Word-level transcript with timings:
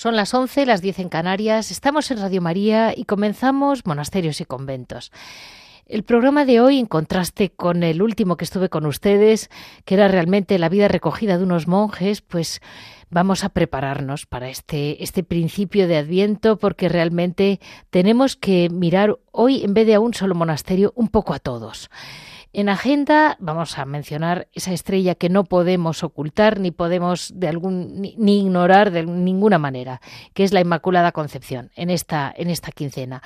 Son 0.00 0.16
las 0.16 0.32
11, 0.32 0.64
las 0.64 0.80
10 0.80 1.00
en 1.00 1.08
Canarias, 1.10 1.70
estamos 1.70 2.10
en 2.10 2.20
Radio 2.20 2.40
María 2.40 2.94
y 2.96 3.04
comenzamos 3.04 3.84
Monasterios 3.84 4.40
y 4.40 4.46
Conventos. 4.46 5.12
El 5.84 6.04
programa 6.04 6.46
de 6.46 6.58
hoy, 6.62 6.78
en 6.78 6.86
contraste 6.86 7.50
con 7.50 7.82
el 7.82 8.00
último 8.00 8.38
que 8.38 8.46
estuve 8.46 8.70
con 8.70 8.86
ustedes, 8.86 9.50
que 9.84 9.96
era 9.96 10.08
realmente 10.08 10.58
la 10.58 10.70
vida 10.70 10.88
recogida 10.88 11.36
de 11.36 11.44
unos 11.44 11.68
monjes, 11.68 12.22
pues 12.22 12.62
vamos 13.10 13.44
a 13.44 13.50
prepararnos 13.50 14.24
para 14.24 14.48
este, 14.48 15.04
este 15.04 15.22
principio 15.22 15.86
de 15.86 15.98
Adviento 15.98 16.56
porque 16.56 16.88
realmente 16.88 17.60
tenemos 17.90 18.36
que 18.36 18.70
mirar 18.70 19.18
hoy, 19.32 19.62
en 19.64 19.74
vez 19.74 19.86
de 19.86 19.96
a 19.96 20.00
un 20.00 20.14
solo 20.14 20.34
monasterio, 20.34 20.94
un 20.96 21.08
poco 21.08 21.34
a 21.34 21.40
todos. 21.40 21.90
En 22.52 22.68
agenda 22.68 23.36
vamos 23.38 23.78
a 23.78 23.84
mencionar 23.84 24.48
esa 24.52 24.72
estrella 24.72 25.14
que 25.14 25.28
no 25.28 25.44
podemos 25.44 26.02
ocultar 26.02 26.58
ni 26.58 26.72
podemos 26.72 27.32
de 27.34 27.46
algún 27.46 28.00
ni, 28.00 28.40
ignorar 28.40 28.90
de 28.90 29.04
ninguna 29.04 29.58
manera, 29.58 30.00
que 30.34 30.42
es 30.42 30.52
la 30.52 30.60
Inmaculada 30.60 31.12
Concepción 31.12 31.70
en 31.76 31.90
esta 31.90 32.32
en 32.36 32.50
esta 32.50 32.72
quincena. 32.72 33.22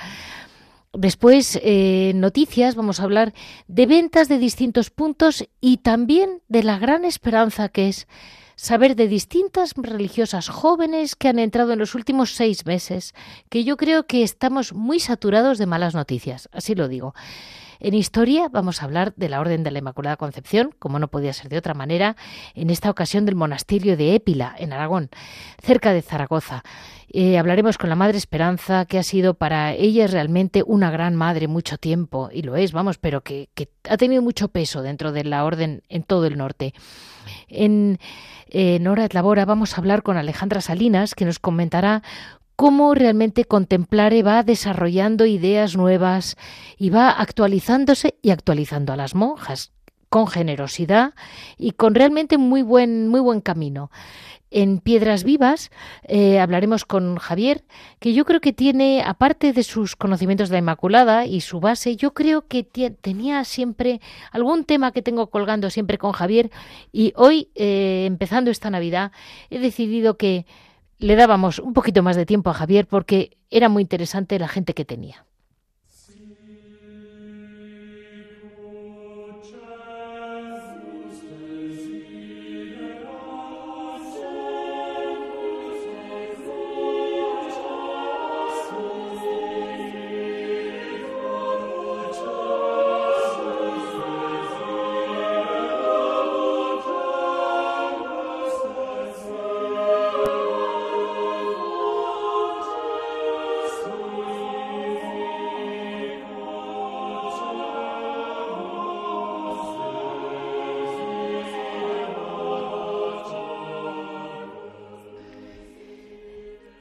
Después, 0.92 1.58
eh, 1.62 2.12
noticias, 2.14 2.76
vamos 2.76 3.00
a 3.00 3.04
hablar 3.04 3.32
de 3.66 3.86
ventas 3.86 4.28
de 4.28 4.38
distintos 4.38 4.90
puntos 4.90 5.48
y 5.60 5.78
también 5.78 6.42
de 6.48 6.62
la 6.62 6.78
gran 6.78 7.04
esperanza 7.04 7.68
que 7.68 7.88
es 7.88 8.06
saber 8.56 8.94
de 8.94 9.08
distintas 9.08 9.72
religiosas 9.76 10.48
jóvenes 10.48 11.16
que 11.16 11.28
han 11.28 11.38
entrado 11.38 11.72
en 11.72 11.80
los 11.80 11.94
últimos 11.96 12.34
seis 12.34 12.66
meses, 12.66 13.14
que 13.48 13.64
yo 13.64 13.76
creo 13.76 14.06
que 14.06 14.22
estamos 14.22 14.72
muy 14.72 15.00
saturados 15.00 15.58
de 15.58 15.66
malas 15.66 15.94
noticias, 15.94 16.48
así 16.52 16.74
lo 16.74 16.86
digo. 16.86 17.14
En 17.84 17.92
historia 17.92 18.48
vamos 18.50 18.80
a 18.80 18.86
hablar 18.86 19.12
de 19.14 19.28
la 19.28 19.40
Orden 19.40 19.62
de 19.62 19.70
la 19.70 19.80
Inmaculada 19.80 20.16
Concepción, 20.16 20.70
como 20.78 20.98
no 20.98 21.08
podía 21.08 21.34
ser 21.34 21.50
de 21.50 21.58
otra 21.58 21.74
manera, 21.74 22.16
en 22.54 22.70
esta 22.70 22.88
ocasión 22.88 23.26
del 23.26 23.34
monasterio 23.34 23.98
de 23.98 24.14
Épila, 24.14 24.56
en 24.58 24.72
Aragón, 24.72 25.10
cerca 25.62 25.92
de 25.92 26.00
Zaragoza. 26.00 26.64
Eh, 27.10 27.36
hablaremos 27.36 27.76
con 27.76 27.90
la 27.90 27.94
Madre 27.94 28.16
Esperanza, 28.16 28.86
que 28.86 28.98
ha 28.98 29.02
sido 29.02 29.34
para 29.34 29.74
ella 29.74 30.06
realmente 30.06 30.62
una 30.66 30.90
gran 30.90 31.14
madre 31.14 31.46
mucho 31.46 31.76
tiempo, 31.76 32.30
y 32.32 32.40
lo 32.40 32.56
es, 32.56 32.72
vamos, 32.72 32.96
pero 32.96 33.20
que, 33.20 33.50
ha 33.86 33.98
tenido 33.98 34.22
mucho 34.22 34.48
peso 34.48 34.80
dentro 34.80 35.12
de 35.12 35.24
la 35.24 35.44
orden 35.44 35.82
en 35.90 36.04
todo 36.04 36.24
el 36.24 36.38
norte. 36.38 36.72
En, 37.48 37.98
en 38.48 38.86
Hora 38.86 39.06
de 39.06 39.12
Labora 39.12 39.44
vamos 39.44 39.74
a 39.74 39.76
hablar 39.82 40.02
con 40.02 40.16
Alejandra 40.16 40.62
Salinas, 40.62 41.14
que 41.14 41.26
nos 41.26 41.38
comentará 41.38 42.02
cómo 42.56 42.94
realmente 42.94 43.44
Contemplare 43.44 44.22
va 44.22 44.42
desarrollando 44.42 45.26
ideas 45.26 45.76
nuevas 45.76 46.36
y 46.78 46.90
va 46.90 47.10
actualizándose 47.10 48.16
y 48.22 48.30
actualizando 48.30 48.92
a 48.92 48.96
las 48.96 49.14
monjas 49.14 49.72
con 50.08 50.28
generosidad 50.28 51.14
y 51.58 51.72
con 51.72 51.96
realmente 51.96 52.38
muy 52.38 52.62
buen, 52.62 53.08
muy 53.08 53.20
buen 53.20 53.40
camino. 53.40 53.90
En 54.52 54.78
Piedras 54.78 55.24
Vivas 55.24 55.72
eh, 56.04 56.38
hablaremos 56.38 56.84
con 56.84 57.16
Javier, 57.16 57.64
que 57.98 58.12
yo 58.12 58.24
creo 58.24 58.40
que 58.40 58.52
tiene, 58.52 59.02
aparte 59.04 59.52
de 59.52 59.64
sus 59.64 59.96
conocimientos 59.96 60.48
de 60.48 60.52
la 60.52 60.58
Inmaculada 60.60 61.26
y 61.26 61.40
su 61.40 61.58
base, 61.58 61.96
yo 61.96 62.14
creo 62.14 62.46
que 62.46 62.62
tenía 62.62 63.42
siempre 63.42 64.00
algún 64.30 64.64
tema 64.64 64.92
que 64.92 65.02
tengo 65.02 65.26
colgando 65.30 65.70
siempre 65.70 65.98
con 65.98 66.12
Javier 66.12 66.52
y 66.92 67.12
hoy, 67.16 67.48
eh, 67.56 68.04
empezando 68.06 68.52
esta 68.52 68.70
Navidad, 68.70 69.10
he 69.50 69.58
decidido 69.58 70.16
que 70.16 70.46
le 71.04 71.16
dábamos 71.16 71.58
un 71.58 71.74
poquito 71.74 72.02
más 72.02 72.16
de 72.16 72.24
tiempo 72.24 72.48
a 72.48 72.54
Javier 72.54 72.86
porque 72.86 73.36
era 73.50 73.68
muy 73.68 73.82
interesante 73.82 74.38
la 74.38 74.48
gente 74.48 74.72
que 74.72 74.86
tenía. 74.86 75.26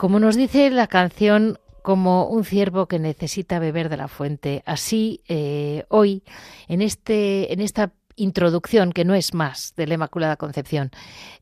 Como 0.04 0.20
nos 0.20 0.36
dice 0.36 0.70
la 0.70 0.88
canción, 0.88 1.60
como 1.82 2.28
un 2.28 2.44
ciervo 2.44 2.88
que 2.88 3.00
necesita 3.00 3.58
beber 3.58 3.88
de 3.88 3.96
la 3.96 4.10
fuente, 4.10 4.62
así 4.66 5.22
eh, 5.30 5.86
hoy, 5.88 6.24
en, 6.68 6.82
este, 6.82 7.54
en 7.54 7.62
esta 7.62 7.94
introducción, 8.18 8.92
que 8.92 9.06
no 9.06 9.16
es 9.16 9.34
más 9.34 9.74
de 9.78 9.88
la 9.88 9.94
Inmaculada 9.94 10.36
Concepción, 10.36 10.92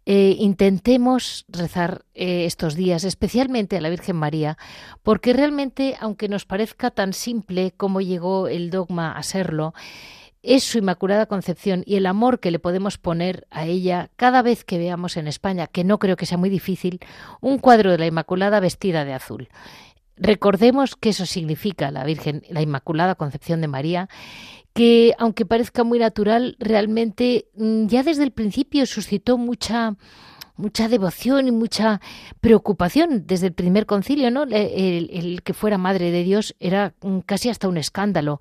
eh, 0.05 0.35
intentemos 0.37 1.45
rezar 1.47 2.05
eh, 2.13 2.45
estos 2.45 2.75
días, 2.75 3.03
especialmente 3.03 3.77
a 3.77 3.81
la 3.81 3.89
Virgen 3.89 4.17
María, 4.17 4.59
porque 5.01 5.33
realmente, 5.33 5.97
aunque 5.99 6.29
nos 6.29 6.45
parezca 6.45 6.91
tan 6.91 7.13
simple 7.13 7.73
como 7.75 7.99
llegó 7.99 8.47
el 8.47 8.69
dogma 8.69 9.13
a 9.13 9.23
serlo, 9.23 9.73
es 10.43 10.63
su 10.63 10.79
Inmaculada 10.79 11.25
Concepción 11.27 11.83
y 11.85 11.95
el 11.95 12.05
amor 12.05 12.39
que 12.39 12.51
le 12.51 12.59
podemos 12.59 12.97
poner 12.97 13.47
a 13.51 13.65
ella 13.65 14.09
cada 14.15 14.41
vez 14.41 14.63
que 14.63 14.77
veamos 14.77 15.17
en 15.17 15.27
España, 15.27 15.67
que 15.67 15.83
no 15.83 15.99
creo 15.99 16.15
que 16.15 16.25
sea 16.25 16.37
muy 16.37 16.49
difícil, 16.49 16.99
un 17.41 17.59
cuadro 17.59 17.91
de 17.91 17.97
la 17.97 18.07
Inmaculada 18.07 18.59
vestida 18.59 19.05
de 19.05 19.13
azul. 19.13 19.49
Recordemos 20.17 20.95
que 20.95 21.09
eso 21.09 21.25
significa 21.25 21.91
la 21.91 22.03
Virgen, 22.03 22.43
la 22.49 22.61
Inmaculada 22.61 23.15
Concepción 23.15 23.61
de 23.61 23.67
María, 23.67 24.09
que 24.73 25.13
aunque 25.17 25.45
parezca 25.45 25.83
muy 25.83 25.99
natural, 25.99 26.55
realmente 26.59 27.47
mm, 27.55 27.87
ya 27.87 28.03
desde 28.03 28.23
el 28.23 28.31
principio 28.31 28.85
suscitó 28.85 29.37
mucha 29.37 29.95
mucha 30.57 30.87
devoción 30.87 31.47
y 31.47 31.51
mucha 31.51 32.01
preocupación 32.39 33.25
desde 33.25 33.47
el 33.47 33.53
primer 33.53 33.87
concilio, 33.87 34.29
¿no? 34.29 34.43
El, 34.43 35.09
el 35.11 35.41
que 35.43 35.55
fuera 35.55 35.79
madre 35.79 36.11
de 36.11 36.23
Dios 36.23 36.55
era 36.59 36.93
mm, 37.01 37.19
casi 37.19 37.49
hasta 37.49 37.67
un 37.67 37.77
escándalo. 37.77 38.39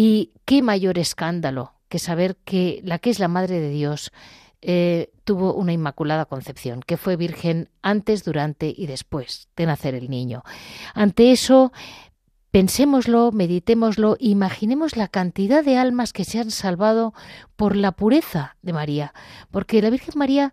Y 0.00 0.30
qué 0.44 0.62
mayor 0.62 0.96
escándalo 0.96 1.72
que 1.88 1.98
saber 1.98 2.36
que 2.36 2.80
la 2.84 3.00
que 3.00 3.10
es 3.10 3.18
la 3.18 3.26
Madre 3.26 3.58
de 3.58 3.68
Dios 3.68 4.12
eh, 4.62 5.10
tuvo 5.24 5.54
una 5.54 5.72
inmaculada 5.72 6.24
concepción, 6.26 6.84
que 6.86 6.96
fue 6.96 7.16
virgen 7.16 7.68
antes, 7.82 8.22
durante 8.22 8.72
y 8.76 8.86
después 8.86 9.48
de 9.56 9.66
nacer 9.66 9.96
el 9.96 10.08
niño. 10.08 10.44
Ante 10.94 11.32
eso, 11.32 11.72
pensémoslo, 12.52 13.32
meditémoslo, 13.32 14.16
imaginemos 14.20 14.96
la 14.96 15.08
cantidad 15.08 15.64
de 15.64 15.78
almas 15.78 16.12
que 16.12 16.24
se 16.24 16.38
han 16.38 16.52
salvado 16.52 17.12
por 17.58 17.74
la 17.74 17.90
pureza 17.90 18.56
de 18.62 18.72
María, 18.72 19.12
porque 19.50 19.82
la 19.82 19.90
Virgen 19.90 20.14
María, 20.16 20.52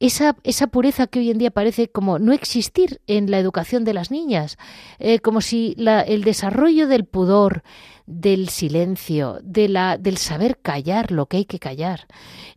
esa, 0.00 0.36
esa 0.42 0.68
pureza 0.68 1.06
que 1.06 1.18
hoy 1.18 1.30
en 1.30 1.36
día 1.36 1.50
parece 1.50 1.88
como 1.90 2.18
no 2.18 2.32
existir 2.32 3.02
en 3.06 3.30
la 3.30 3.38
educación 3.38 3.84
de 3.84 3.92
las 3.92 4.10
niñas, 4.10 4.56
eh, 4.98 5.18
como 5.18 5.42
si 5.42 5.74
la, 5.76 6.00
el 6.00 6.24
desarrollo 6.24 6.88
del 6.88 7.04
pudor, 7.04 7.62
del 8.06 8.48
silencio, 8.48 9.38
del 9.42 10.16
saber 10.16 10.58
callar 10.58 11.12
lo 11.12 11.26
que 11.26 11.36
hay 11.38 11.44
que 11.44 11.58
callar, 11.58 12.06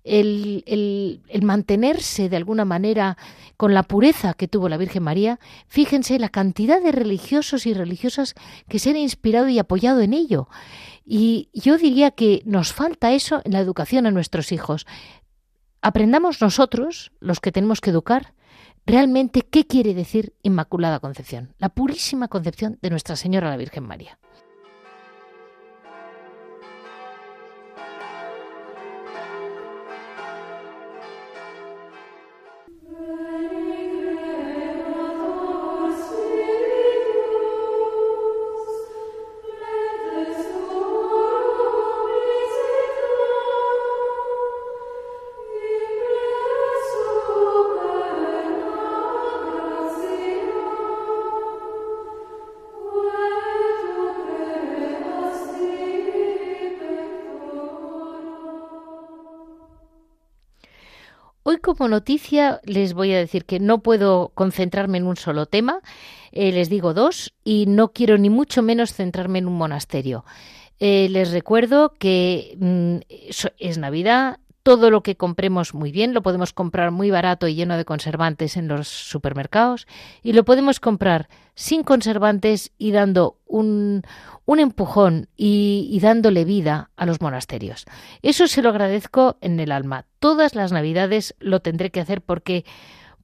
el, 0.05 0.63
el, 0.65 1.21
el, 1.27 1.41
mantenerse 1.41 2.29
de 2.29 2.37
alguna 2.37 2.63
manera 2.63 3.17
con 3.57 3.73
la 3.73 3.83
pureza 3.83 4.33
que 4.33 4.47
tuvo 4.47 4.69
la 4.69 4.77
Virgen 4.77 5.03
María, 5.03 5.41
fíjense 5.67 6.19
la 6.19 6.29
cantidad 6.29 6.81
de 6.81 6.93
religiosos 6.93 7.65
y 7.65 7.73
religiosas 7.73 8.35
que 8.69 8.79
se 8.79 8.91
han 8.91 8.97
inspirado 8.97 9.49
y 9.49 9.59
apoyado 9.59 9.99
en 9.99 10.13
ello. 10.13 10.47
Y 11.11 11.49
yo 11.53 11.79
diría 11.79 12.11
que 12.11 12.43
nos 12.45 12.71
falta 12.71 13.13
eso 13.13 13.41
en 13.43 13.53
la 13.53 13.59
educación 13.59 14.05
a 14.05 14.11
nuestros 14.11 14.51
hijos. 14.51 14.85
Aprendamos 15.81 16.39
nosotros, 16.39 17.11
los 17.19 17.39
que 17.39 17.51
tenemos 17.51 17.81
que 17.81 17.89
educar, 17.89 18.35
realmente 18.85 19.41
qué 19.41 19.65
quiere 19.65 19.95
decir 19.95 20.35
Inmaculada 20.43 20.99
Concepción, 20.99 21.55
la 21.57 21.69
purísima 21.69 22.27
concepción 22.27 22.77
de 22.83 22.91
Nuestra 22.91 23.15
Señora 23.15 23.49
la 23.49 23.57
Virgen 23.57 23.87
María. 23.87 24.18
Como 61.75 61.89
noticia 61.89 62.59
les 62.63 62.93
voy 62.93 63.13
a 63.13 63.17
decir 63.17 63.45
que 63.45 63.59
no 63.59 63.79
puedo 63.79 64.31
concentrarme 64.35 64.97
en 64.97 65.05
un 65.05 65.15
solo 65.15 65.45
tema, 65.45 65.81
eh, 66.31 66.51
les 66.51 66.69
digo 66.69 66.93
dos, 66.93 67.33
y 67.43 67.65
no 67.67 67.91
quiero 67.93 68.17
ni 68.17 68.29
mucho 68.29 68.61
menos 68.61 68.93
centrarme 68.93 69.39
en 69.39 69.47
un 69.47 69.57
monasterio. 69.57 70.25
Eh, 70.79 71.07
les 71.09 71.31
recuerdo 71.31 71.93
que 71.99 72.55
mm, 72.59 72.97
es 73.59 73.77
Navidad, 73.77 74.39
todo 74.69 74.91
lo 74.91 75.01
que 75.01 75.17
compremos 75.17 75.73
muy 75.73 75.91
bien, 75.91 76.13
lo 76.13 76.21
podemos 76.21 76.53
comprar 76.53 76.91
muy 76.91 77.09
barato 77.09 77.47
y 77.47 77.55
lleno 77.55 77.75
de 77.75 77.85
conservantes 77.85 78.55
en 78.55 78.67
los 78.67 78.87
supermercados 78.87 79.87
y 80.21 80.33
lo 80.33 80.45
podemos 80.45 80.79
comprar 80.79 81.27
sin 81.55 81.81
conservantes 81.81 82.71
y 82.77 82.91
dando 82.91 83.39
un, 83.47 84.03
un 84.45 84.59
empujón 84.59 85.27
y, 85.35 85.97
dándole 86.03 86.45
vida 86.45 86.91
a 86.97 87.07
los 87.07 87.19
monasterios. 87.19 87.85
Eso 88.21 88.45
se 88.45 88.61
lo 88.61 88.69
agradezco 88.69 89.39
en 89.41 89.59
el 89.59 89.71
alma. 89.71 90.05
Todas 90.19 90.53
las 90.53 90.71
navidades 90.71 91.33
lo 91.39 91.61
tendré 91.61 91.89
que 91.89 92.01
hacer 92.01 92.21
porque, 92.21 92.63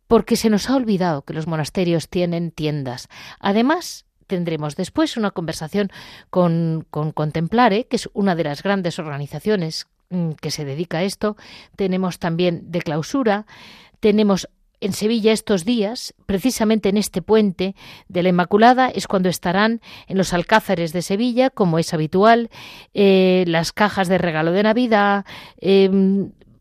porque 0.07 0.37
se 0.37 0.49
nos 0.49 0.67
ha 0.71 0.75
olvidado 0.75 1.21
que 1.21 1.35
los 1.35 1.45
monasterios 1.45 2.09
tienen 2.09 2.49
tiendas. 2.49 3.07
Además, 3.39 4.07
tendremos 4.25 4.75
después 4.75 5.15
una 5.15 5.29
conversación 5.29 5.91
con, 6.31 6.87
con 6.89 7.11
Contemplare, 7.11 7.85
que 7.85 7.97
es 7.97 8.09
una 8.13 8.33
de 8.33 8.45
las 8.45 8.63
grandes 8.63 8.97
organizaciones 8.97 9.85
que 10.39 10.51
se 10.51 10.65
dedica 10.65 10.99
a 10.99 11.03
esto. 11.03 11.35
Tenemos 11.75 12.19
también 12.19 12.71
de 12.71 12.81
clausura, 12.81 13.45
tenemos 13.99 14.47
en 14.81 14.93
Sevilla 14.93 15.31
estos 15.31 15.65
días, 15.65 16.13
precisamente 16.25 16.89
en 16.89 16.97
este 16.97 17.21
puente 17.21 17.75
de 18.07 18.23
la 18.23 18.29
Inmaculada, 18.29 18.89
es 18.89 19.07
cuando 19.07 19.29
estarán 19.29 19.81
en 20.07 20.17
los 20.17 20.33
alcázares 20.33 20.93
de 20.93 21.01
Sevilla, 21.01 21.49
como 21.49 21.79
es 21.79 21.93
habitual, 21.93 22.49
eh, 22.93 23.45
las 23.47 23.71
cajas 23.71 24.07
de 24.07 24.17
regalo 24.17 24.51
de 24.51 24.63
Navidad, 24.63 25.25
eh, 25.59 25.89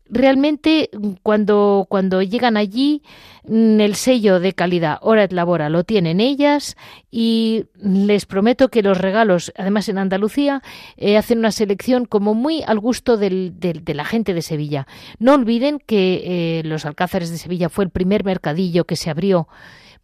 realmente 0.09 0.89
cuando, 1.23 1.85
cuando 1.89 2.21
llegan 2.21 2.57
allí 2.57 3.01
mm, 3.47 3.79
el 3.79 3.95
sello 3.95 4.39
de 4.39 4.53
calidad 4.53 4.99
Hora 5.01 5.27
Labora 5.29 5.69
lo 5.69 5.83
tienen 5.83 6.19
ellas 6.19 6.75
y 7.11 7.65
les 7.81 8.25
prometo 8.25 8.69
que 8.69 8.83
los 8.83 8.97
regalos, 8.97 9.51
además 9.57 9.89
en 9.89 9.97
Andalucía, 9.97 10.61
eh, 10.97 11.17
hacen 11.17 11.39
una 11.39 11.51
selección 11.51 12.05
como 12.05 12.33
muy 12.33 12.63
al 12.63 12.79
gusto 12.79 13.17
del, 13.17 13.59
del, 13.59 13.83
de 13.83 13.93
la 13.93 14.05
gente 14.05 14.33
de 14.33 14.41
Sevilla. 14.41 14.87
No 15.19 15.33
olviden 15.33 15.79
que 15.79 16.59
eh, 16.59 16.63
los 16.65 16.85
Alcázares 16.85 17.31
de 17.31 17.37
Sevilla 17.37 17.69
fue 17.69 17.85
el 17.85 17.89
primer 17.89 18.23
mercadillo 18.23 18.85
que 18.85 18.95
se 18.95 19.09
abrió 19.09 19.47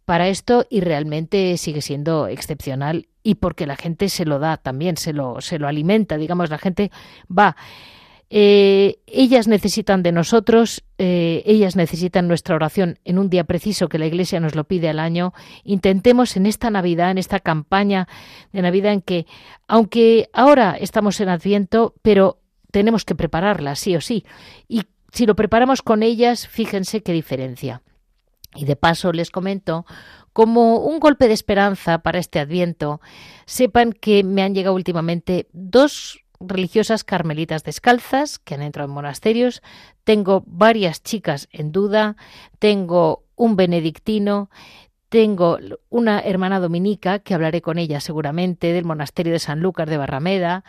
para 0.04 0.28
esto 0.28 0.66
y 0.68 0.80
realmente 0.80 1.56
sigue 1.56 1.80
siendo 1.80 2.26
excepcional 2.26 3.06
y 3.22 3.36
porque 3.36 3.66
la 3.66 3.76
gente 3.76 4.08
se 4.08 4.24
lo 4.24 4.38
da 4.38 4.56
también, 4.56 4.96
se 4.96 5.12
lo, 5.12 5.40
se 5.40 5.58
lo 5.58 5.68
alimenta, 5.68 6.16
digamos, 6.16 6.50
la 6.50 6.58
gente 6.58 6.90
va. 7.30 7.56
Eh, 8.34 9.00
ellas 9.06 9.46
necesitan 9.46 10.02
de 10.02 10.10
nosotros, 10.10 10.82
eh, 10.96 11.42
ellas 11.44 11.76
necesitan 11.76 12.28
nuestra 12.28 12.54
oración 12.54 12.98
en 13.04 13.18
un 13.18 13.28
día 13.28 13.44
preciso 13.44 13.90
que 13.90 13.98
la 13.98 14.06
Iglesia 14.06 14.40
nos 14.40 14.54
lo 14.54 14.64
pide 14.64 14.88
al 14.88 15.00
año. 15.00 15.34
Intentemos 15.64 16.34
en 16.38 16.46
esta 16.46 16.70
Navidad, 16.70 17.10
en 17.10 17.18
esta 17.18 17.40
campaña 17.40 18.08
de 18.50 18.62
Navidad 18.62 18.94
en 18.94 19.02
que, 19.02 19.26
aunque 19.68 20.30
ahora 20.32 20.78
estamos 20.80 21.20
en 21.20 21.28
Adviento, 21.28 21.94
pero 22.00 22.38
tenemos 22.70 23.04
que 23.04 23.14
prepararla, 23.14 23.76
sí 23.76 23.96
o 23.96 24.00
sí. 24.00 24.24
Y 24.66 24.84
si 25.12 25.26
lo 25.26 25.36
preparamos 25.36 25.82
con 25.82 26.02
ellas, 26.02 26.48
fíjense 26.48 27.02
qué 27.02 27.12
diferencia. 27.12 27.82
Y 28.54 28.64
de 28.64 28.76
paso 28.76 29.12
les 29.12 29.30
comento 29.30 29.84
como 30.32 30.78
un 30.78 31.00
golpe 31.00 31.28
de 31.28 31.34
esperanza 31.34 31.98
para 31.98 32.18
este 32.18 32.40
Adviento, 32.40 33.02
sepan 33.44 33.92
que 33.92 34.24
me 34.24 34.42
han 34.42 34.54
llegado 34.54 34.74
últimamente 34.74 35.48
dos 35.52 36.21
religiosas 36.46 37.04
carmelitas 37.04 37.64
descalzas 37.64 38.38
que 38.38 38.54
han 38.54 38.62
entrado 38.62 38.88
en 38.88 38.94
monasterios, 38.94 39.62
tengo 40.04 40.42
varias 40.46 41.02
chicas 41.02 41.48
en 41.52 41.72
duda, 41.72 42.16
tengo 42.58 43.24
un 43.36 43.56
benedictino, 43.56 44.50
tengo 45.08 45.58
una 45.90 46.20
hermana 46.20 46.58
dominica, 46.58 47.18
que 47.18 47.34
hablaré 47.34 47.60
con 47.60 47.78
ella 47.78 48.00
seguramente, 48.00 48.72
del 48.72 48.84
monasterio 48.84 49.32
de 49.32 49.38
San 49.38 49.60
Lucas 49.60 49.88
de 49.88 49.98
Barrameda, 49.98 50.64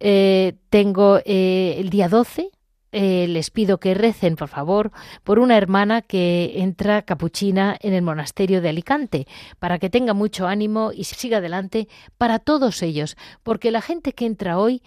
eh, 0.00 0.54
tengo 0.70 1.18
eh, 1.24 1.76
el 1.78 1.90
día 1.90 2.08
12, 2.08 2.50
eh, 2.96 3.26
les 3.28 3.50
pido 3.50 3.80
que 3.80 3.92
recen, 3.92 4.36
por 4.36 4.46
favor, 4.46 4.92
por 5.24 5.40
una 5.40 5.56
hermana 5.56 6.00
que 6.00 6.52
entra 6.62 7.02
capuchina 7.02 7.76
en 7.80 7.92
el 7.92 8.02
monasterio 8.02 8.60
de 8.60 8.68
Alicante, 8.68 9.26
para 9.58 9.80
que 9.80 9.90
tenga 9.90 10.14
mucho 10.14 10.46
ánimo 10.46 10.92
y 10.94 11.02
siga 11.02 11.38
adelante 11.38 11.88
para 12.18 12.38
todos 12.38 12.82
ellos, 12.82 13.16
porque 13.42 13.72
la 13.72 13.82
gente 13.82 14.12
que 14.12 14.26
entra 14.26 14.58
hoy 14.58 14.80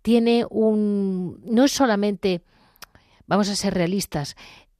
tiene 0.00 0.46
un... 0.48 1.38
no 1.44 1.64
es 1.64 1.72
solamente, 1.72 2.40
vamos 3.26 3.50
a 3.50 3.56
ser 3.56 3.74
realistas, 3.74 4.36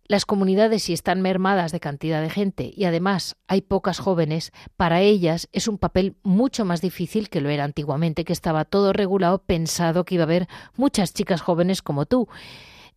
las 0.08 0.24
comunidades 0.24 0.84
si 0.84 0.94
están 0.94 1.20
mermadas 1.20 1.72
de 1.72 1.80
cantidad 1.80 2.22
de 2.22 2.30
gente 2.30 2.72
y 2.74 2.84
además 2.86 3.36
hay 3.46 3.60
pocas 3.60 3.98
jóvenes, 3.98 4.52
para 4.78 5.02
ellas 5.02 5.50
es 5.52 5.68
un 5.68 5.76
papel 5.76 6.16
mucho 6.22 6.64
más 6.64 6.80
difícil 6.80 7.28
que 7.28 7.42
lo 7.42 7.50
era 7.50 7.64
antiguamente, 7.64 8.24
que 8.24 8.32
estaba 8.32 8.64
todo 8.64 8.94
regulado 8.94 9.42
pensado 9.42 10.06
que 10.06 10.14
iba 10.14 10.22
a 10.22 10.24
haber 10.24 10.48
muchas 10.76 11.12
chicas 11.12 11.42
jóvenes 11.42 11.82
como 11.82 12.06
tú. 12.06 12.26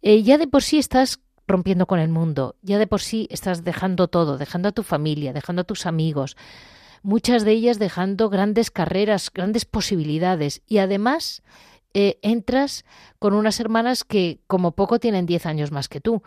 Eh, 0.04 0.22
ya 0.22 0.38
de 0.38 0.48
por 0.48 0.64
sí 0.64 0.78
estás 0.78 1.22
rompiendo 1.48 1.88
con 1.88 2.00
el 2.00 2.10
mundo, 2.10 2.56
ya 2.62 2.78
de 2.78 2.88
por 2.88 3.00
sí 3.00 3.28
estás 3.32 3.64
dejando 3.64 4.10
todo, 4.10 4.38
dejando 4.38 4.68
a 4.68 4.72
tu 4.74 4.84
familia, 4.84 5.32
dejando 5.32 5.62
a 5.62 5.66
tus 5.66 5.86
amigos, 5.86 6.36
muchas 7.04 7.46
de 7.46 7.54
ellas 7.54 7.80
dejando 7.80 8.30
grandes 8.30 8.70
carreras, 8.70 9.32
grandes 9.34 9.64
posibilidades 9.64 10.62
y 10.68 10.80
además 10.80 11.42
eh, 11.94 12.20
entras 12.22 12.84
con 13.18 13.34
unas 13.34 13.62
hermanas 13.62 14.04
que 14.04 14.40
como 14.46 14.72
poco 14.72 15.00
tienen 15.00 15.26
10 15.26 15.46
años 15.46 15.72
más 15.72 15.88
que 15.88 16.02
tú. 16.02 16.22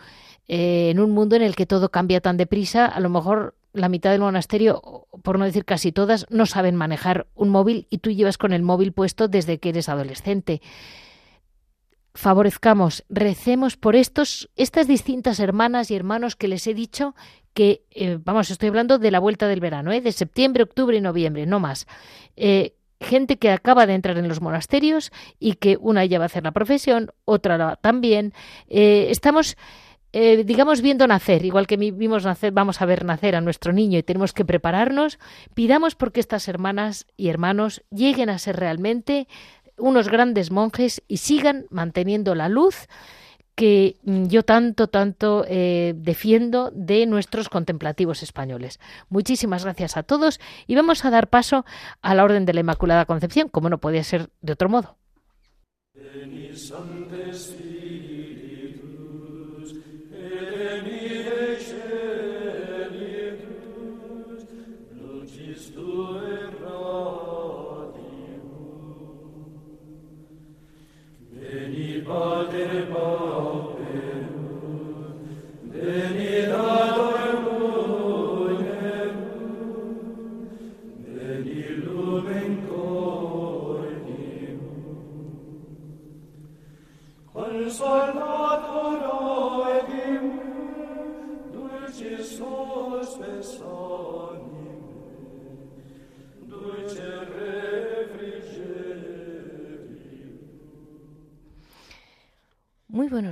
Eh, 0.49 0.89
en 0.91 0.99
un 0.99 1.11
mundo 1.11 1.37
en 1.37 1.43
el 1.43 1.55
que 1.55 1.67
todo 1.67 1.91
cambia 1.91 2.23
tan 2.23 2.39
deprisa, 2.39 2.87
a 2.87 3.01
lo 3.01 3.11
mejor 3.11 3.57
la 3.75 3.91
mitad 3.91 4.11
del 4.11 4.21
monasterio, 4.21 5.07
por 5.23 5.39
no 5.39 5.45
decir 5.45 5.67
casi 5.67 5.93
todas, 5.93 6.25
no 6.31 6.47
saben 6.47 6.77
manejar 6.77 7.27
un 7.35 7.51
móvil 7.51 7.87
y 7.91 7.99
tú 7.99 8.11
llevas 8.11 8.39
con 8.39 8.55
el 8.55 8.63
móvil 8.63 8.93
puesto 8.93 9.29
desde 9.29 9.59
que 9.59 9.69
eres 9.69 9.91
adolescente 9.91 10.63
favorezcamos, 12.17 13.05
recemos 13.09 13.77
por 13.77 13.95
estos, 13.95 14.51
estas 14.57 14.89
distintas 14.89 15.39
hermanas 15.39 15.91
y 15.91 15.95
hermanos 15.95 16.35
que 16.35 16.49
les 16.49 16.67
he 16.67 16.75
dicho 16.75 17.15
que, 17.55 17.85
eh, 17.91 18.19
vamos, 18.23 18.51
estoy 18.51 18.69
hablando 18.69 18.99
de 18.99 19.11
la 19.11 19.19
vuelta 19.19 19.47
del 19.47 19.61
verano, 19.61 19.93
¿eh? 19.93 20.01
de 20.01 20.13
septiembre, 20.13 20.63
octubre 20.63 20.97
y 20.97 21.01
noviembre, 21.01 21.47
no 21.47 21.61
más. 21.61 21.87
Eh, 22.37 22.75
gente 23.01 23.37
que 23.37 23.51
acaba 23.51 23.87
de 23.87 23.95
entrar 23.95 24.17
en 24.19 24.29
los 24.29 24.41
monasterios 24.41 25.13
y 25.39 25.55
que 25.55 25.77
una 25.79 26.05
ya 26.07 26.19
va 26.19 26.25
a 26.25 26.27
hacer 26.27 26.45
la 26.45 26.53
profesión, 26.53 27.13
otra 27.27 27.77
también. 27.77 28.33
Eh, 28.69 29.09
estamos, 29.11 29.57
digamos, 30.13 30.81
viendo 30.81 31.07
nacer, 31.07 31.45
igual 31.45 31.67
que 31.67 31.77
vimos 31.77 32.25
nacer, 32.25 32.51
vamos 32.53 32.81
a 32.81 32.87
ver 32.87 33.05
nacer 33.05 33.37
a 33.37 33.43
nuestro 33.43 33.75
niño 33.75 33.99
y 33.99 34.03
tenemos 34.03 34.33
que 34.33 34.47
prepararnos. 34.47 35.19
Pidamos 35.53 35.95
porque 35.95 36.21
estas 36.21 36.49
hermanas 36.49 37.07
y 37.19 37.29
hermanos 37.29 37.83
lleguen 37.91 38.31
a 38.31 38.39
ser 38.39 38.57
realmente 38.57 39.29
unos 39.79 40.09
grandes 40.09 40.51
monjes 40.51 41.03
y 41.09 41.19
sigan 41.19 41.67
manteniendo 41.71 42.35
la 42.35 42.49
luz 42.49 42.89
que 43.57 43.97
mm, 44.05 44.27
yo 44.27 44.45
tanto, 44.45 44.87
tanto 44.89 45.45
eh, 45.49 45.95
defiendo 45.97 46.71
de 46.73 47.07
nuestros 47.07 47.49
contemplativos 47.49 48.23
españoles. 48.23 48.79
Muchísimas 49.09 49.65
gracias 49.65 49.97
a 49.97 50.03
todos 50.03 50.39
y 50.67 50.77
vamos 50.77 51.05
a 51.05 51.11
dar 51.11 51.29
paso 51.29 51.65
a 52.03 52.15
la 52.15 52.23
Orden 52.23 52.45
de 52.45 52.55
la 52.55 52.61
Inmaculada 52.61 53.07
Concepción, 53.07 53.49
como 53.49 53.71
no 53.71 53.79
podía 53.79 54.05
ser 54.05 54.29
de 54.43 54.53
otro 54.53 54.69
modo. 54.69 54.97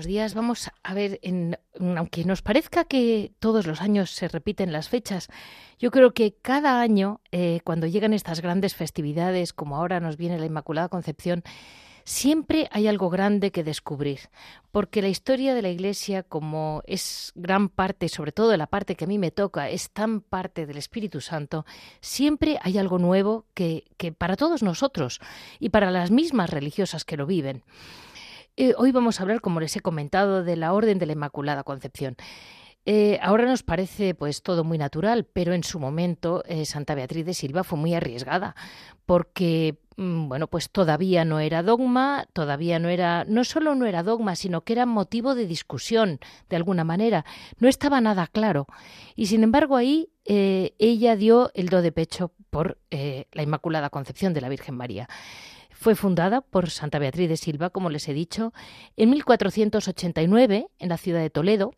Días. 0.05 0.35
Vamos 0.35 0.71
a 0.83 0.95
ver, 0.95 1.19
en, 1.23 1.59
aunque 1.97 2.25
nos 2.25 2.43
parezca 2.43 2.85
que 2.85 3.33
todos 3.39 3.67
los 3.67 3.81
años 3.81 4.11
se 4.11 4.29
repiten 4.29 4.73
las 4.73 4.89
fechas, 4.89 5.29
yo 5.79 5.91
creo 5.91 6.13
que 6.13 6.35
cada 6.41 6.81
año, 6.81 7.21
eh, 7.33 7.61
cuando 7.65 7.87
llegan 7.87 8.13
estas 8.13 8.41
grandes 8.41 8.75
festividades, 8.75 9.53
como 9.53 9.77
ahora 9.77 10.01
nos 10.01 10.17
viene 10.17 10.39
la 10.39 10.47
Inmaculada 10.47 10.89
Concepción, 10.89 11.43
siempre 12.05 12.69
hay 12.71 12.87
algo 12.87 13.11
grande 13.11 13.51
que 13.51 13.65
descubrir, 13.65 14.21
porque 14.71 15.03
la 15.03 15.09
historia 15.09 15.55
de 15.55 15.63
la 15.63 15.71
Iglesia, 15.71 16.23
como 16.23 16.83
es 16.87 17.33
gran 17.35 17.69
parte, 17.69 18.09
sobre 18.09 18.33
todo 18.33 18.57
la 18.57 18.67
parte 18.67 18.95
que 18.95 19.05
a 19.05 19.09
mí 19.09 19.19
me 19.19 19.31
toca, 19.31 19.71
es 19.71 19.91
tan 19.91 20.21
parte 20.21 20.67
del 20.67 20.77
Espíritu 20.77 21.21
Santo, 21.21 21.65
siempre 22.01 22.59
hay 22.63 22.79
algo 22.79 22.99
nuevo 22.99 23.47
que 23.55 23.85
para 24.19 24.37
todos 24.37 24.63
nosotros 24.63 25.21
y 25.59 25.71
para 25.71 25.91
las 25.91 26.11
mismas 26.11 26.51
religiosas 26.51 27.05
que 27.05 27.17
lo 27.17 27.27
viven. 27.27 27.63
Eh, 28.57 28.75
hoy 28.79 28.93
vamos 28.93 29.19
a 29.19 29.25
hablar, 29.25 29.41
como 29.41 29.59
les 29.59 29.75
he 29.75 29.81
comentado, 29.81 30.45
de 30.45 30.57
la 30.57 30.73
Orden 30.73 30.99
de 30.99 31.07
la 31.07 31.13
Inmaculada 31.13 31.65
Concepción. 31.65 32.17
Eh, 32.87 33.19
ahora 33.21 33.47
nos 33.47 33.65
parece 33.65 34.15
pues 34.15 34.43
todo 34.43 34.63
muy 34.63 34.79
natural, 34.79 35.25
pero 35.25 35.55
en 35.55 35.65
su 35.65 35.81
momento 35.81 36.45
eh, 36.47 36.65
Santa 36.65 36.95
Beatriz 36.95 37.27
de 37.27 37.35
Silva 37.35 37.65
fue 37.65 37.79
muy 37.79 37.95
arriesgada, 37.95 38.55
porque 39.07 39.79
mm, 39.97 40.29
bueno, 40.29 40.47
pues 40.47 40.71
todavía 40.71 41.25
no 41.25 41.41
era 41.41 41.65
dogma, 41.65 42.29
todavía 42.33 42.79
no 42.79 42.91
era, 42.91 43.25
no 43.25 43.43
solo 43.43 43.75
no 43.75 43.87
era 43.87 44.05
dogma, 44.05 44.37
sino 44.37 44.61
que 44.61 44.75
era 44.75 44.87
motivo 44.87 45.35
de 45.35 45.47
discusión, 45.47 46.21
de 46.49 46.57
alguna 46.57 46.85
manera. 46.85 47.25
No 47.59 47.69
estaba 47.69 48.01
nada 48.01 48.29
claro. 48.29 48.69
Y 49.17 49.27
sin 49.27 49.43
embargo, 49.43 49.77
ahí 49.77 50.11
ella 50.27 51.17
dio 51.17 51.51
el 51.55 51.69
do 51.71 51.83
de 51.83 51.91
pecho 51.91 52.33
por 52.51 52.79
la 52.91 53.43
Inmaculada 53.43 53.91
Concepción 53.91 54.33
de 54.33 54.41
la 54.41 54.49
Virgen 54.49 54.77
María. 54.77 55.09
Fue 55.85 55.97
fundada 55.97 56.41
por 56.41 56.71
Santa 56.71 56.99
Beatriz 56.99 57.29
de 57.29 57.37
Silva, 57.37 57.69
como 57.69 57.91
les 57.91 58.09
he 58.09 58.15
dicho, 58.15 58.55
en 58.97 59.11
1489 59.11 60.69
en 60.79 60.89
la 60.89 60.97
ciudad 60.97 61.21
de 61.21 61.29
Toledo 61.29 61.73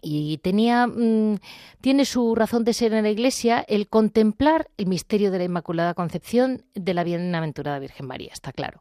y 0.00 0.38
tenía 0.38 0.86
mm, 0.86 1.36
tiene 1.82 2.06
su 2.06 2.34
razón 2.34 2.64
de 2.64 2.72
ser 2.72 2.94
en 2.94 3.02
la 3.02 3.10
Iglesia 3.10 3.62
el 3.68 3.86
contemplar 3.86 4.70
el 4.78 4.86
misterio 4.86 5.30
de 5.30 5.36
la 5.36 5.44
Inmaculada 5.44 5.92
Concepción 5.92 6.64
de 6.74 6.94
la 6.94 7.04
Bienaventurada 7.04 7.78
Virgen 7.78 8.06
María, 8.06 8.30
está 8.32 8.50
claro. 8.50 8.80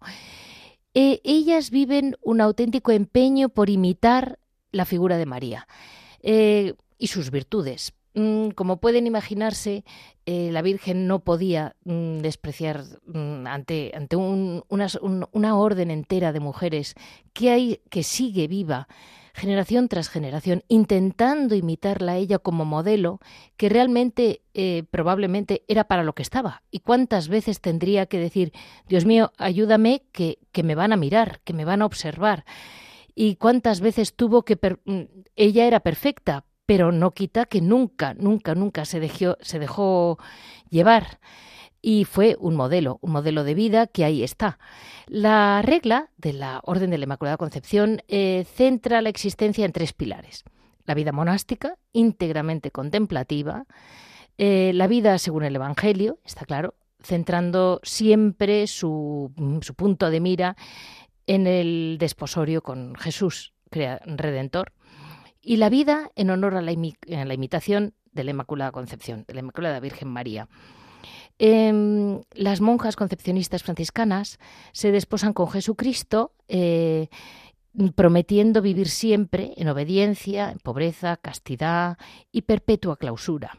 E, 0.94 1.20
ellas 1.26 1.70
viven 1.70 2.16
un 2.22 2.40
auténtico 2.40 2.94
empeño 2.94 3.50
por 3.50 3.70
imitar 3.70 4.40
la 4.72 4.86
figura 4.86 5.18
de 5.18 5.26
María 5.26 5.68
eh, 6.22 6.74
y 6.98 7.08
sus 7.08 7.32
virtudes, 7.32 7.96
como 8.56 8.78
pueden 8.78 9.06
imaginarse, 9.08 9.84
eh, 10.26 10.50
la 10.52 10.62
Virgen 10.62 11.08
no 11.08 11.20
podía 11.20 11.76
mm, 11.86 12.20
despreciar 12.20 12.84
mm, 13.06 13.48
ante, 13.48 13.92
ante 13.96 14.16
una, 14.16 15.58
orden 15.58 15.92
entera 15.92 16.34
de 16.34 16.40
mujeres 16.40 16.96
que, 17.34 17.52
hay, 17.52 17.82
que 17.90 18.04
sigue 18.04 18.48
viva 18.48 18.88
generación 19.34 19.88
tras 19.88 20.10
generación, 20.10 20.64
intentando 20.68 21.54
imitarla 21.54 22.14
a 22.14 22.18
ella 22.18 22.40
como 22.40 22.66
modelo, 22.66 23.20
que 23.56 23.70
realmente 23.70 24.42
eh, 24.56 24.84
probablemente 24.90 25.64
era 25.68 25.84
para 25.84 26.04
lo 26.04 26.14
que 26.14 26.24
estaba. 26.24 26.64
¿Y 26.72 26.80
cuántas 26.80 27.28
veces 27.28 27.62
tendría 27.62 28.08
que 28.08 28.18
decir, 28.18 28.52
Dios 28.88 29.06
mío, 29.06 29.32
ayúdame, 29.38 30.02
que, 30.12 30.40
que 30.52 30.64
me 30.64 30.74
van 30.74 30.92
a 30.92 30.98
mirar, 30.98 31.40
que 31.44 31.54
me 31.54 31.66
van 31.66 31.84
a 31.84 31.86
observar? 31.86 32.46
Y 33.14 33.36
cuántas 33.36 33.80
veces 33.80 34.16
tuvo 34.16 34.44
que... 34.44 34.58
ella 35.36 35.66
era 35.68 35.82
perfecta, 35.82 36.46
pero 36.68 36.92
no 36.92 37.12
quita 37.12 37.46
que 37.46 37.62
nunca, 37.62 38.14
nunca, 38.14 38.54
nunca 38.54 38.86
se 38.86 39.00
dejó, 39.00 40.20
llevar. 40.70 41.20
Y 41.82 42.04
fue 42.04 42.36
un 42.40 42.56
modelo, 42.56 43.00
un 43.02 43.14
modelo 43.14 43.46
de 43.46 43.54
vida 43.54 43.88
que 43.88 44.04
ahí 44.04 44.22
está. 44.22 44.60
La 45.08 45.62
regla 45.64 46.12
de 46.18 46.34
la 46.34 46.60
Orden 46.64 46.90
de 46.90 46.98
la 46.98 47.06
Inmaculada 47.06 47.38
Concepción 47.38 48.02
eh, 48.10 48.46
centra 48.54 49.02
la 49.02 49.10
existencia 49.10 49.64
en 49.66 49.72
tres 49.72 49.94
pilares. 49.94 50.44
La 50.86 50.94
vida 50.94 51.14
monástica, 51.14 51.78
íntegramente 51.94 52.72
contemplativa, 52.72 53.66
eh, 54.38 54.72
la 54.74 54.88
vida 54.88 55.18
según 55.20 55.46
el 55.46 55.56
Evangelio, 55.56 56.20
está 56.26 56.46
claro, 56.46 56.76
centrando 57.02 57.80
siempre 57.84 58.68
su 58.68 59.32
punto 59.78 60.10
de 60.10 60.20
mira 60.20 60.58
en 61.28 61.48
el 61.48 61.98
desposorio 61.98 62.62
con 62.62 62.96
Jesús, 62.96 63.54
Redentor, 63.72 64.74
y 65.48 65.56
la 65.56 65.70
vida 65.70 66.12
en 66.18 66.30
honor 66.30 66.56
a 66.56 66.62
la, 66.62 66.74
imitación 66.74 67.94
de 68.12 68.26
la 68.26 68.32
Inmaculada 68.32 68.74
Concepción, 68.74 69.24
de 69.30 69.34
la 69.34 69.40
Inmaculada 69.40 69.80
Virgen 69.80 70.10
María. 70.10 70.50
Em, 71.40 72.20
las 72.34 72.60
monjas 72.60 72.98
concepcionistas 72.98 73.64
franciscanas 73.64 74.40
se 74.74 74.92
desposan 74.92 75.32
con 75.32 75.48
Jesucristo, 75.50 76.34
eh, 76.50 77.08
prometiendo 77.96 78.62
vivir 78.62 78.90
siempre 78.90 79.54
en 79.56 79.70
obediencia, 79.70 80.52
en 80.52 80.58
pobreza, 80.58 81.16
castidad 81.16 81.98
y 82.34 82.42
perpetua 82.42 82.98
clausura. 82.98 83.58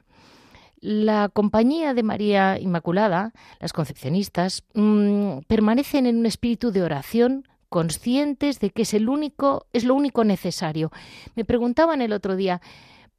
La 0.81 1.31
compañía 1.31 1.95
de 1.95 2.03
María 2.03 2.59
Inmaculada, 2.61 3.33
las 3.61 3.73
concepcionistas, 3.73 4.63
mm, 4.75 5.39
permanecen 5.47 6.05
en 6.05 6.19
un 6.19 6.27
espíritu 6.27 6.71
de 6.71 6.83
oración 6.83 7.49
conscientes 7.69 8.61
de 8.61 8.71
que 8.71 8.83
es 8.83 8.95
el 8.95 9.09
único, 9.09 9.67
es 9.73 9.85
lo 9.85 9.95
único 9.95 10.25
necesario. 10.25 10.91
Me 11.35 11.45
preguntaban 11.45 12.01
el 12.01 12.13
otro 12.13 12.37
día, 12.37 12.61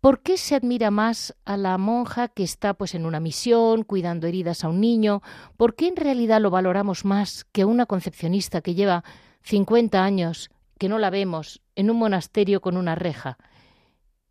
¿por 0.01 0.21
qué 0.21 0.37
se 0.37 0.55
admira 0.55 0.91
más 0.91 1.35
a 1.45 1.57
la 1.57 1.77
monja 1.77 2.27
que 2.27 2.43
está 2.43 2.73
pues 2.73 2.95
en 2.95 3.05
una 3.05 3.19
misión, 3.19 3.83
cuidando 3.83 4.27
heridas 4.27 4.63
a 4.63 4.69
un 4.69 4.81
niño? 4.81 5.21
¿Por 5.57 5.75
qué 5.75 5.87
en 5.87 5.95
realidad 5.95 6.41
lo 6.41 6.49
valoramos 6.49 7.05
más 7.05 7.45
que 7.51 7.63
a 7.63 7.67
una 7.67 7.85
concepcionista 7.85 8.61
que 8.61 8.75
lleva 8.75 9.03
50 9.43 10.03
años, 10.03 10.49
que 10.77 10.89
no 10.89 10.99
la 10.99 11.09
vemos, 11.09 11.61
en 11.75 11.91
un 11.91 11.97
monasterio 11.97 12.61
con 12.61 12.77
una 12.77 12.95
reja? 12.95 13.37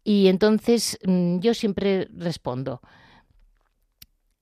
Y 0.05 0.29
entonces 0.29 0.99
mm, 1.05 1.39
yo 1.39 1.55
siempre 1.55 2.09
respondo, 2.13 2.81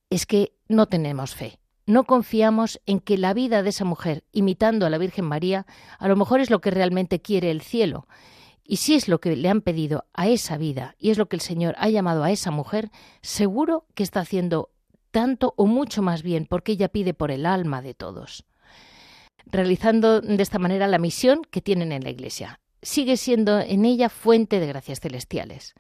es 0.09 0.25
que 0.25 0.53
no 0.69 0.87
tenemos 0.87 1.35
fe 1.35 1.59
no 1.87 2.05
confiamos 2.05 2.81
en 2.85 3.01
que 3.01 3.17
la 3.17 3.33
vida 3.33 3.63
de 3.63 3.71
esa 3.71 3.85
mujer, 3.85 4.25
imitando 4.33 4.87
a 4.87 4.91
la 4.91 4.99
Virgen 4.99 5.25
María, 5.25 5.67
a 5.99 6.09
lo 6.09 6.17
mejor 6.17 6.41
es 6.41 6.51
lo 6.51 6.61
que 6.61 6.73
realmente 6.73 7.21
quiere 7.21 7.51
el 7.51 7.63
cielo. 7.63 8.07
Y 8.65 8.79
si 8.79 8.95
es 8.95 9.07
lo 9.07 9.21
que 9.21 9.37
le 9.37 9.49
han 9.49 9.61
pedido 9.61 10.05
a 10.13 10.27
esa 10.27 10.57
vida 10.57 10.97
y 10.99 11.11
es 11.11 11.19
lo 11.19 11.27
que 11.27 11.37
el 11.37 11.41
Señor 11.41 11.77
ha 11.79 11.89
llamado 11.89 12.25
a 12.25 12.33
esa 12.33 12.51
mujer, 12.51 12.91
seguro 13.23 13.87
que 13.95 14.03
está 14.03 14.21
haciendo 14.21 14.71
tanto 15.13 15.55
o 15.57 15.67
mucho 15.67 16.03
más 16.03 16.25
bien 16.25 16.47
porque 16.47 16.73
ella 16.73 16.89
pide 16.89 17.15
por 17.15 17.31
el 17.31 17.47
alma 17.47 17.81
de 17.81 17.95
todos. 17.95 18.45
Realizando 19.47 20.21
de 20.21 20.43
esta 20.43 20.59
manera 20.59 20.89
la 20.89 20.99
misión 20.99 21.43
que 21.49 21.63
tienen 21.63 21.93
en 21.93 22.03
la 22.03 22.11
Iglesia. 22.11 22.59
Sigue 22.83 23.17
siendo 23.17 23.61
en 23.61 23.85
ella 23.85 24.09
fuente 24.09 24.59
de 24.59 24.67
gracias 24.67 24.99
celestiales. 24.99 25.75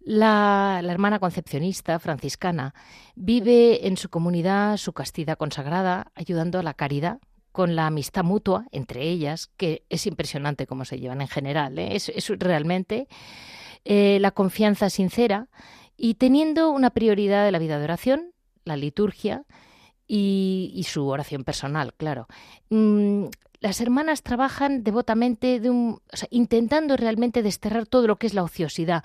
La, 0.00 0.80
hermana 0.82 1.18
concepcionista 1.18 1.98
franciscana 1.98 2.74
vive 3.14 3.86
en 3.86 3.96
su 3.96 4.08
comunidad 4.08 4.78
su 4.78 4.92
castidad 4.92 5.36
consagrada, 5.36 6.10
ayudando 6.14 6.58
a 6.58 6.62
la 6.62 6.74
caridad 6.74 7.20
con 7.52 7.76
la 7.76 7.86
amistad 7.86 8.24
mutua 8.24 8.66
entre 8.72 9.02
ellas, 9.02 9.50
que 9.56 9.84
es 9.90 10.06
impresionante 10.06 10.66
cómo 10.66 10.84
se 10.84 10.98
llevan 10.98 11.20
en 11.20 11.28
general. 11.28 11.78
¿eh? 11.78 11.96
Es, 11.96 12.10
realmente 12.38 13.08
eh, 13.84 14.18
la 14.20 14.30
confianza 14.30 14.88
sincera 14.88 15.48
y 15.96 16.14
teniendo 16.14 16.70
una 16.70 16.90
prioridad 16.90 17.44
de 17.44 17.52
la 17.52 17.58
vida 17.58 17.78
de 17.78 17.84
oración, 17.84 18.32
la 18.64 18.76
liturgia 18.76 19.44
y, 20.06 20.84
su 20.88 21.06
oración 21.06 21.44
personal, 21.44 21.94
claro. 21.94 22.26
Mm, 22.70 23.26
las 23.60 23.80
hermanas 23.80 24.22
trabajan 24.22 24.82
devotamente, 24.82 25.60
de 25.60 25.70
un, 25.70 26.00
intentando 26.30 26.96
realmente 26.96 27.42
desterrar 27.42 27.86
todo 27.86 28.06
lo 28.06 28.16
que 28.16 28.26
es 28.26 28.34
la 28.34 28.42
ociosidad. 28.42 29.04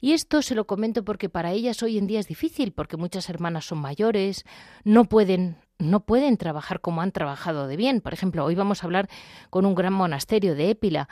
Y 0.00 0.12
esto 0.12 0.42
se 0.42 0.54
lo 0.54 0.66
comento 0.66 1.04
porque 1.04 1.30
para 1.30 1.52
ellas 1.52 1.82
hoy 1.82 1.96
en 1.96 2.06
día 2.06 2.20
es 2.20 2.28
difícil, 2.28 2.72
porque 2.72 2.98
muchas 2.98 3.28
hermanas 3.30 3.64
son 3.64 3.78
mayores, 3.78 4.44
no 4.84 5.06
pueden 5.06 5.56
no 5.78 6.00
pueden 6.00 6.36
trabajar 6.36 6.80
como 6.80 7.00
han 7.02 7.10
trabajado 7.10 7.66
de 7.66 7.76
bien. 7.76 8.00
Por 8.00 8.14
ejemplo, 8.14 8.44
hoy 8.44 8.54
vamos 8.54 8.82
a 8.82 8.86
hablar 8.86 9.08
con 9.50 9.66
un 9.66 9.74
gran 9.74 9.92
monasterio 9.92 10.54
de 10.54 10.70
Épila. 10.70 11.08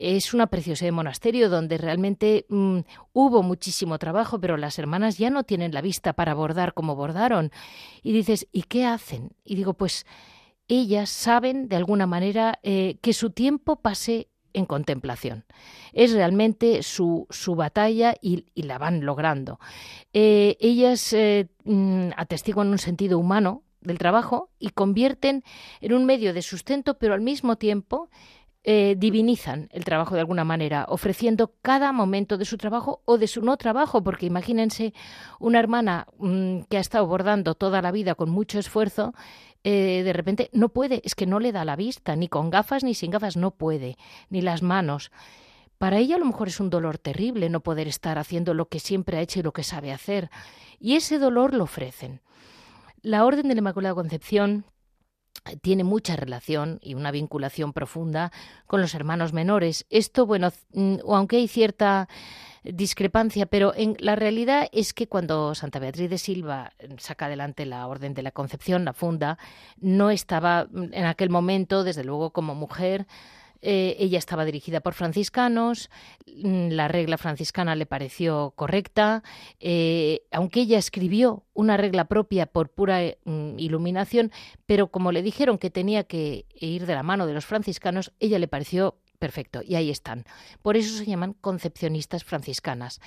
Es 0.00 0.34
una 0.34 0.48
preciosa 0.48 0.84
de 0.84 0.92
monasterio 0.92 1.48
donde 1.48 1.78
realmente 1.78 2.44
mm, 2.48 2.80
hubo 3.12 3.42
muchísimo 3.42 3.98
trabajo, 3.98 4.40
pero 4.40 4.56
las 4.56 4.78
hermanas 4.78 5.16
ya 5.16 5.30
no 5.30 5.44
tienen 5.44 5.72
la 5.72 5.80
vista 5.80 6.12
para 6.12 6.34
bordar 6.34 6.74
como 6.74 6.96
bordaron. 6.96 7.52
Y 8.02 8.12
dices, 8.12 8.48
¿y 8.50 8.62
qué 8.62 8.84
hacen? 8.84 9.30
Y 9.44 9.54
digo, 9.54 9.74
pues 9.74 10.06
ellas 10.70 11.10
saben 11.10 11.68
de 11.68 11.74
alguna 11.74 12.06
manera 12.06 12.60
eh, 12.62 12.98
que 13.02 13.12
su 13.12 13.30
tiempo 13.30 13.76
pase 13.82 14.28
en 14.52 14.66
contemplación. 14.66 15.44
Es 15.92 16.12
realmente 16.12 16.84
su, 16.84 17.26
su 17.28 17.56
batalla 17.56 18.14
y, 18.22 18.46
la 18.54 18.78
van 18.78 19.04
logrando. 19.04 19.58
Eh, 20.12 20.56
ellas 20.60 21.12
eh, 21.12 21.48
mm, 21.64 22.10
atestiguan 22.16 22.68
un 22.68 22.78
sentido 22.78 23.18
humano 23.18 23.64
del 23.80 23.98
trabajo 23.98 24.50
y 24.60 24.70
convierten 24.70 25.42
en 25.80 25.92
un 25.92 26.06
medio 26.06 26.32
de 26.32 26.42
sustento, 26.42 26.98
pero 26.98 27.14
al 27.14 27.20
mismo 27.20 27.56
tiempo 27.56 28.08
divinizan 28.62 29.70
el 29.72 29.86
trabajo 29.86 30.14
de 30.14 30.20
alguna 30.20 30.44
manera, 30.44 30.84
ofreciendo 30.90 31.54
cada 31.62 31.92
momento 31.92 32.36
de 32.36 32.44
su 32.44 32.58
trabajo 32.58 33.00
o 33.06 33.16
de 33.16 33.26
su 33.26 33.40
no 33.40 33.56
trabajo, 33.56 34.02
porque 34.02 34.26
imagínense 34.26 34.92
una 35.38 35.58
hermana 35.58 36.06
mm, 36.18 36.64
que 36.68 36.76
ha 36.76 36.80
estado 36.80 37.06
bordando 37.06 37.54
toda 37.54 37.80
la 37.80 37.90
vida 37.90 38.14
con 38.14 38.28
mucho 38.28 38.58
esfuerzo, 38.58 39.14
eh, 39.64 40.02
de 40.04 40.12
repente 40.12 40.50
no 40.52 40.70
puede, 40.70 41.02
es 41.04 41.14
que 41.14 41.26
no 41.26 41.40
le 41.40 41.52
da 41.52 41.64
la 41.64 41.76
vista, 41.76 42.16
ni 42.16 42.28
con 42.28 42.50
gafas 42.50 42.84
ni 42.84 42.94
sin 42.94 43.10
gafas, 43.10 43.36
no 43.36 43.50
puede, 43.52 43.96
ni 44.28 44.40
las 44.40 44.62
manos. 44.62 45.10
Para 45.78 45.98
ella 45.98 46.16
a 46.16 46.18
lo 46.18 46.26
mejor 46.26 46.48
es 46.48 46.60
un 46.60 46.70
dolor 46.70 46.98
terrible 46.98 47.48
no 47.48 47.60
poder 47.60 47.88
estar 47.88 48.18
haciendo 48.18 48.54
lo 48.54 48.68
que 48.68 48.80
siempre 48.80 49.16
ha 49.16 49.22
hecho 49.22 49.40
y 49.40 49.42
lo 49.42 49.52
que 49.52 49.62
sabe 49.62 49.92
hacer. 49.92 50.30
Y 50.78 50.96
ese 50.96 51.18
dolor 51.18 51.54
lo 51.54 51.64
ofrecen. 51.64 52.20
La 53.02 53.24
Orden 53.24 53.48
de 53.48 53.54
la 53.54 53.60
Inmaculada 53.60 53.94
Concepción 53.94 54.66
tiene 55.62 55.84
mucha 55.84 56.16
relación 56.16 56.78
y 56.82 56.94
una 56.94 57.10
vinculación 57.10 57.72
profunda 57.72 58.30
con 58.66 58.80
los 58.80 58.94
hermanos 58.94 59.32
menores. 59.32 59.86
Esto, 59.88 60.26
bueno, 60.26 60.52
mm, 60.72 60.96
aunque 61.08 61.36
hay 61.36 61.48
cierta 61.48 62.08
discrepancia, 62.64 63.46
pero 63.46 63.72
en 63.74 63.96
la 63.98 64.16
realidad 64.16 64.68
es 64.72 64.92
que 64.92 65.06
cuando 65.06 65.54
Santa 65.54 65.78
Beatriz 65.78 66.10
de 66.10 66.18
Silva 66.18 66.72
saca 66.98 67.26
adelante 67.26 67.66
la 67.66 67.86
Orden 67.86 68.14
de 68.14 68.22
la 68.22 68.32
Concepción, 68.32 68.84
la 68.84 68.92
funda, 68.92 69.38
no 69.78 70.10
estaba 70.10 70.68
en 70.72 71.04
aquel 71.04 71.30
momento, 71.30 71.84
desde 71.84 72.04
luego, 72.04 72.30
como 72.30 72.54
mujer 72.54 73.06
eh, 73.62 73.96
ella 73.98 74.18
estaba 74.18 74.44
dirigida 74.46 74.80
por 74.80 74.94
franciscanos, 74.94 75.90
mm, 76.26 76.70
la 76.70 76.88
regla 76.88 77.18
franciscana 77.18 77.74
le 77.74 77.84
pareció 77.84 78.52
correcta, 78.56 79.22
eh, 79.58 80.22
aunque 80.30 80.60
ella 80.60 80.78
escribió 80.78 81.44
una 81.52 81.76
regla 81.76 82.06
propia 82.06 82.46
por 82.46 82.70
pura 82.70 83.00
mm, 83.24 83.58
iluminación, 83.58 84.32
pero 84.64 84.88
como 84.88 85.12
le 85.12 85.22
dijeron 85.22 85.58
que 85.58 85.70
tenía 85.70 86.04
que 86.04 86.46
ir 86.54 86.86
de 86.86 86.94
la 86.94 87.02
mano 87.02 87.26
de 87.26 87.34
los 87.34 87.44
franciscanos, 87.44 88.12
ella 88.18 88.38
le 88.38 88.48
pareció 88.48 88.96
perfecto, 89.20 89.60
y 89.64 89.76
ahí 89.76 89.90
están. 89.90 90.24
Por 90.62 90.76
eso 90.76 90.96
se 90.96 91.06
llaman 91.06 91.34
concepcionistas 91.34 92.24
franciscanas. 92.24 93.00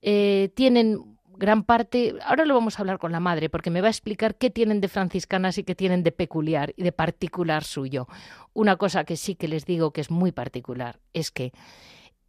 Eh, 0.00 0.50
tienen 0.56 1.18
gran 1.36 1.62
parte, 1.62 2.14
ahora 2.24 2.44
lo 2.44 2.54
vamos 2.54 2.78
a 2.78 2.82
hablar 2.82 2.98
con 2.98 3.12
la 3.12 3.20
madre, 3.20 3.48
porque 3.48 3.70
me 3.70 3.80
va 3.80 3.86
a 3.86 3.90
explicar 3.90 4.34
qué 4.34 4.50
tienen 4.50 4.80
de 4.80 4.88
franciscanas 4.88 5.58
y 5.58 5.64
qué 5.64 5.74
tienen 5.74 6.02
de 6.02 6.12
peculiar 6.12 6.74
y 6.76 6.82
de 6.82 6.92
particular 6.92 7.62
suyo. 7.62 8.08
Una 8.52 8.76
cosa 8.76 9.04
que 9.04 9.16
sí 9.16 9.36
que 9.36 9.48
les 9.48 9.64
digo 9.64 9.92
que 9.92 10.00
es 10.00 10.10
muy 10.10 10.32
particular 10.32 10.98
es 11.12 11.30
que 11.30 11.52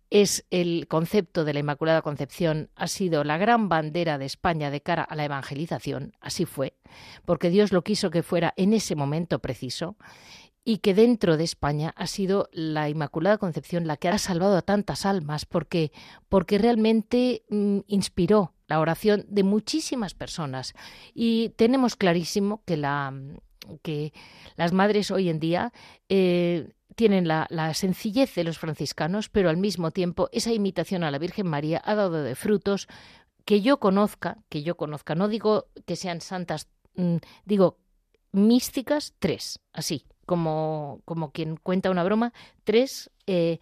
es 0.09 0.45
el 0.51 0.87
concepto 0.87 1.43
de 1.43 1.53
la 1.53 1.59
Inmaculada 1.61 2.03
Concepción, 2.03 2.69
ha 2.75 2.87
sido 2.87 3.23
la 3.23 3.39
gran 3.39 3.67
bandera 3.67 4.19
de 4.19 4.25
España 4.25 4.69
de 4.69 4.79
cara 4.79 5.01
a 5.01 5.15
la 5.15 5.25
evangelización, 5.25 6.13
así 6.21 6.45
fue, 6.45 6.75
porque 7.25 7.49
Dios 7.49 7.71
lo 7.71 7.83
quiso 7.83 8.11
que 8.11 8.21
fuera 8.21 8.53
en 8.55 8.73
ese 8.73 8.95
momento 8.95 9.39
preciso, 9.39 9.95
y 10.65 10.77
que 10.77 10.93
dentro 10.93 11.35
de 11.37 11.43
España 11.43 11.93
ha 11.97 12.07
sido 12.07 12.49
la 12.53 12.89
Inmaculada 12.89 13.37
Concepción 13.37 13.85
la 13.85 13.97
que 13.97 14.07
ha 14.07 14.17
salvado 14.17 14.55
a 14.57 14.61
tantas 14.61 15.05
almas, 15.05 15.45
porque, 15.45 15.91
porque 16.29 16.57
realmente 16.57 17.43
mm, 17.49 17.79
inspiró 17.87 18.53
la 18.67 18.79
oración 18.79 19.25
de 19.27 19.43
muchísimas 19.43 20.13
personas. 20.13 20.73
Y 21.13 21.49
tenemos 21.57 21.95
clarísimo 21.95 22.63
que, 22.65 22.81
que 23.81 24.13
las 24.55 24.71
madres 24.71 25.11
hoy 25.11 25.29
en 25.29 25.39
día 25.39 25.73
eh, 26.07 26.71
tienen 26.95 27.27
la, 27.27 27.45
la, 27.49 27.73
sencillez 27.73 28.33
de 28.35 28.45
los 28.45 28.57
franciscanos, 28.57 29.27
pero 29.27 29.49
al 29.49 29.57
mismo 29.57 29.91
tiempo 29.91 30.29
esa 30.31 30.53
imitación 30.53 31.03
a 31.03 31.11
la 31.11 31.19
Virgen 31.19 31.47
María 31.47 31.81
ha 31.83 31.95
dado 31.95 32.23
de 32.23 32.35
frutos 32.35 32.87
que 33.43 33.61
yo 33.61 33.79
conozca, 33.79 34.37
que 34.47 34.63
yo 34.63 34.77
conozca, 34.77 35.15
no 35.15 35.27
digo 35.27 35.67
que 35.85 35.97
sean 35.97 36.21
santas, 36.21 36.69
mm, 36.95 37.17
digo 37.43 37.79
místicas, 38.31 39.13
tres, 39.19 39.59
así, 39.73 40.05
como, 40.25 41.01
como 41.05 41.31
quien 41.31 41.57
cuenta 41.57 41.91
una 41.91 42.03
broma, 42.03 42.33
tres 42.63 43.11
eh, 43.27 43.59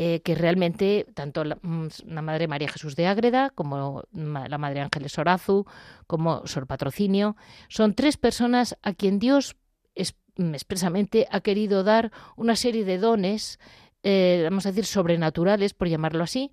eh, 0.00 0.20
que 0.20 0.36
realmente 0.36 1.06
tanto 1.14 1.42
mm, 1.44 1.86
la, 2.06 2.22
Madre 2.22 2.46
María 2.46 2.68
Jesús 2.68 2.94
de 2.94 3.08
Ágreda 3.08 3.50
como 3.50 4.04
la 4.12 4.56
Madre 4.56 4.80
Ángeles 4.80 5.18
Orazu 5.18 5.66
como 6.06 6.46
Sor 6.46 6.68
Patrocinio 6.68 7.36
son 7.68 7.94
tres 7.94 8.16
personas 8.16 8.78
a 8.82 8.92
quien 8.92 9.18
Dios 9.18 9.56
mm, 10.36 10.54
expresamente 10.54 11.26
ha 11.32 11.40
querido 11.40 11.82
dar 11.82 12.12
una 12.36 12.54
serie 12.54 12.84
de 12.84 12.98
dones, 12.98 13.58
eh, 14.04 14.42
vamos 14.44 14.66
a 14.66 14.68
decir, 14.68 14.86
sobrenaturales, 14.86 15.74
por 15.74 15.88
llamarlo 15.88 16.22
así, 16.22 16.52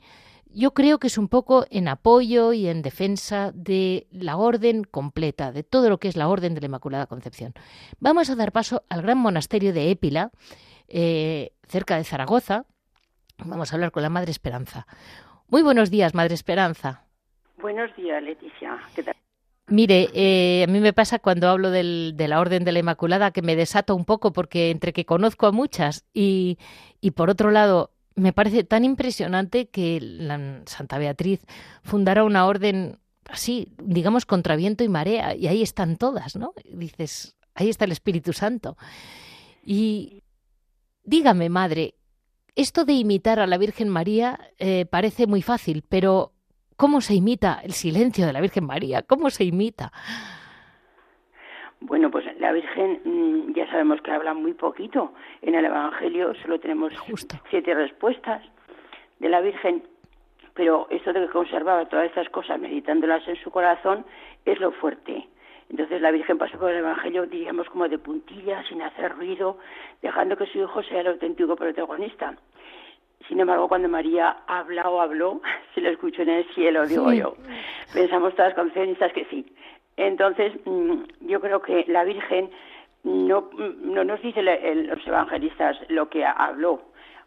yo 0.56 0.74
creo 0.74 0.98
que 0.98 1.08
es 1.08 1.18
un 1.18 1.28
poco 1.28 1.65
en 1.70 1.88
apoyo 1.88 2.54
y 2.54 2.68
en 2.68 2.82
defensa 2.82 3.52
de 3.54 4.08
la 4.12 4.38
orden 4.38 4.84
completa, 4.84 5.52
de 5.52 5.63
todo 5.63 5.89
lo 5.89 6.00
que 6.00 6.08
es 6.08 6.15
la 6.15 6.28
orden 6.28 6.56
de 6.56 6.62
la 6.62 6.68
Inmaculada 6.68 7.06
Concepción. 7.06 7.54
Vamos 8.00 8.30
a 8.30 8.36
dar 8.36 8.52
paso 8.52 8.84
al 8.89 9.04
gran 9.04 9.20
monasterio 9.20 9.74
de 9.74 9.91
Épila, 9.91 10.32
eh, 10.88 11.52
cerca 11.68 11.98
de 11.98 12.04
Zaragoza, 12.04 12.65
Vamos 13.44 13.72
a 13.72 13.76
hablar 13.76 13.91
con 13.91 14.04
la 14.04 14.10
Madre 14.10 14.32
Esperanza. 14.32 14.88
Muy 15.48 15.62
buenos 15.62 15.91
días, 15.91 16.13
Madre 16.13 16.34
Esperanza. 16.34 17.04
Buenos 17.58 17.96
días, 17.96 18.22
Leticia. 18.24 18.80
¿Qué 18.96 19.04
tal? 19.04 19.15
Mire, 19.68 20.10
eh, 20.13 20.63
a 20.63 20.72
mí 20.72 20.80
me 20.80 20.94
pasa 20.94 21.20
cuando 21.20 21.50
hablo 21.50 21.72
de 21.72 22.13
la 22.15 22.39
Orden 22.39 22.63
de 22.63 22.72
la 22.72 22.80
Inmaculada 22.80 23.32
que 23.32 23.41
me 23.41 23.56
desato 23.56 23.96
un 23.96 24.06
poco 24.06 24.32
porque 24.32 24.70
entre 24.70 24.94
que 24.94 25.06
conozco 25.06 25.48
a 25.48 25.52
muchas 25.52 26.06
y, 26.13 26.60
y 27.02 27.12
por 27.12 27.30
otro 27.30 27.52
lado 27.52 27.91
me 28.15 28.34
parece 28.34 28.63
tan 28.63 28.86
impresionante 28.86 29.67
que 29.67 29.99
la 30.01 30.62
Santa 30.65 30.97
Beatriz 30.97 31.41
fundara 31.84 32.23
una 32.23 32.45
orden 32.45 32.99
así, 33.30 33.73
digamos, 33.84 34.25
contra 34.25 34.56
viento 34.56 34.84
y 34.84 34.89
marea 34.89 35.36
y 35.36 35.47
ahí 35.47 35.62
están 35.62 35.97
todas, 35.97 36.36
¿no? 36.36 36.54
Dices, 36.71 37.36
ahí 37.54 37.69
está 37.69 37.86
el 37.86 37.91
Espíritu 37.91 38.34
Santo. 38.34 38.78
Y 39.65 40.23
dígame, 41.04 41.49
Madre, 41.49 41.95
esto 42.56 42.86
de 42.86 42.93
imitar 42.93 43.39
a 43.39 43.47
la 43.47 43.58
Virgen 43.58 43.89
María 43.89 44.39
eh, 44.60 44.86
parece 44.86 45.28
muy 45.28 45.41
fácil, 45.41 45.84
pero 45.88 46.34
¿cómo 46.78 47.01
se 47.01 47.15
imita 47.15 47.60
el 47.63 47.73
silencio 47.73 48.25
de 48.25 48.34
la 48.34 48.41
Virgen 48.41 48.65
María? 48.65 49.01
¿Cómo 49.01 49.30
se 49.30 49.43
imita? 49.43 49.91
Bueno, 51.88 52.10
pues 52.10 52.26
la 52.39 52.52
Virgen 52.52 53.00
mm, 53.04 53.54
ya 53.54 53.69
sabemos 53.69 54.02
que 54.02 54.10
habla 54.10 54.34
muy 54.34 54.54
poquito. 54.54 55.13
En 55.43 55.54
el 55.54 55.65
Evangelio 55.65 56.34
solo 56.41 56.60
tenemos 56.60 56.91
siete 57.50 57.76
respuestas 57.76 58.41
de 59.19 59.30
la 59.30 59.39
Virgen, 59.39 59.84
pero 60.56 60.88
esto 60.89 61.13
de 61.13 61.21
que 61.21 61.30
conservaba 61.30 61.86
todas 61.86 62.08
estas 62.08 62.28
cosas 62.30 62.60
meditándolas 62.60 63.28
en 63.28 63.36
su 63.36 63.52
corazón 63.52 64.04
es 64.45 64.60
lo 64.60 64.71
fuerte. 64.71 65.28
Entonces 65.69 66.02
la 66.02 66.10
Virgen 66.10 66.39
pasó 66.39 66.58
por 66.58 66.71
el 66.71 66.78
Evangelio, 66.78 67.28
diríamos, 67.28 67.69
como 67.69 67.88
de 67.88 68.00
puntillas, 68.00 68.65
sin 68.67 68.82
hacer 68.82 69.15
ruido, 69.15 69.60
dejando 70.02 70.38
que 70.38 70.48
su 70.48 70.58
hijo 70.58 70.82
sea 70.82 71.02
el 71.02 71.08
auténtico 71.08 71.56
protagonista. 71.56 72.36
Sin 73.28 73.39
embargo, 73.39 73.67
cuando 73.67 73.89
María 73.89 74.38
habla 74.48 74.89
o 74.89 75.02
habló, 75.02 75.39
se 75.76 75.82
lo 75.82 75.89
escuchó 75.91 76.24
en 76.24 76.30
el 76.30 76.45
cielo, 76.56 76.88
digo 76.88 77.13
yo. 77.13 77.36
Pensamos 77.93 78.34
todas 78.34 78.50
las 78.50 78.56
concepcionistas 78.56 79.13
que 79.13 79.26
sí. 79.26 79.45
Entonces, 79.98 80.54
mm, 80.66 81.04
yo 81.22 81.40
creo 81.40 81.62
que 81.62 81.86
la 81.88 82.04
Virgen 82.04 82.50
no, 83.04 83.50
no 83.82 84.04
nos 84.04 84.22
dice 84.22 84.42
los 84.42 85.08
evangelistas 85.08 85.78
lo 85.90 86.10
que 86.10 86.26
habló, 86.26 86.82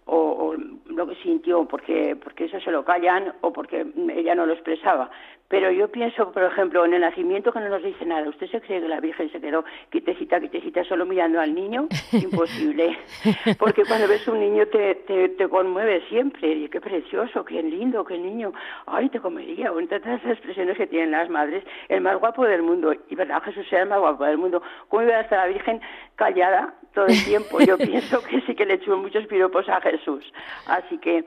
o, 0.09 0.55
lo 0.87 1.07
que 1.07 1.14
sintió, 1.16 1.64
porque, 1.66 2.16
porque 2.16 2.47
eso 2.47 2.59
se 2.61 2.71
lo 2.71 2.85
callan 2.85 3.35
o 3.42 3.53
porque 3.53 3.87
ella 4.14 4.35
no 4.35 4.47
lo 4.47 4.55
expresaba. 4.55 5.11
Pero 5.49 5.71
yo 5.71 5.88
pienso, 5.88 6.31
por 6.31 6.42
ejemplo, 6.42 6.85
en 6.85 6.92
el 6.92 7.01
nacimiento 7.01 7.53
que 7.53 7.61
no 7.61 7.71
nos 7.71 7.83
dice 7.83 8.05
nada. 8.05 8.29
¿Usted 8.29 8.49
se 8.49 8.61
cree 8.61 8.83
que 8.83 8.88
la 8.88 9.01
Virgen 9.01 9.33
se 9.33 9.40
quedó 9.40 9.64
quitecita, 9.90 10.40
quitecita, 10.40 10.85
solo 10.85 11.07
mirando 11.07 11.40
al 11.40 11.55
niño? 11.55 11.88
Imposible. 12.12 12.99
Porque 13.59 13.85
cuando 13.85 14.09
ves 14.09 14.29
un 14.29 14.40
niño 14.40 14.66
te, 14.66 14.97
te, 15.07 15.31
te 15.31 15.49
conmueve 15.49 16.03
siempre. 16.09 16.53
Y 16.53 16.68
qué 16.68 16.83
precioso, 16.83 17.47
qué 17.47 17.62
lindo, 17.62 18.05
qué 18.05 18.18
niño. 18.18 18.53
Ay, 18.87 19.09
te 19.09 19.21
comería. 19.21 19.73
O 19.73 19.81
todas 19.87 20.03
esas 20.03 20.33
expresiones 20.33 20.77
que 20.77 20.87
tienen 20.87 21.12
las 21.12 21.31
madres. 21.31 21.64
El 21.88 22.03
más 22.03 22.18
guapo 22.18 22.44
del 22.44 22.62
mundo. 22.62 22.92
Y 23.09 23.14
verdad, 23.14 23.42
Jesús 23.42 23.66
era 23.73 23.85
el 23.85 23.88
más 23.88 24.01
guapo 24.01 24.25
del 24.25 24.37
mundo. 24.37 24.62
¿Cómo 24.88 25.03
iba 25.03 25.14
a 25.14 25.21
estar 25.23 25.38
la 25.38 25.53
Virgen 25.53 25.81
callada 26.16 26.75
todo 26.99 27.07
el 27.07 27.25
tiempo. 27.25 27.61
Yo 27.61 27.79
pienso 27.91 28.23
que 28.25 28.41
sí 28.43 28.55
que 28.55 28.67
le 28.67 28.75
echo 28.75 28.97
muchos 28.97 29.27
piropos 29.27 29.69
a 29.69 29.81
Jesús. 29.81 30.25
Así 30.67 30.99
que 30.99 31.25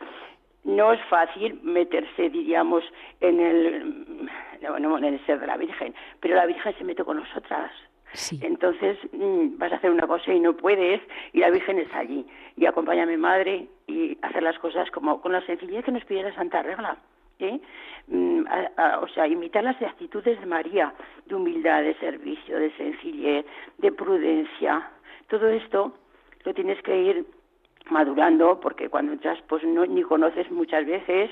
no 0.65 0.91
es 0.91 0.99
fácil 1.09 1.59
meterse, 1.63 2.29
diríamos, 2.29 2.83
en 3.21 3.39
el, 3.39 4.29
bueno, 4.67 4.97
en 4.97 5.05
el 5.05 5.25
ser 5.25 5.39
de 5.39 5.47
la 5.47 5.57
Virgen, 5.57 5.95
pero 6.19 6.35
la 6.35 6.45
Virgen 6.45 6.75
se 6.77 6.83
mete 6.83 7.03
con 7.03 7.17
nosotras. 7.17 7.71
Entonces 8.41 8.97
mm, 9.13 9.57
vas 9.57 9.71
a 9.71 9.77
hacer 9.77 9.89
una 9.89 10.05
cosa 10.05 10.33
y 10.33 10.41
no 10.41 10.57
puedes 10.57 10.99
y 11.31 11.39
la 11.39 11.49
Virgen 11.49 11.79
está 11.79 11.99
allí 11.99 12.25
y 12.57 12.65
acompaña 12.65 13.03
a 13.03 13.05
mi 13.05 13.15
madre 13.15 13.69
y 13.87 14.17
hacer 14.21 14.43
las 14.43 14.59
cosas 14.59 14.91
como 14.91 15.21
con 15.21 15.31
la 15.31 15.39
sencillez 15.45 15.85
que 15.85 15.93
nos 15.93 16.03
pide 16.03 16.23
la 16.23 16.35
Santa 16.35 16.61
Regla. 16.61 16.97
¿eh? 17.39 17.59
Mm, 18.07 18.43
o 19.01 19.07
sea, 19.07 19.27
imitar 19.27 19.63
las 19.63 19.81
actitudes 19.81 20.39
de 20.39 20.45
María, 20.45 20.93
de 21.25 21.35
humildad, 21.35 21.83
de 21.83 21.93
servicio, 21.95 22.59
de 22.59 22.71
sencillez, 22.75 23.45
de 23.77 23.91
prudencia. 23.93 24.91
Todo 25.31 25.47
esto 25.47 25.93
lo 26.43 26.53
tienes 26.53 26.81
que 26.81 26.93
ir 26.93 27.25
madurando 27.89 28.59
porque 28.59 28.89
cuando 28.89 29.13
entras 29.13 29.39
pues 29.47 29.63
no 29.63 29.85
ni 29.85 30.03
conoces 30.03 30.51
muchas 30.51 30.85
veces 30.85 31.31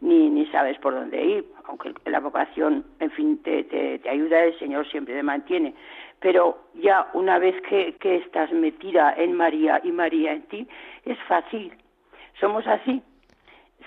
ni 0.00 0.30
ni 0.30 0.46
sabes 0.46 0.78
por 0.78 0.94
dónde 0.94 1.20
ir 1.20 1.44
aunque 1.64 1.92
la 2.06 2.20
vocación 2.20 2.84
en 3.00 3.10
fin 3.10 3.42
te, 3.42 3.64
te, 3.64 4.08
ayuda 4.08 4.44
el 4.44 4.56
Señor 4.60 4.88
siempre 4.88 5.14
te 5.14 5.24
mantiene. 5.24 5.74
Pero 6.20 6.58
ya 6.74 7.08
una 7.12 7.40
vez 7.40 7.60
que, 7.62 7.96
que 7.96 8.18
estás 8.18 8.52
metida 8.52 9.14
en 9.16 9.32
María 9.32 9.80
y 9.82 9.90
María 9.90 10.32
en 10.32 10.42
ti 10.42 10.68
es 11.04 11.18
fácil. 11.26 11.74
Somos 12.38 12.64
así. 12.68 13.02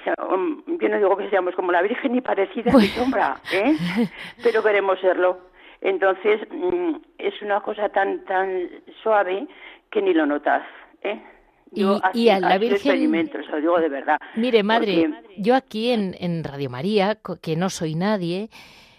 Yo 0.06 0.90
no 0.90 0.98
digo 0.98 1.16
que 1.16 1.30
seamos 1.30 1.56
como 1.56 1.72
la 1.72 1.82
Virgen 1.82 2.12
ni 2.12 2.20
parecida 2.20 2.70
ni 2.74 2.88
sombra 2.88 3.38
¿eh? 3.54 3.78
pero 4.44 4.62
queremos 4.62 5.00
serlo 5.00 5.53
entonces 5.84 6.42
mm, 6.50 6.96
es 7.20 7.40
una 7.44 7.62
cosa 7.62 7.90
tan 7.90 8.26
tan 8.26 8.70
suave 9.04 9.48
que 9.92 10.02
ni 10.02 10.14
lo 10.14 10.26
notas 10.26 10.64
¿eh? 11.04 11.22
y, 12.14 12.30
a 12.30 12.40
la 12.40 12.58
Virgen. 12.58 13.22
lo 13.50 13.58
digo 13.60 13.80
de 13.80 13.90
verdad. 13.90 14.20
Mire, 14.36 14.64
madre, 14.64 15.10
yo 15.38 15.56
aquí 15.56 15.92
en, 15.92 16.16
en 16.20 16.44
Radio 16.44 16.70
María, 16.70 17.18
que 17.42 17.56
no 17.56 17.70
soy 17.70 17.96
nadie, 17.96 18.50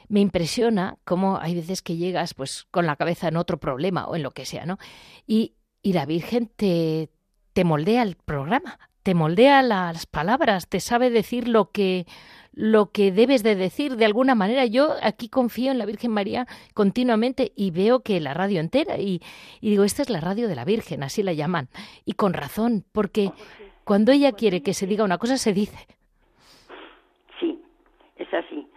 me 0.09 0.20
impresiona 0.20 0.97
cómo 1.05 1.38
hay 1.38 1.55
veces 1.55 1.83
que 1.83 1.97
llegas 1.97 2.35
pues 2.35 2.64
con 2.70 2.87
la 2.87 2.97
cabeza 2.97 3.29
en 3.29 3.37
otro 3.37 3.59
problema 3.59 4.07
o 4.07 4.16
en 4.16 4.23
lo 4.23 4.33
que 4.33 4.44
sea, 4.44 4.66
¿no? 4.66 4.79
Y, 5.27 5.55
y 5.83 5.92
la 5.92 6.07
Virgen 6.07 6.51
te, 6.55 7.11
te 7.53 7.64
moldea 7.64 8.03
el 8.03 8.16
programa, 8.16 8.79
te 9.05 9.14
moldea 9.14 9.62
las 9.62 10.07
palabras, 10.07 10.69
te 10.69 10.81
sabe 10.81 11.11
decir 11.11 11.47
lo 11.47 11.71
que 11.71 12.07
lo 12.57 12.93
que 12.93 13.11
debes 13.11 13.43
de 13.43 13.57
decir 13.57 13.97
de 13.97 14.05
alguna 14.05 14.35
manera. 14.35 14.64
Yo 14.64 14.95
aquí 15.03 15.29
confío 15.29 15.73
en 15.73 15.79
la 15.79 15.87
Virgen 15.87 16.12
María 16.12 16.47
continuamente 16.73 17.53
y 17.57 17.71
veo 17.73 18.01
que 18.01 18.21
la 18.21 18.33
radio 18.33 18.61
entera 18.61 18.97
y, 18.97 19.21
digo, 19.61 19.85
esta 19.85 20.03
es 20.03 20.11
la 20.11 20.21
radio 20.21 20.49
de 20.49 20.55
la 20.55 20.64
Virgen, 20.64 21.03
así 21.03 21.23
la 21.23 21.33
llaman. 21.33 21.69
Y 22.05 22.12
con 22.12 22.33
razón, 22.33 22.85
porque 22.93 23.33
cuando 23.83 24.12
ella 24.12 24.33
quiere 24.33 24.62
que 24.62 24.73
se 24.73 24.87
diga 24.87 25.05
una 25.05 25.19
cosa, 25.19 25.37
se 25.37 25.53
dice. 25.53 25.87
Sí, 27.40 27.61
es 28.17 28.33
así. 28.33 28.69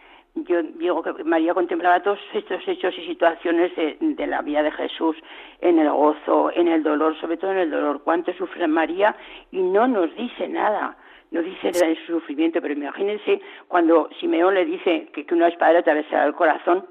Yo 0.48 0.64
digo 0.64 1.04
que 1.04 1.24
María 1.24 1.54
contemplaba 1.54 2.02
todos 2.02 2.20
estos 2.34 2.66
hechos 2.68 2.98
y 2.98 3.06
situaciones 3.06 3.76
de, 3.76 3.98
de, 4.00 4.28
la 4.28 4.42
vida 4.42 4.64
de 4.64 4.72
Jesús 4.72 5.18
en 5.62 5.80
el 5.80 5.90
gozo, 5.92 6.52
en 6.56 6.68
el 6.68 6.84
dolor, 6.84 7.20
sobre 7.20 7.38
todo 7.38 7.52
en 7.52 7.60
el 7.60 7.72
dolor. 7.72 8.02
Cuánto 8.04 8.34
sufre 8.34 8.68
María 8.68 9.16
y 9.52 9.62
no 9.62 9.88
nos 9.88 10.16
dice 10.16 10.48
nada 10.48 10.98
no 11.32 11.42
dice 11.42 11.70
el 11.70 11.98
sufrimiento, 12.06 12.62
pero 12.62 12.74
imagínense 12.74 13.42
cuando 13.68 14.10
Simeón 14.20 14.54
le 14.54 14.66
dice 14.66 15.10
que, 15.14 15.26
una 15.34 15.50
espada 15.50 15.80
atravesará 15.80 16.26
el 16.26 16.34
corazón 16.34 16.86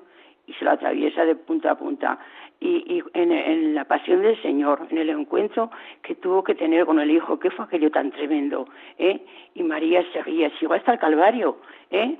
y 0.47 0.53
se 0.55 0.64
lo 0.64 0.73
atraviesa 0.73 1.25
de 1.25 1.35
punta 1.35 1.73
a 1.73 1.79
punta. 1.79 2.19
Y, 2.61 3.03
en, 3.12 3.75
la 3.75 3.85
pasión 3.85 4.23
del 4.23 4.40
Señor, 4.40 4.87
en 4.90 4.99
el 4.99 5.11
encuentro 5.11 5.71
que 6.03 6.14
tuvo 6.14 6.42
que 6.42 6.55
tener 6.55 6.87
con 6.87 6.99
el 7.01 7.11
Hijo, 7.11 7.38
¿qué 7.38 7.51
fue 7.51 7.64
aquello 7.64 7.90
tan 7.90 8.11
tremendo? 8.11 8.66
¿eh? 8.99 9.21
Y 9.55 9.62
María 9.62 10.03
seguía, 10.12 10.51
llegó 10.61 10.75
hasta 10.75 10.92
el 10.95 10.99
Calvario. 10.99 11.59
¿eh? 11.90 12.16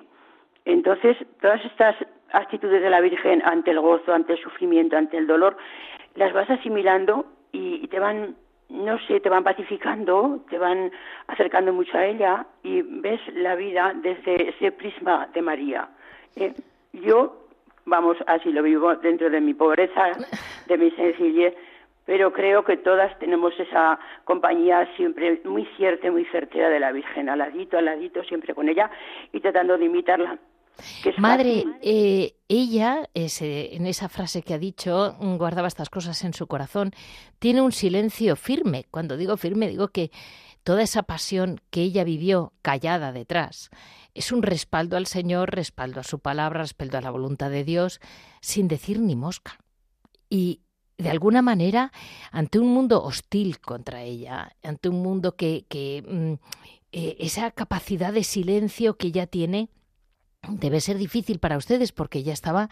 Entonces, 0.67 1.17
todas 1.41 1.65
estas 1.65 1.97
actitudes 2.33 2.83
de 2.83 2.91
la 2.91 3.01
Virgen 3.01 3.41
ante 3.45 3.71
el 3.71 3.81
gozo, 3.81 4.13
ante 4.13 4.35
el 4.35 4.39
sufrimiento, 4.39 4.97
ante 4.97 5.17
el 5.17 5.27
dolor, 5.27 5.57
las 6.15 6.33
vas 6.35 6.51
asimilando 6.51 7.25
y 7.53 7.89
te 7.89 7.99
van 7.99 8.37
no 8.69 8.99
sé, 9.07 9.21
te 9.21 9.29
van 9.29 9.45
pacificando, 9.45 10.45
te 10.51 10.59
van 10.59 10.91
acercando 11.29 11.73
mucho 11.73 11.97
a 11.97 12.05
ella 12.05 12.47
y 12.63 12.83
ves 12.83 13.21
la 13.35 13.55
vida 13.55 13.93
desde 13.95 14.51
ese 14.51 14.73
prisma 14.73 15.29
de 15.33 15.43
María. 15.43 15.89
Eh, 16.35 16.53
yo, 16.93 17.47
vamos, 17.85 18.17
así 18.27 18.51
lo 18.51 18.63
vivo 18.63 18.97
dentro 18.97 19.31
de 19.31 19.41
mi 19.41 19.55
pobreza, 19.55 20.13
de 20.67 20.79
mi 20.79 20.91
sencillez, 20.93 21.55
pero 22.05 22.33
creo 22.33 22.65
que 22.65 22.77
todas 22.77 23.17
tenemos 23.19 23.59
esa 23.59 23.99
compañía 24.25 24.89
siempre 24.97 25.41
muy 25.45 25.65
cierta, 25.77 26.11
muy 26.11 26.25
certera 26.27 26.69
de 26.69 26.81
la 26.81 26.93
Virgen, 26.93 27.29
al 27.29 27.39
ladito, 27.39 27.79
al 27.79 27.85
ladito, 27.85 28.23
siempre 28.25 28.55
con 28.55 28.69
ella 28.69 28.91
y 29.33 29.41
tratando 29.41 29.79
de 29.79 29.85
imitarla. 29.85 30.39
Madre, 31.19 31.65
eh, 31.83 32.37
ella, 32.49 33.09
en 33.15 33.87
esa 33.87 34.09
frase 34.09 34.43
que 34.43 34.55
ha 34.55 34.59
dicho, 34.59 35.17
guardaba 35.21 35.69
estas 35.69 35.91
cosas 35.91 36.23
en 36.25 36.35
su 36.35 36.47
corazón, 36.47 36.93
tiene 37.39 37.63
un 37.63 37.73
silencio 37.73 38.37
firme. 38.37 38.87
Cuando 38.91 39.17
digo 39.17 39.37
firme, 39.37 39.69
digo 39.69 39.89
que 39.89 40.11
toda 40.63 40.83
esa 40.83 41.03
pasión 41.05 41.61
que 41.71 41.83
ella 41.83 42.05
vivió 42.05 42.53
callada 42.63 43.13
detrás 43.13 43.71
es 44.15 44.33
un 44.33 44.43
respaldo 44.43 44.97
al 44.97 45.07
Señor, 45.07 45.55
respaldo 45.55 46.01
a 46.01 46.05
su 46.05 46.19
palabra, 46.19 46.61
respaldo 46.61 46.99
a 46.99 47.03
la 47.03 47.11
voluntad 47.11 47.51
de 47.51 47.65
Dios, 47.65 48.01
sin 48.41 48.67
decir 48.67 48.99
ni 48.99 49.15
mosca. 49.15 49.59
Y 50.31 50.63
de 50.99 51.11
alguna 51.11 51.43
manera, 51.43 51.93
ante 52.33 52.59
un 52.59 52.69
mundo 52.69 53.03
hostil 53.05 53.61
contra 53.61 54.03
ella, 54.03 54.57
ante 54.63 54.89
un 54.89 55.03
mundo 55.03 55.37
que, 55.37 55.67
que 55.69 56.03
mm, 56.09 56.33
eh, 56.93 57.17
esa 57.21 57.51
capacidad 57.51 58.13
de 58.13 58.25
silencio 58.25 58.97
que 58.97 59.09
ella 59.09 59.27
tiene, 59.27 59.69
debe 60.49 60.81
ser 60.81 60.99
difícil 60.99 61.39
para 61.39 61.57
ustedes 61.57 61.93
porque 61.93 62.19
ella 62.19 62.33
estaba 62.33 62.71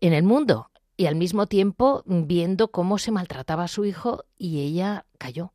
en 0.00 0.12
el 0.12 0.22
mundo 0.22 0.70
y 0.96 1.06
al 1.06 1.16
mismo 1.16 1.46
tiempo 1.46 2.02
viendo 2.06 2.68
cómo 2.68 2.98
se 2.98 3.10
maltrataba 3.10 3.64
a 3.64 3.68
su 3.68 3.84
hijo 3.84 4.24
y 4.38 4.60
ella 4.60 5.06
cayó. 5.18 5.52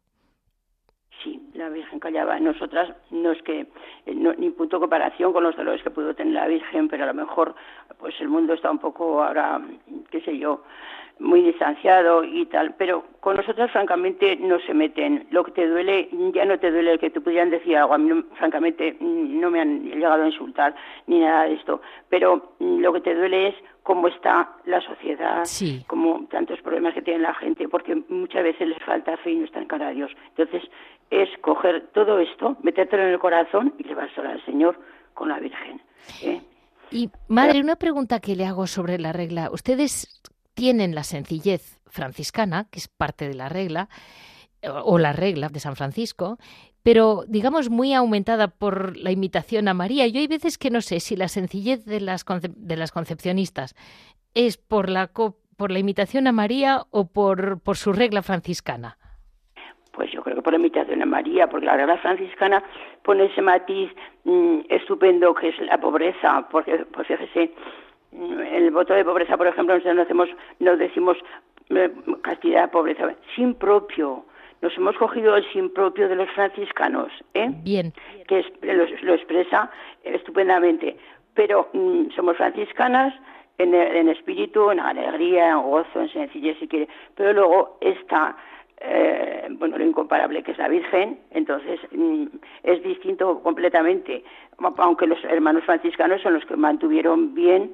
Sí, 1.59 1.63
la 1.65 1.69
Virgen 1.69 1.99
callaba. 1.99 2.39
Nosotras 2.39 2.89
no 3.11 3.31
es 3.31 3.41
que 3.41 3.67
ni 4.05 4.49
punto 4.51 4.79
comparación 4.79 5.33
con 5.33 5.43
los 5.43 5.55
dolores 5.55 5.83
que 5.83 5.89
pudo 5.89 6.13
tener 6.13 6.33
la 6.33 6.47
Virgen, 6.47 6.87
pero 6.87 7.03
a 7.03 7.07
lo 7.07 7.13
mejor 7.13 7.55
pues 7.99 8.15
el 8.21 8.29
mundo 8.29 8.53
está 8.53 8.71
un 8.71 8.79
poco 8.79 9.21
ahora, 9.23 9.61
qué 10.09 10.21
sé 10.21 10.37
yo, 10.37 10.63
muy 11.19 11.41
distanciado 11.41 12.23
y 12.23 12.45
tal, 12.45 12.75
pero 12.75 13.03
con 13.19 13.35
nosotras 13.35 13.71
francamente 13.71 14.37
no 14.37 14.59
se 14.59 14.73
meten. 14.73 15.27
Lo 15.31 15.43
que 15.43 15.51
te 15.51 15.67
duele 15.67 16.09
ya 16.33 16.45
no 16.45 16.57
te 16.59 16.71
duele 16.71 16.93
el 16.93 16.99
que 16.99 17.09
te 17.09 17.19
pudieran 17.19 17.49
decir 17.49 17.75
algo. 17.75 17.93
A 17.93 17.97
mí 17.97 18.23
francamente 18.35 18.95
no 19.01 19.51
me 19.51 19.59
han 19.59 19.83
llegado 19.83 20.23
a 20.23 20.27
insultar 20.27 20.73
ni 21.07 21.19
nada 21.19 21.43
de 21.43 21.55
esto, 21.55 21.81
pero 22.07 22.53
mm, 22.59 22.79
lo 22.79 22.93
que 22.93 23.01
te 23.01 23.15
duele 23.15 23.49
es 23.49 23.55
cómo 23.83 24.07
está 24.07 24.49
la 24.65 24.79
sociedad, 24.81 25.43
como 25.87 26.25
tantos 26.29 26.61
problemas 26.61 26.93
que 26.93 27.01
tiene 27.01 27.21
la 27.21 27.33
gente, 27.33 27.67
porque 27.67 27.95
muchas 28.07 28.43
veces 28.43 28.67
les 28.67 28.83
falta 28.83 29.17
fe 29.17 29.31
y 29.31 29.35
no 29.37 29.45
están 29.45 29.65
cara 29.65 29.87
a 29.87 29.91
Dios. 29.91 30.11
Entonces 30.37 30.69
es 31.09 31.29
coger 31.41 31.89
todo 31.93 32.19
esto, 32.19 32.57
metértelo 32.63 33.03
en 33.03 33.09
el 33.09 33.19
corazón 33.19 33.73
y 33.77 33.83
llevárselo 33.83 34.29
al 34.29 34.43
Señor 34.45 34.79
con 35.13 35.29
la 35.29 35.39
Virgen. 35.39 35.81
¿eh? 36.23 36.41
Y 36.91 37.09
madre, 37.27 37.61
una 37.61 37.75
pregunta 37.75 38.19
que 38.19 38.35
le 38.35 38.45
hago 38.45 38.67
sobre 38.67 38.97
la 38.99 39.13
regla. 39.13 39.49
Ustedes 39.51 40.21
tienen 40.53 40.95
la 40.95 41.03
sencillez 41.03 41.79
franciscana, 41.87 42.67
que 42.71 42.79
es 42.79 42.87
parte 42.87 43.27
de 43.27 43.35
la 43.35 43.49
regla, 43.49 43.89
o 44.83 44.97
la 44.97 45.13
regla 45.13 45.49
de 45.49 45.59
San 45.59 45.75
Francisco, 45.75 46.37
pero 46.83 47.23
digamos 47.27 47.69
muy 47.69 47.93
aumentada 47.93 48.47
por 48.47 48.97
la 48.97 49.11
imitación 49.11 49.67
a 49.67 49.73
María. 49.73 50.07
Yo 50.07 50.19
hay 50.19 50.27
veces 50.27 50.57
que 50.57 50.69
no 50.69 50.81
sé 50.81 50.99
si 50.99 51.15
la 51.15 51.27
sencillez 51.27 51.85
de 51.85 52.01
las, 52.01 52.25
de 52.25 52.75
las 52.75 52.91
concepcionistas 52.91 53.75
es 54.33 54.57
por 54.57 54.89
la, 54.89 55.11
por 55.11 55.71
la 55.71 55.79
imitación 55.79 56.27
a 56.27 56.31
María 56.31 56.85
o 56.89 57.07
por, 57.07 57.59
por 57.61 57.77
su 57.77 57.93
regla 57.93 58.21
franciscana. 58.21 58.97
Pues 59.99 60.13
yo 60.13 60.23
creo 60.23 60.37
que 60.37 60.41
por 60.41 60.53
la 60.53 60.59
imitación 60.59 61.01
a 61.01 61.05
María, 61.05 61.49
porque 61.49 61.65
la 61.65 61.75
regla 61.75 61.97
franciscana 61.97 62.63
pone 63.03 63.25
ese 63.25 63.41
matiz 63.41 63.91
mm, 64.23 64.59
estupendo 64.69 65.35
que 65.35 65.49
es 65.49 65.59
la 65.59 65.77
pobreza, 65.77 66.47
porque, 66.49 66.85
pues 66.93 67.05
fíjese, 67.05 67.51
el 68.53 68.71
voto 68.71 68.93
de 68.93 69.03
pobreza, 69.03 69.35
por 69.35 69.47
ejemplo, 69.47 69.75
nosotros 69.75 69.99
hacemos, 69.99 70.29
nos 70.59 70.79
decimos 70.79 71.17
eh, 71.71 71.91
castidad, 72.21 72.71
pobreza, 72.71 73.13
sin 73.35 73.55
propio. 73.55 74.23
Nos 74.61 74.73
hemos 74.77 74.95
cogido 74.95 75.35
el 75.35 75.43
sin 75.51 75.69
propio 75.73 76.07
de 76.07 76.15
los 76.15 76.29
franciscanos, 76.29 77.11
¿eh? 77.33 77.49
Bien. 77.61 77.91
Que 78.29 78.45
lo, 79.01 79.15
expresa 79.15 79.69
estupendamente. 80.05 80.95
Pero 81.33 81.67
mm, 81.73 82.11
somos 82.15 82.37
franciscanas 82.37 83.13
en, 83.57 83.75
en, 83.75 84.07
espíritu, 84.07 84.71
en 84.71 84.79
alegría, 84.79 85.49
en 85.49 85.61
gozo, 85.61 85.99
en 85.99 86.07
sencillez, 86.13 86.57
si 86.57 86.69
quiere. 86.69 86.87
Pero 87.15 87.33
luego 87.33 87.77
está, 87.81 88.37
eh, 88.81 89.47
bueno, 89.51 89.77
lo 89.77 89.85
incomparable 89.85 90.43
que 90.43 90.51
es 90.51 90.57
la 90.57 90.67
Virgen, 90.67 91.19
entonces 91.31 91.79
mm, 91.91 92.25
es 92.63 92.83
distinto 92.83 93.41
completamente. 93.41 94.23
Aunque 94.77 95.07
los 95.07 95.23
hermanos 95.25 95.63
franciscanos 95.65 96.21
son 96.21 96.33
los 96.33 96.45
que 96.45 96.55
mantuvieron 96.55 97.33
bien 97.33 97.73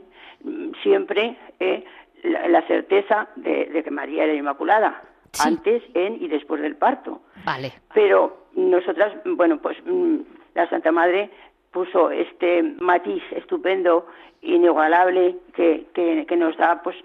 siempre 0.83 1.37
eh, 1.59 1.83
la, 2.23 2.61
certeza 2.67 3.27
de, 3.35 3.81
que 3.83 3.91
María 3.91 4.23
era 4.23 4.33
inmaculada. 4.33 5.01
antes, 5.43 5.83
en 5.93 6.23
y 6.23 6.27
después 6.29 6.61
del 6.61 6.77
parto. 6.77 7.21
Vale. 7.43 7.73
Pero 7.93 8.45
nosotras, 8.55 9.13
bueno, 9.25 9.57
pues 9.57 9.77
mm, 9.85 10.19
la 10.53 10.69
Santa 10.69 10.91
Madre 10.91 11.29
puso 11.71 12.09
este 12.09 12.63
matiz 12.79 13.21
estupendo, 13.31 14.07
inigualable, 14.41 15.35
que, 15.53 15.87
que, 15.93 16.25
que 16.25 16.37
nos 16.37 16.55
da 16.55 16.81
pues 16.81 16.95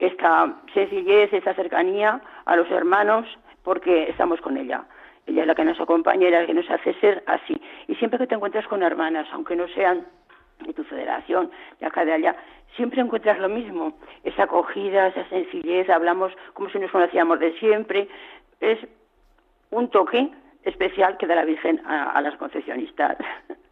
esta 0.00 0.56
sencillez, 0.74 1.32
esta 1.32 1.54
cercanía 1.54 2.20
a 2.46 2.56
los 2.56 2.70
hermanos, 2.70 3.26
porque 3.62 4.08
estamos 4.08 4.40
con 4.40 4.56
ella. 4.56 4.84
Ella 5.26 5.42
es 5.42 5.46
la 5.46 5.54
que 5.54 5.64
nos 5.64 5.80
acompaña 5.80 6.26
y 6.26 6.30
la 6.30 6.46
que 6.46 6.54
nos 6.54 6.68
hace 6.70 6.94
ser 6.94 7.22
así. 7.26 7.60
Y 7.86 7.94
siempre 7.96 8.18
que 8.18 8.26
te 8.26 8.34
encuentras 8.34 8.66
con 8.66 8.82
hermanas, 8.82 9.28
aunque 9.32 9.54
no 9.54 9.68
sean 9.68 10.06
de 10.60 10.72
tu 10.72 10.82
federación, 10.84 11.50
de 11.78 11.86
acá 11.86 12.04
de 12.04 12.14
allá, 12.14 12.34
siempre 12.76 13.00
encuentras 13.00 13.38
lo 13.38 13.48
mismo, 13.48 13.98
esa 14.24 14.44
acogida, 14.44 15.08
esa 15.08 15.28
sencillez, 15.28 15.88
hablamos 15.90 16.32
como 16.54 16.70
si 16.70 16.78
nos 16.78 16.90
conocíamos 16.90 17.38
de 17.38 17.52
siempre, 17.58 18.08
es 18.60 18.78
un 19.70 19.88
toque 19.90 20.30
especial 20.64 21.16
que 21.18 21.26
da 21.26 21.34
la 21.34 21.44
Virgen 21.44 21.80
a, 21.86 22.10
a 22.10 22.20
las 22.22 22.36
concesionistas. 22.36 23.16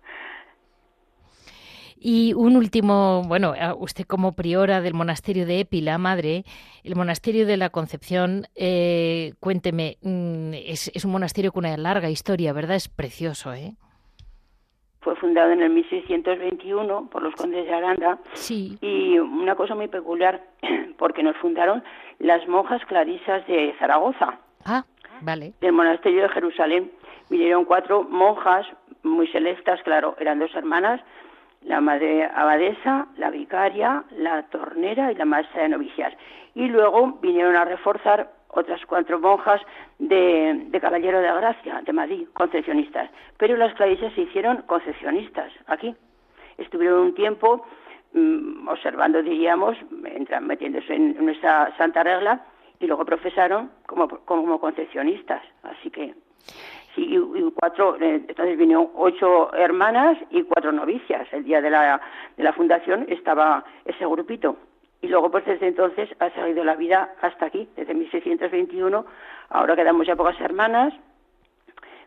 Y 2.01 2.33
un 2.35 2.57
último, 2.57 3.23
bueno, 3.27 3.55
usted 3.79 4.05
como 4.05 4.33
priora 4.33 4.81
del 4.81 4.95
monasterio 4.95 5.47
de 5.47 5.61
Epi, 5.61 5.81
la 5.81 5.99
madre, 5.99 6.45
el 6.85 6.95
monasterio 6.95 7.47
de 7.47 7.57
la 7.57 7.71
Concepción, 7.71 8.45
eh, 8.55 9.33
cuénteme, 9.41 9.97
mm, 10.03 10.55
es, 10.55 10.91
es, 10.95 11.05
un 11.05 11.13
monasterio 11.13 11.51
con 11.51 11.65
una 11.65 11.77
larga 11.77 12.09
historia, 12.09 12.53
¿verdad? 12.53 12.77
Es 12.77 12.89
precioso, 12.89 13.53
¿eh? 13.53 13.75
Fue 15.01 15.17
fundado 15.17 15.51
en 15.53 15.63
el 15.63 15.71
1621 15.71 17.09
por 17.11 17.23
los 17.23 17.35
condes 17.35 17.67
de 17.67 17.75
Aranda. 17.75 18.19
Sí. 18.35 18.79
Y 18.81 19.19
una 19.19 19.55
cosa 19.55 19.75
muy 19.75 19.89
peculiar, 19.89 20.43
porque 20.99 21.23
nos 21.23 21.37
fundaron 21.39 21.83
las 22.19 22.47
monjas 22.47 22.85
clarisas 22.87 23.47
de 23.47 23.75
Zaragoza. 23.79 24.39
Ah, 24.65 24.85
vale. 25.23 25.55
Del 25.61 25.73
monasterio 25.73 26.23
de 26.23 26.29
Jerusalén. 26.29 26.93
Vinieron 27.31 27.65
cuatro 27.65 28.05
monjas 28.05 28.67
muy 29.03 29.27
celestas, 29.29 29.81
claro, 29.83 30.17
eran 30.19 30.39
dos 30.39 30.55
hermanas, 30.55 31.01
la 31.63 31.81
madre 31.81 32.25
abadesa, 32.25 33.07
la 33.17 33.31
vicaria, 33.31 34.05
la 34.17 34.43
tornera 34.45 35.13
y 35.13 35.15
la 35.15 35.25
maestra 35.25 35.63
de 35.63 35.69
novicias. 35.71 36.15
Y 36.55 36.69
luego 36.69 37.19
vinieron 37.21 37.57
a 37.57 37.65
reforzar 37.65 38.31
otras 38.49 38.85
cuatro 38.87 39.19
monjas 39.19 39.61
de, 39.99 40.67
de 40.69 40.81
Caballero 40.81 41.21
de 41.21 41.29
Gracia, 41.29 41.83
de 41.85 41.93
Madrid, 41.93 42.29
concepcionistas. 42.33 43.11
Pero 43.37 43.57
las 43.57 43.75
clarisas 43.75 44.13
se 44.15 44.23
hicieron 44.23 44.63
concepcionistas 44.63 45.53
aquí. 45.67 45.95
Estuvieron 46.57 47.01
un 47.01 47.15
tiempo 47.15 47.67
mmm, 48.13 48.67
observando, 48.69 49.23
diríamos, 49.23 49.77
entran 50.05 50.47
metiéndose 50.47 50.95
en 50.95 51.25
nuestra 51.25 51.77
santa 51.77 52.03
regla 52.03 52.41
y 52.81 52.87
luego 52.87 53.05
profesaron 53.05 53.71
como, 53.87 54.09
como 54.09 54.59
concepcionistas. 54.59 55.43
Así 55.63 55.91
que 55.91 56.15
y, 56.99 57.17
y, 57.17 57.53
cuatro, 57.55 57.97
eh, 58.01 58.23
entonces 58.27 58.59
vinieron 58.59 58.91
ocho 58.95 59.53
hermanas 59.55 60.19
y 60.31 60.43
cuatro 60.43 60.73
novicias. 60.73 61.27
El 61.33 61.45
día 61.45 61.61
de 61.61 61.71
la, 61.71 62.01
de 62.37 62.43
la 62.45 62.53
fundación 62.53 63.07
estaba 63.09 63.65
ese 63.85 64.05
grupito. 64.07 64.57
Y 65.01 65.07
luego, 65.07 65.31
pues 65.31 65.45
desde 65.47 65.69
entonces 65.69 66.09
ha 66.19 66.31
salido 66.31 66.65
la 66.65 66.75
vida 66.75 67.15
hasta 67.21 67.47
aquí, 67.47 67.69
desde 67.77 67.95
1621. 67.95 69.07
Ahora 69.51 69.77
quedamos 69.77 70.07
ya 70.07 70.17
pocas 70.17 70.41
hermanas, 70.41 70.93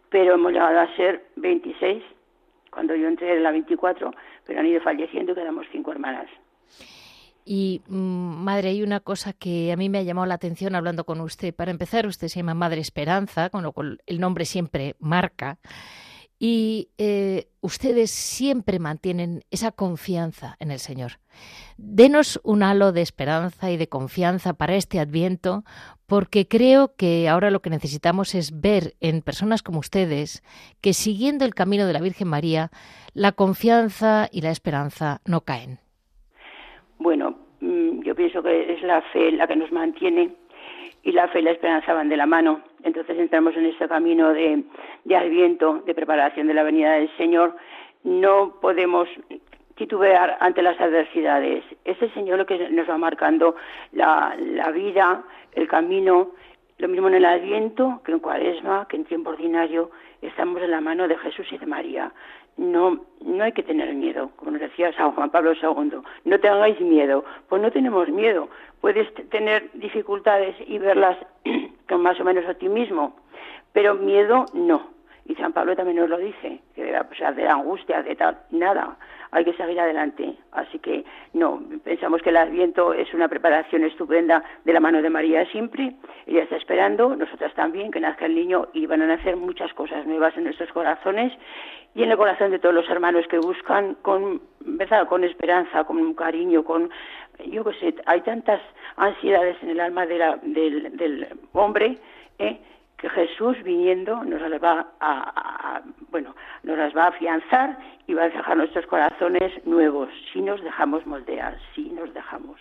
pero 0.09 0.33
hemos 0.33 0.51
llegado 0.51 0.79
a 0.79 0.95
ser 0.95 1.23
26, 1.37 2.03
cuando 2.69 2.93
yo 2.95 3.07
entré 3.07 3.37
en 3.37 3.43
la 3.43 3.51
24, 3.51 4.13
pero 4.45 4.59
han 4.59 4.65
ido 4.65 4.81
falleciendo 4.81 5.31
y 5.31 5.35
quedamos 5.35 5.67
cinco 5.71 5.91
hermanas. 5.91 6.27
Y, 7.53 7.81
mmm, 7.89 8.45
madre, 8.45 8.69
hay 8.69 8.81
una 8.81 9.01
cosa 9.01 9.33
que 9.33 9.73
a 9.73 9.75
mí 9.75 9.89
me 9.89 9.97
ha 9.97 10.03
llamado 10.03 10.25
la 10.25 10.35
atención 10.35 10.73
hablando 10.73 11.03
con 11.03 11.19
usted. 11.19 11.53
Para 11.53 11.71
empezar, 11.71 12.07
usted 12.07 12.29
se 12.29 12.39
llama 12.39 12.53
Madre 12.53 12.79
Esperanza, 12.79 13.49
con 13.49 13.61
lo 13.61 13.73
cual 13.73 14.01
el 14.05 14.21
nombre 14.21 14.45
siempre 14.45 14.95
marca. 14.99 15.59
Y 16.39 16.91
eh, 16.97 17.49
ustedes 17.59 18.09
siempre 18.09 18.79
mantienen 18.79 19.43
esa 19.51 19.73
confianza 19.73 20.55
en 20.61 20.71
el 20.71 20.79
Señor. 20.79 21.19
Denos 21.75 22.39
un 22.45 22.63
halo 22.63 22.93
de 22.93 23.01
esperanza 23.01 23.69
y 23.69 23.75
de 23.75 23.89
confianza 23.89 24.53
para 24.53 24.75
este 24.75 25.01
adviento, 25.01 25.65
porque 26.05 26.47
creo 26.47 26.95
que 26.95 27.27
ahora 27.27 27.51
lo 27.51 27.61
que 27.61 27.69
necesitamos 27.69 28.33
es 28.33 28.61
ver 28.61 28.95
en 29.01 29.21
personas 29.21 29.61
como 29.61 29.79
ustedes 29.79 30.41
que 30.79 30.93
siguiendo 30.93 31.43
el 31.43 31.53
camino 31.53 31.85
de 31.85 31.91
la 31.91 31.99
Virgen 31.99 32.29
María, 32.29 32.71
la 33.13 33.33
confianza 33.33 34.29
y 34.31 34.39
la 34.39 34.51
esperanza 34.51 35.19
no 35.25 35.41
caen. 35.41 35.81
Bueno, 37.01 37.33
mm, 37.61 38.03
yo 38.03 38.13
pienso 38.13 38.43
que 38.43 38.73
es 38.73 38.83
la 38.83 39.01
fe 39.01 39.31
la 39.31 39.47
que 39.47 39.55
nos 39.55 39.71
mantiene 39.71 40.35
y 41.01 41.11
la 41.11 41.27
fe 41.29 41.39
y 41.39 41.41
la 41.41 41.49
esperanza 41.49 41.95
van 41.95 42.09
de 42.09 42.15
la 42.15 42.27
mano. 42.27 42.61
Entonces 42.83 43.17
entramos 43.17 43.57
en 43.57 43.65
este 43.65 43.87
camino 43.87 44.31
de, 44.33 44.63
de 45.05 45.57
de 45.83 45.95
preparación 45.95 46.45
de 46.45 46.53
la 46.53 46.61
venida 46.61 46.91
del 46.93 47.09
Señor. 47.17 47.55
No 48.03 48.53
podemos 48.61 49.09
titubear 49.73 50.37
ante 50.41 50.61
las 50.61 50.79
adversidades. 50.79 51.63
Es 51.85 51.99
el 52.03 52.13
Señor 52.13 52.37
lo 52.37 52.45
que 52.45 52.69
nos 52.69 52.87
va 52.87 52.99
marcando 52.99 53.55
la, 53.93 54.35
la 54.37 54.69
vida, 54.69 55.23
el 55.53 55.67
camino, 55.67 56.33
lo 56.77 56.87
mismo 56.87 57.07
en 57.07 57.15
el 57.15 57.25
Adviento 57.25 57.99
que 58.05 58.11
en 58.11 58.19
Cuaresma, 58.19 58.87
que 58.87 58.97
en 58.97 59.05
tiempo 59.05 59.31
ordinario, 59.31 59.89
estamos 60.21 60.61
en 60.61 60.69
la 60.69 60.81
mano 60.81 61.07
de 61.07 61.17
Jesús 61.17 61.47
y 61.51 61.57
de 61.57 61.65
María 61.65 62.11
no, 62.61 62.99
no 63.25 63.43
hay 63.43 63.51
que 63.53 63.63
tener 63.63 63.93
miedo, 63.95 64.29
como 64.35 64.51
nos 64.51 64.61
decía 64.61 64.93
San 64.93 65.13
Juan 65.13 65.31
Pablo 65.31 65.53
II, 65.53 66.01
no 66.25 66.39
tengáis 66.39 66.79
miedo, 66.79 67.25
pues 67.49 67.59
no 67.61 67.71
tenemos 67.71 68.07
miedo, 68.09 68.49
puedes 68.79 69.11
tener 69.29 69.69
dificultades 69.73 70.55
y 70.67 70.77
verlas 70.77 71.17
con 71.89 72.03
más 72.03 72.19
o 72.19 72.23
menos 72.23 72.47
optimismo, 72.47 73.15
pero 73.73 73.95
miedo 73.95 74.45
no. 74.53 74.91
Y 75.25 75.35
San 75.35 75.53
Pablo 75.53 75.75
también 75.75 75.97
nos 75.97 76.09
lo 76.09 76.17
dice, 76.17 76.61
que 76.75 76.95
o 76.95 77.15
sea, 77.15 77.31
de 77.31 77.45
la 77.45 77.53
angustia, 77.53 78.03
de 78.03 78.15
tal, 78.15 78.37
nada, 78.51 78.95
hay 79.31 79.45
que 79.45 79.53
seguir 79.53 79.79
adelante. 79.79 80.35
Así 80.51 80.79
que 80.79 81.03
no, 81.33 81.61
pensamos 81.83 82.21
que 82.21 82.29
el 82.29 82.37
Adviento 82.37 82.93
es 82.93 83.13
una 83.13 83.27
preparación 83.27 83.83
estupenda 83.83 84.43
de 84.65 84.73
la 84.73 84.79
mano 84.79 85.01
de 85.01 85.09
María 85.09 85.45
siempre. 85.45 85.93
Ella 86.27 86.43
está 86.43 86.57
esperando, 86.57 87.15
nosotras 87.15 87.53
también, 87.53 87.91
que 87.91 87.99
nazca 87.99 88.25
el 88.25 88.35
niño 88.35 88.67
y 88.73 88.85
van 88.85 89.01
a 89.01 89.07
nacer 89.07 89.37
muchas 89.37 89.73
cosas 89.73 90.05
nuevas 90.05 90.35
en 90.37 90.43
nuestros 90.43 90.71
corazones 90.71 91.33
y 91.95 92.03
en 92.03 92.11
el 92.11 92.17
corazón 92.17 92.51
de 92.51 92.59
todos 92.59 92.75
los 92.75 92.89
hermanos 92.89 93.25
que 93.27 93.37
buscan 93.37 93.95
con, 94.01 94.41
con 95.07 95.23
esperanza, 95.23 95.83
con 95.83 96.13
cariño, 96.13 96.63
con, 96.63 96.89
yo 97.45 97.63
qué 97.63 97.73
sé, 97.79 97.95
hay 98.05 98.21
tantas 98.21 98.61
ansiedades 98.95 99.57
en 99.61 99.69
el 99.69 99.79
alma 99.79 100.05
de 100.05 100.17
la, 100.17 100.37
del, 100.41 100.95
del 100.95 101.27
hombre, 101.53 101.97
¿eh? 102.39 102.59
Que 103.01 103.09
Jesús 103.09 103.57
viniendo 103.63 104.23
nos 104.23 104.41
las 104.41 104.61
va 104.61 104.93
a, 104.99 105.81
bueno, 106.11 106.35
nos 106.61 106.77
las 106.77 106.95
va 106.95 107.05
a 107.05 107.07
afianzar 107.07 107.77
y 108.05 108.13
va 108.13 108.23
a 108.23 108.29
dejar 108.29 108.55
nuestros 108.55 108.85
corazones 108.85 109.51
nuevos, 109.65 110.09
si 110.31 110.41
nos 110.41 110.63
dejamos 110.63 111.05
moldear, 111.07 111.57
si 111.73 111.89
nos 111.89 112.13
dejamos. 112.13 112.59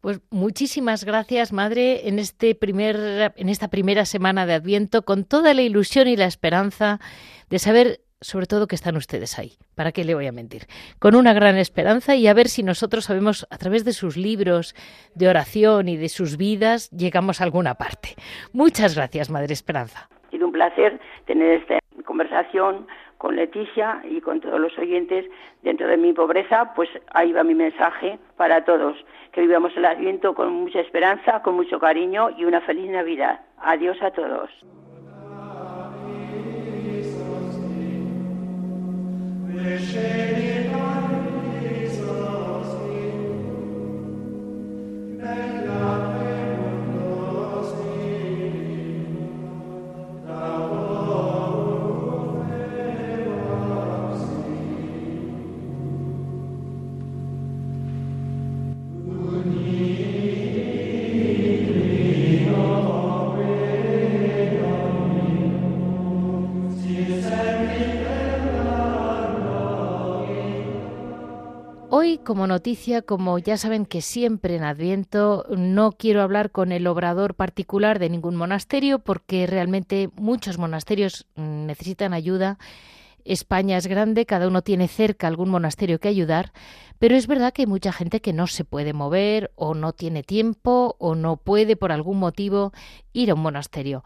Pues 0.00 0.20
muchísimas 0.30 1.04
gracias, 1.04 1.52
madre, 1.52 2.08
en 2.08 2.18
este 2.18 2.54
primer 2.54 3.32
en 3.36 3.48
esta 3.48 3.68
primera 3.68 4.04
semana 4.04 4.46
de 4.46 4.54
Adviento 4.54 5.02
con 5.02 5.24
toda 5.24 5.52
la 5.54 5.62
ilusión 5.62 6.08
y 6.08 6.16
la 6.16 6.26
esperanza 6.26 6.98
de 7.50 7.58
saber 7.58 8.00
sobre 8.22 8.46
todo 8.46 8.66
que 8.66 8.74
están 8.74 8.96
ustedes 8.96 9.38
ahí. 9.38 9.52
¿Para 9.74 9.92
qué 9.92 10.04
le 10.04 10.14
voy 10.14 10.26
a 10.26 10.32
mentir? 10.32 10.62
Con 10.98 11.14
una 11.14 11.32
gran 11.32 11.56
esperanza 11.56 12.14
y 12.14 12.26
a 12.26 12.34
ver 12.34 12.48
si 12.48 12.62
nosotros 12.62 13.04
sabemos, 13.04 13.46
a 13.50 13.58
través 13.58 13.84
de 13.84 13.92
sus 13.92 14.16
libros 14.16 14.74
de 15.14 15.28
oración 15.28 15.88
y 15.88 15.96
de 15.96 16.08
sus 16.08 16.36
vidas, 16.36 16.90
llegamos 16.90 17.40
a 17.40 17.44
alguna 17.44 17.74
parte. 17.74 18.14
Muchas 18.52 18.96
gracias, 18.96 19.30
Madre 19.30 19.52
Esperanza. 19.52 20.08
Ha 20.26 20.30
sido 20.30 20.46
un 20.46 20.52
placer 20.52 20.98
tener 21.26 21.60
esta 21.60 21.78
conversación 22.04 22.86
con 23.18 23.36
Leticia 23.36 24.02
y 24.10 24.20
con 24.20 24.40
todos 24.40 24.58
los 24.58 24.76
oyentes 24.78 25.26
dentro 25.62 25.86
de 25.86 25.96
mi 25.96 26.12
pobreza, 26.12 26.72
pues 26.74 26.88
ahí 27.14 27.30
va 27.32 27.44
mi 27.44 27.54
mensaje 27.54 28.18
para 28.36 28.64
todos, 28.64 28.96
que 29.30 29.42
vivamos 29.42 29.72
el 29.76 29.84
Adviento 29.84 30.34
con 30.34 30.52
mucha 30.52 30.80
esperanza, 30.80 31.40
con 31.42 31.54
mucho 31.54 31.78
cariño 31.78 32.30
y 32.36 32.44
una 32.44 32.60
feliz 32.62 32.90
Navidad. 32.90 33.40
Adiós 33.58 34.00
a 34.02 34.10
todos. 34.10 34.50
Michele 39.62 40.71
Hoy, 72.02 72.18
como 72.18 72.48
noticia, 72.48 73.00
como 73.02 73.38
ya 73.38 73.56
saben 73.56 73.86
que 73.86 74.02
siempre 74.02 74.56
en 74.56 74.64
Adviento 74.64 75.46
no 75.56 75.92
quiero 75.92 76.20
hablar 76.22 76.50
con 76.50 76.72
el 76.72 76.88
obrador 76.88 77.36
particular 77.36 78.00
de 78.00 78.10
ningún 78.10 78.34
monasterio 78.34 78.98
porque 78.98 79.46
realmente 79.46 80.10
muchos 80.16 80.58
monasterios 80.58 81.28
mm, 81.36 81.66
necesitan 81.66 82.12
ayuda. 82.12 82.58
España 83.24 83.76
es 83.76 83.86
grande, 83.86 84.26
cada 84.26 84.48
uno 84.48 84.62
tiene 84.62 84.88
cerca 84.88 85.28
algún 85.28 85.48
monasterio 85.48 86.00
que 86.00 86.08
ayudar, 86.08 86.52
pero 86.98 87.14
es 87.14 87.28
verdad 87.28 87.52
que 87.52 87.62
hay 87.62 87.66
mucha 87.66 87.92
gente 87.92 88.20
que 88.20 88.32
no 88.32 88.48
se 88.48 88.64
puede 88.64 88.92
mover 88.92 89.52
o 89.54 89.74
no 89.74 89.92
tiene 89.92 90.24
tiempo 90.24 90.96
o 90.98 91.14
no 91.14 91.36
puede 91.36 91.76
por 91.76 91.92
algún 91.92 92.18
motivo 92.18 92.72
ir 93.12 93.30
a 93.30 93.34
un 93.34 93.42
monasterio 93.42 94.02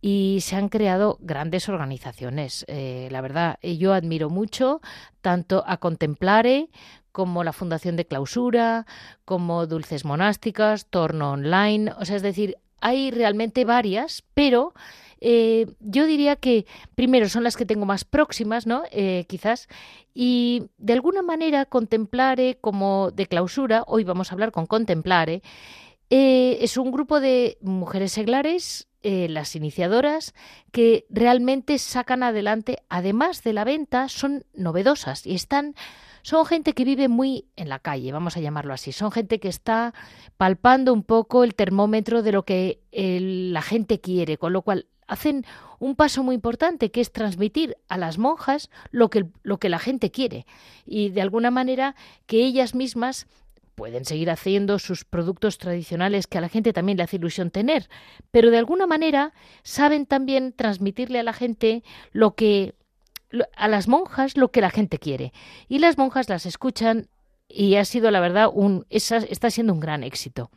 y 0.00 0.38
se 0.42 0.56
han 0.56 0.68
creado 0.68 1.18
grandes 1.20 1.68
organizaciones. 1.68 2.64
Eh, 2.68 3.08
la 3.10 3.20
verdad, 3.20 3.58
eh, 3.62 3.76
yo 3.76 3.92
admiro 3.92 4.30
mucho 4.30 4.80
tanto 5.20 5.64
a 5.66 5.78
Contemplare 5.78 6.68
como 7.12 7.42
la 7.42 7.52
Fundación 7.52 7.96
de 7.96 8.06
Clausura, 8.06 8.86
como 9.24 9.66
Dulces 9.66 10.04
Monásticas, 10.04 10.86
Torno 10.86 11.32
Online, 11.32 11.92
o 11.98 12.04
sea, 12.04 12.16
es 12.16 12.22
decir, 12.22 12.56
hay 12.80 13.10
realmente 13.10 13.64
varias, 13.64 14.22
pero 14.34 14.72
eh, 15.20 15.66
yo 15.80 16.06
diría 16.06 16.36
que 16.36 16.64
primero 16.94 17.28
son 17.28 17.42
las 17.42 17.56
que 17.56 17.66
tengo 17.66 17.86
más 17.86 18.04
próximas, 18.04 18.68
¿no? 18.68 18.84
quizás, 19.26 19.66
y 20.14 20.68
de 20.78 20.92
alguna 20.92 21.22
manera 21.22 21.64
Contemplare 21.64 22.58
como 22.60 23.10
de 23.10 23.26
clausura, 23.26 23.82
hoy 23.88 24.04
vamos 24.04 24.30
a 24.30 24.34
hablar 24.34 24.52
con 24.52 24.66
Contemplare, 24.66 25.42
es 26.10 26.76
un 26.76 26.90
grupo 26.90 27.20
de 27.20 27.58
mujeres 27.60 28.12
seglares 28.12 28.88
eh, 29.02 29.28
las 29.28 29.54
iniciadoras 29.54 30.34
que 30.72 31.06
realmente 31.08 31.78
sacan 31.78 32.24
adelante, 32.24 32.78
además 32.88 33.44
de 33.44 33.52
la 33.52 33.62
venta, 33.62 34.08
son 34.08 34.44
novedosas 34.54 35.24
y 35.24 35.36
están 35.36 35.76
son 36.22 36.44
gente 36.44 36.72
que 36.72 36.84
vive 36.84 37.06
muy 37.06 37.46
en 37.54 37.68
la 37.68 37.78
calle, 37.78 38.10
vamos 38.10 38.36
a 38.36 38.40
llamarlo 38.40 38.74
así. 38.74 38.90
Son 38.90 39.12
gente 39.12 39.38
que 39.38 39.48
está 39.48 39.94
palpando 40.36 40.92
un 40.92 41.04
poco 41.04 41.44
el 41.44 41.54
termómetro 41.54 42.22
de 42.22 42.32
lo 42.32 42.44
que 42.44 42.80
la 42.90 43.62
gente 43.62 44.00
quiere, 44.00 44.36
con 44.36 44.52
lo 44.52 44.62
cual 44.62 44.88
hacen 45.06 45.46
un 45.78 45.94
paso 45.94 46.22
muy 46.24 46.34
importante, 46.34 46.90
que 46.90 47.00
es 47.00 47.12
transmitir 47.12 47.76
a 47.88 47.96
las 47.96 48.18
monjas 48.18 48.68
lo 48.90 49.10
que, 49.10 49.26
lo 49.42 49.58
que 49.58 49.68
la 49.68 49.78
gente 49.78 50.10
quiere 50.10 50.44
y 50.84 51.10
de 51.10 51.22
alguna 51.22 51.50
manera 51.50 51.94
que 52.26 52.44
ellas 52.44 52.74
mismas 52.74 53.26
pueden 53.78 54.04
seguir 54.04 54.28
haciendo 54.28 54.80
sus 54.80 55.04
productos 55.04 55.56
tradicionales 55.56 56.26
que 56.26 56.36
a 56.36 56.40
la 56.40 56.48
gente 56.48 56.72
también 56.72 56.98
le 56.98 57.04
hace 57.04 57.14
ilusión 57.14 57.52
tener, 57.52 57.88
pero 58.32 58.50
de 58.50 58.58
alguna 58.58 58.88
manera 58.88 59.32
saben 59.62 60.04
también 60.04 60.52
transmitirle 60.52 61.20
a 61.20 61.22
la 61.22 61.32
gente 61.32 61.84
lo 62.10 62.34
que 62.34 62.74
a 63.54 63.68
las 63.68 63.86
monjas 63.86 64.36
lo 64.36 64.50
que 64.50 64.62
la 64.62 64.70
gente 64.70 64.98
quiere 64.98 65.32
y 65.68 65.78
las 65.78 65.96
monjas 65.96 66.28
las 66.28 66.44
escuchan 66.44 67.06
y 67.46 67.76
ha 67.76 67.84
sido 67.84 68.10
la 68.10 68.18
verdad 68.18 68.50
un 68.52 68.84
está 68.90 69.48
siendo 69.50 69.72
un 69.72 69.80
gran 69.80 70.02
éxito. 70.02 70.50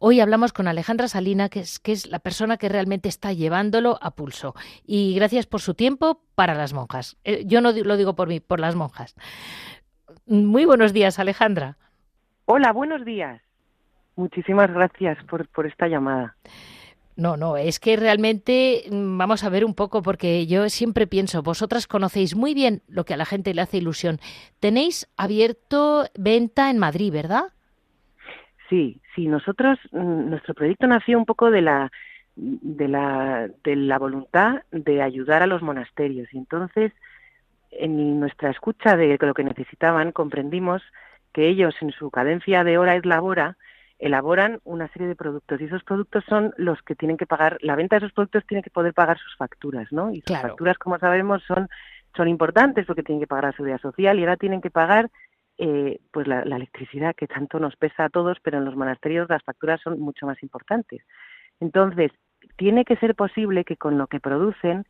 Hoy 0.00 0.18
hablamos 0.18 0.52
con 0.52 0.66
Alejandra 0.66 1.06
Salina, 1.06 1.48
que 1.48 1.60
es, 1.60 1.78
que 1.78 1.92
es 1.92 2.08
la 2.08 2.18
persona 2.18 2.56
que 2.56 2.68
realmente 2.68 3.08
está 3.08 3.32
llevándolo 3.32 3.98
a 4.02 4.10
pulso. 4.16 4.54
Y 4.84 5.14
gracias 5.14 5.46
por 5.46 5.62
su 5.62 5.74
tiempo 5.74 6.20
para 6.34 6.54
las 6.54 6.72
monjas. 6.74 7.16
Eh, 7.24 7.44
yo 7.46 7.60
no 7.60 7.72
lo 7.72 7.96
digo 7.96 8.14
por 8.14 8.28
mí, 8.28 8.40
por 8.40 8.60
las 8.60 8.74
monjas. 8.74 9.14
Muy 10.26 10.64
buenos 10.64 10.92
días, 10.92 11.18
Alejandra. 11.18 11.78
Hola, 12.46 12.72
buenos 12.72 13.04
días. 13.04 13.40
Muchísimas 14.16 14.72
gracias 14.72 15.22
por, 15.24 15.48
por 15.48 15.66
esta 15.66 15.88
llamada. 15.88 16.36
No, 17.16 17.36
no, 17.36 17.56
es 17.56 17.78
que 17.78 17.96
realmente 17.96 18.84
mm, 18.90 19.16
vamos 19.16 19.44
a 19.44 19.48
ver 19.48 19.64
un 19.64 19.74
poco, 19.74 20.02
porque 20.02 20.46
yo 20.46 20.68
siempre 20.68 21.06
pienso, 21.06 21.42
vosotras 21.42 21.86
conocéis 21.86 22.34
muy 22.34 22.54
bien 22.54 22.82
lo 22.88 23.04
que 23.04 23.14
a 23.14 23.16
la 23.16 23.24
gente 23.24 23.54
le 23.54 23.62
hace 23.62 23.78
ilusión. 23.78 24.18
Tenéis 24.60 25.08
abierto 25.16 26.04
venta 26.18 26.70
en 26.70 26.78
Madrid, 26.78 27.12
¿verdad? 27.12 27.52
Sí, 28.68 29.00
sí, 29.14 29.26
nosotros, 29.26 29.78
mm, 29.92 30.30
nuestro 30.30 30.54
proyecto 30.54 30.86
nació 30.86 31.18
un 31.18 31.24
poco 31.24 31.50
de 31.50 31.62
la, 31.62 31.92
de 32.36 32.88
la, 32.88 33.48
de 33.62 33.76
la 33.76 33.98
voluntad 33.98 34.62
de 34.72 35.00
ayudar 35.00 35.42
a 35.42 35.46
los 35.46 35.62
monasterios. 35.62 36.28
Y 36.34 36.38
entonces, 36.38 36.92
en 37.70 38.18
nuestra 38.18 38.50
escucha 38.50 38.96
de 38.96 39.16
lo 39.20 39.34
que 39.34 39.44
necesitaban, 39.44 40.12
comprendimos 40.12 40.82
que 41.34 41.48
ellos 41.48 41.74
en 41.82 41.90
su 41.90 42.10
cadencia 42.10 42.64
de 42.64 42.78
hora 42.78 42.96
es 42.96 43.04
labora 43.04 43.58
elaboran 43.98 44.60
una 44.64 44.88
serie 44.88 45.08
de 45.08 45.16
productos 45.16 45.60
y 45.60 45.64
esos 45.64 45.84
productos 45.84 46.24
son 46.28 46.52
los 46.56 46.80
que 46.82 46.94
tienen 46.94 47.16
que 47.16 47.26
pagar, 47.26 47.58
la 47.60 47.76
venta 47.76 47.96
de 47.96 48.06
esos 48.06 48.12
productos 48.12 48.44
tiene 48.46 48.62
que 48.62 48.70
poder 48.70 48.92
pagar 48.92 49.18
sus 49.18 49.36
facturas, 49.36 49.90
¿no? 49.92 50.10
Y 50.12 50.22
sus 50.26 50.38
facturas, 50.38 50.78
como 50.78 50.98
sabemos, 50.98 51.42
son, 51.44 51.68
son 52.16 52.28
importantes 52.28 52.86
porque 52.86 53.02
tienen 53.02 53.20
que 53.20 53.26
pagar 53.26 53.44
la 53.44 53.52
seguridad 53.52 53.80
social 53.80 54.18
y 54.18 54.22
ahora 54.22 54.36
tienen 54.36 54.60
que 54.60 54.70
pagar 54.70 55.10
eh, 55.58 56.00
pues 56.10 56.26
la, 56.26 56.44
la, 56.44 56.56
electricidad 56.56 57.14
que 57.14 57.28
tanto 57.28 57.60
nos 57.60 57.76
pesa 57.76 58.04
a 58.04 58.10
todos, 58.10 58.38
pero 58.42 58.58
en 58.58 58.64
los 58.64 58.76
monasterios 58.76 59.28
las 59.28 59.42
facturas 59.42 59.80
son 59.80 60.00
mucho 60.00 60.26
más 60.26 60.42
importantes. 60.42 61.02
Entonces, 61.60 62.10
tiene 62.56 62.84
que 62.84 62.96
ser 62.96 63.14
posible 63.14 63.64
que 63.64 63.76
con 63.76 63.96
lo 63.96 64.08
que 64.08 64.20
producen 64.20 64.84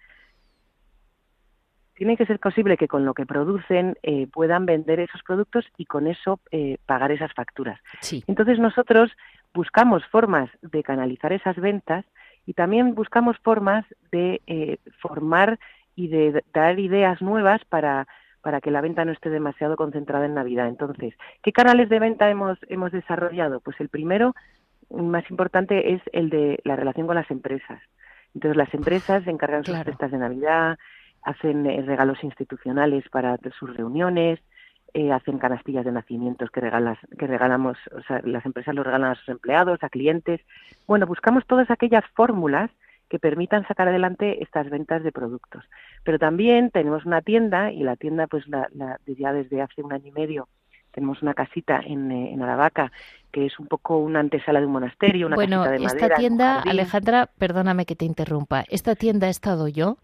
tiene 1.95 2.17
que 2.17 2.27
ser 2.27 2.39
posible 2.39 2.77
que 2.77 2.89
con 2.89 3.05
lo 3.05 3.15
que 3.15 3.27
producen 3.27 3.97
eh, 4.03 4.27
puedan 4.27 4.67
vender 4.67 5.01
esos 5.01 5.23
productos 5.23 5.65
y 5.77 5.87
con 5.87 6.07
eso 6.07 6.41
eh, 6.51 6.79
pagar 6.87 7.13
esas 7.13 7.33
facturas. 7.33 7.81
Entonces 8.27 8.59
nosotros 8.59 9.11
buscamos 9.53 10.05
formas 10.07 10.51
de 10.63 10.83
canalizar 10.83 11.33
esas 11.33 11.57
ventas 11.57 12.05
y 12.47 12.55
también 12.55 12.95
buscamos 12.95 13.39
formas 13.39 13.85
de 14.11 14.43
eh, 14.47 14.79
formar 15.01 15.59
y 15.97 16.09
de 16.09 16.43
dar 16.53 16.79
ideas 16.79 17.23
nuevas 17.23 17.65
para, 17.67 18.09
para 18.43 18.61
que 18.61 18.73
la 18.73 18.81
venta 18.81 19.05
no 19.05 19.13
esté 19.13 19.31
demasiado 19.31 19.77
concentrada 19.77 20.27
en 20.27 20.35
Navidad. 20.35 20.69
Entonces, 20.69 21.15
¿qué 21.43 21.53
canales 21.53 21.89
de 21.89 22.01
venta 22.01 22.29
hemos, 22.29 22.59
hemos 22.69 22.91
desarrollado? 22.91 23.61
Pues 23.61 23.81
el 23.81 23.89
primero, 23.89 24.35
más 24.91 25.29
importante, 25.31 25.95
es 25.95 26.03
el 26.13 26.31
de 26.31 26.61
la 26.65 26.75
relación 26.75 27.07
con 27.07 27.17
las 27.17 27.31
empresas. 27.31 27.81
Entonces, 28.35 28.57
las 28.57 28.75
empresas 28.75 29.23
se 29.23 29.31
encargan 29.31 29.65
sus 29.65 29.81
fiestas 29.85 30.11
de 30.11 30.19
Navidad, 30.19 30.77
hacen 31.25 31.67
eh, 31.67 31.83
regalos 31.83 32.23
institucionales 32.23 33.09
para 33.09 33.39
sus 33.59 33.77
reuniones, 33.77 34.41
eh, 34.93 35.11
hacen 35.11 35.39
canastillas 35.39 35.85
de 35.85 35.91
nacimientos 35.93 36.51
que, 36.51 36.61
regalas, 36.61 36.99
que 37.19 37.27
regalamos, 37.27 37.77
o 37.97 38.01
sea, 38.03 38.21
las 38.25 38.47
empresas 38.47 38.75
lo 38.75 38.85
regalan 38.85 39.11
a 39.11 39.15
sus 39.17 39.29
empleados, 39.29 39.83
a 39.83 39.89
clientes. 39.89 40.41
Bueno, 40.87 41.07
buscamos 41.07 41.45
todas 41.47 41.71
aquellas 41.71 42.05
fórmulas 42.15 42.71
que 43.09 43.19
permitan 43.19 43.67
sacar 43.67 43.89
adelante 43.89 44.43
estas 44.43 44.71
ventas 44.71 45.03
de 45.03 45.13
productos. 45.13 45.65
Pero 46.05 46.19
también 46.19 46.71
tenemos 46.71 47.05
una 47.05 47.23
tienda 47.23 47.73
y 47.73 47.83
la 47.83 47.97
tienda, 47.97 48.27
pues 48.27 48.47
la, 48.49 48.69
ya 49.07 49.33
desde 49.33 49.63
hace 49.63 49.83
un 49.83 49.93
año 49.93 50.07
y 50.07 50.13
medio, 50.13 50.49
tenemos 50.95 51.23
una 51.23 51.35
casita 51.35 51.81
en, 51.85 52.11
eh, 52.11 52.33
en 52.33 52.43
Aravaca 52.43 52.93
que 53.35 53.47
es 53.47 53.59
un 53.59 53.67
poco 53.67 53.99
una 53.99 54.21
antesala 54.21 54.61
de 54.61 54.67
un 54.67 54.73
monasterio, 54.73 55.27
una 55.27 55.35
bueno, 55.35 55.65
casita 55.65 55.73
de 55.73 55.79
madera. 55.81 56.07
esta 56.07 56.17
tienda, 56.17 56.61
Alejandra, 56.61 57.31
perdóname 57.37 57.85
que 57.85 57.97
te 57.97 58.05
interrumpa, 58.05 58.65
esta 58.69 58.95
tienda 58.95 59.27
he 59.27 59.31
estado 59.31 59.67
yo 59.67 59.99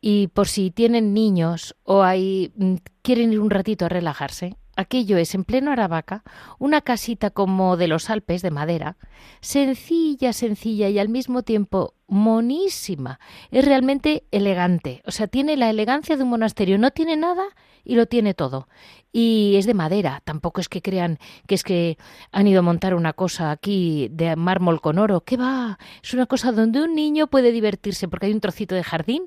y 0.00 0.28
por 0.28 0.48
si 0.48 0.70
tienen 0.70 1.12
niños 1.12 1.76
o 1.84 2.02
hay, 2.02 2.52
mm, 2.56 2.76
quieren 3.02 3.34
ir 3.34 3.40
un 3.40 3.50
ratito 3.50 3.84
a 3.84 3.90
relajarse, 3.90 4.56
aquello 4.76 5.18
es 5.18 5.34
en 5.34 5.44
pleno 5.44 5.70
Aravaca, 5.72 6.22
una 6.58 6.80
casita 6.80 7.28
como 7.28 7.76
de 7.76 7.86
los 7.86 8.08
Alpes 8.08 8.40
de 8.40 8.50
madera, 8.50 8.96
sencilla, 9.42 10.32
sencilla 10.32 10.88
y 10.88 10.98
al 10.98 11.10
mismo 11.10 11.42
tiempo 11.42 11.92
monísima. 12.08 13.20
Es 13.50 13.66
realmente 13.66 14.24
elegante, 14.30 15.02
o 15.04 15.10
sea, 15.10 15.26
tiene 15.26 15.58
la 15.58 15.68
elegancia 15.68 16.16
de 16.16 16.22
un 16.22 16.30
monasterio, 16.30 16.78
no 16.78 16.90
tiene 16.92 17.16
nada 17.16 17.44
y 17.84 17.94
lo 17.94 18.06
tiene 18.06 18.34
todo. 18.34 18.68
Y 19.12 19.56
es 19.56 19.66
de 19.66 19.74
madera, 19.74 20.22
tampoco 20.24 20.60
es 20.60 20.68
que 20.68 20.82
crean 20.82 21.18
que 21.48 21.56
es 21.56 21.64
que 21.64 21.98
han 22.30 22.46
ido 22.46 22.60
a 22.60 22.62
montar 22.62 22.94
una 22.94 23.12
cosa 23.12 23.50
aquí 23.50 24.08
de 24.12 24.36
mármol 24.36 24.80
con 24.80 24.98
oro. 24.98 25.22
¿Qué 25.22 25.36
va? 25.36 25.78
Es 26.02 26.14
una 26.14 26.26
cosa 26.26 26.52
donde 26.52 26.80
un 26.80 26.94
niño 26.94 27.26
puede 27.26 27.50
divertirse 27.50 28.06
porque 28.06 28.26
hay 28.26 28.32
un 28.32 28.40
trocito 28.40 28.76
de 28.76 28.84
jardín 28.84 29.26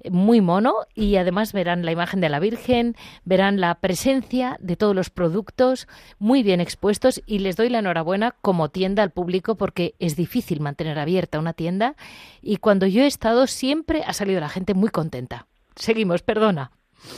eh, 0.00 0.10
muy 0.10 0.42
mono 0.42 0.74
y 0.94 1.16
además 1.16 1.54
verán 1.54 1.84
la 1.86 1.92
imagen 1.92 2.20
de 2.20 2.28
la 2.28 2.40
Virgen, 2.40 2.94
verán 3.24 3.58
la 3.58 3.74
presencia 3.76 4.58
de 4.60 4.76
todos 4.76 4.94
los 4.94 5.08
productos 5.08 5.88
muy 6.18 6.42
bien 6.42 6.60
expuestos 6.60 7.22
y 7.24 7.38
les 7.38 7.56
doy 7.56 7.70
la 7.70 7.78
enhorabuena 7.78 8.36
como 8.42 8.68
tienda 8.68 9.02
al 9.02 9.12
público 9.12 9.56
porque 9.56 9.94
es 9.98 10.14
difícil 10.14 10.60
mantener 10.60 10.98
abierta 10.98 11.38
una 11.38 11.54
tienda 11.54 11.96
y 12.42 12.58
cuando 12.58 12.86
yo 12.86 13.02
he 13.02 13.06
estado 13.06 13.46
siempre 13.46 14.02
ha 14.06 14.12
salido 14.12 14.40
la 14.40 14.50
gente 14.50 14.74
muy 14.74 14.90
contenta. 14.90 15.46
Seguimos, 15.74 16.22
perdona. 16.22 16.70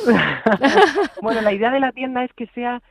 bueno, 1.23 1.41
la 1.41 1.53
idea 1.53 1.71
de 1.71 1.81
la 1.81 1.93
tienda 1.93 2.25
es 2.25 2.33
que 2.33 2.47
sea 2.49 2.83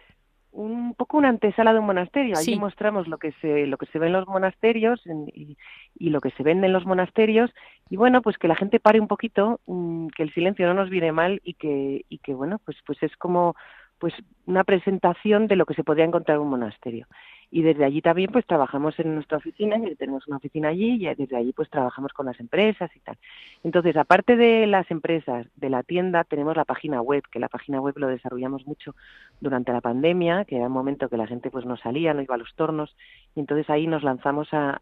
un 0.54 0.94
poco 0.94 1.18
una 1.18 1.30
antesala 1.30 1.74
de 1.74 1.80
un 1.80 1.88
monasterio. 1.88 2.38
Allí 2.38 2.58
mostramos 2.58 3.08
lo 3.08 3.18
que 3.18 3.32
se 3.42 3.66
lo 3.66 3.78
que 3.78 3.88
se 3.88 4.00
ve 4.00 4.08
en 4.08 4.14
los 4.14 4.28
monasterios 4.28 5.02
y, 5.34 5.58
lo 6.00 6.22
que 6.22 6.30
se 6.32 6.44
vende 6.44 6.68
en 6.68 6.74
los 6.74 6.86
monasterios 6.86 7.52
y 7.90 7.98
bueno, 7.98 8.22
pues 8.22 8.38
que 8.38 8.48
la 8.48 8.56
gente 8.56 8.80
pare 8.80 9.00
un 9.00 9.08
poquito, 9.08 9.60
mm, 9.66 10.08
que 10.10 10.24
el 10.24 10.34
silencio 10.34 10.68
no 10.68 10.76
nos 10.76 10.90
viene 10.90 11.12
mal 11.12 11.42
y 11.44 11.56
que 11.56 12.06
y 12.08 12.20
que 12.20 12.34
bueno, 12.34 12.60
pues 12.64 12.78
pues 12.86 13.02
es 13.02 13.16
como 13.18 13.56
pues 14.04 14.16
una 14.48 14.66
presentación 14.66 15.48
de 15.48 15.56
lo 15.56 15.66
que 15.66 15.76
se 15.76 15.86
podría 15.86 16.04
encontrar 16.04 16.36
en 16.36 16.42
un 16.42 16.50
monasterio. 16.50 17.08
y 17.54 17.62
desde 17.62 17.86
allí 17.86 18.02
también 18.02 18.32
pues 18.32 18.48
trabajamos 18.48 19.00
en 19.00 19.14
nuestra 19.14 19.38
oficina, 19.38 19.78
y 19.78 19.96
tenemos 19.96 20.28
una 20.28 20.38
oficina 20.38 20.70
allí 20.70 21.08
y 21.08 21.14
desde 21.14 21.38
allí 21.38 21.54
pues 21.54 21.70
trabajamos 21.70 22.12
con 22.12 22.26
las 22.26 22.40
empresas 22.40 22.90
y 22.96 23.00
tal. 23.00 23.16
Entonces, 23.64 23.96
aparte 23.96 24.36
de 24.36 24.66
las 24.66 24.90
empresas, 24.90 25.46
de 25.56 25.70
la 25.70 25.84
tienda, 25.84 26.24
tenemos 26.24 26.58
la 26.58 26.66
página 26.66 27.00
web, 27.00 27.22
que 27.32 27.40
la 27.40 27.50
página 27.50 27.80
web 27.80 27.94
lo 27.98 28.08
desarrollamos 28.08 28.66
mucho 28.66 28.96
durante 29.40 29.72
la 29.72 29.82
pandemia, 29.82 30.46
que 30.46 30.56
era 30.58 30.66
un 30.66 30.74
momento 30.74 31.10
que 31.10 31.18
la 31.18 31.28
gente 31.28 31.52
pues 31.52 31.64
no 31.64 31.78
salía, 31.78 32.16
no 32.16 32.24
iba 32.24 32.34
a 32.34 32.40
los 32.40 32.56
tornos, 32.56 32.96
y 33.36 33.40
entonces 33.40 33.70
ahí 33.70 33.88
nos 33.88 34.04
lanzamos 34.04 34.48
a, 34.52 34.80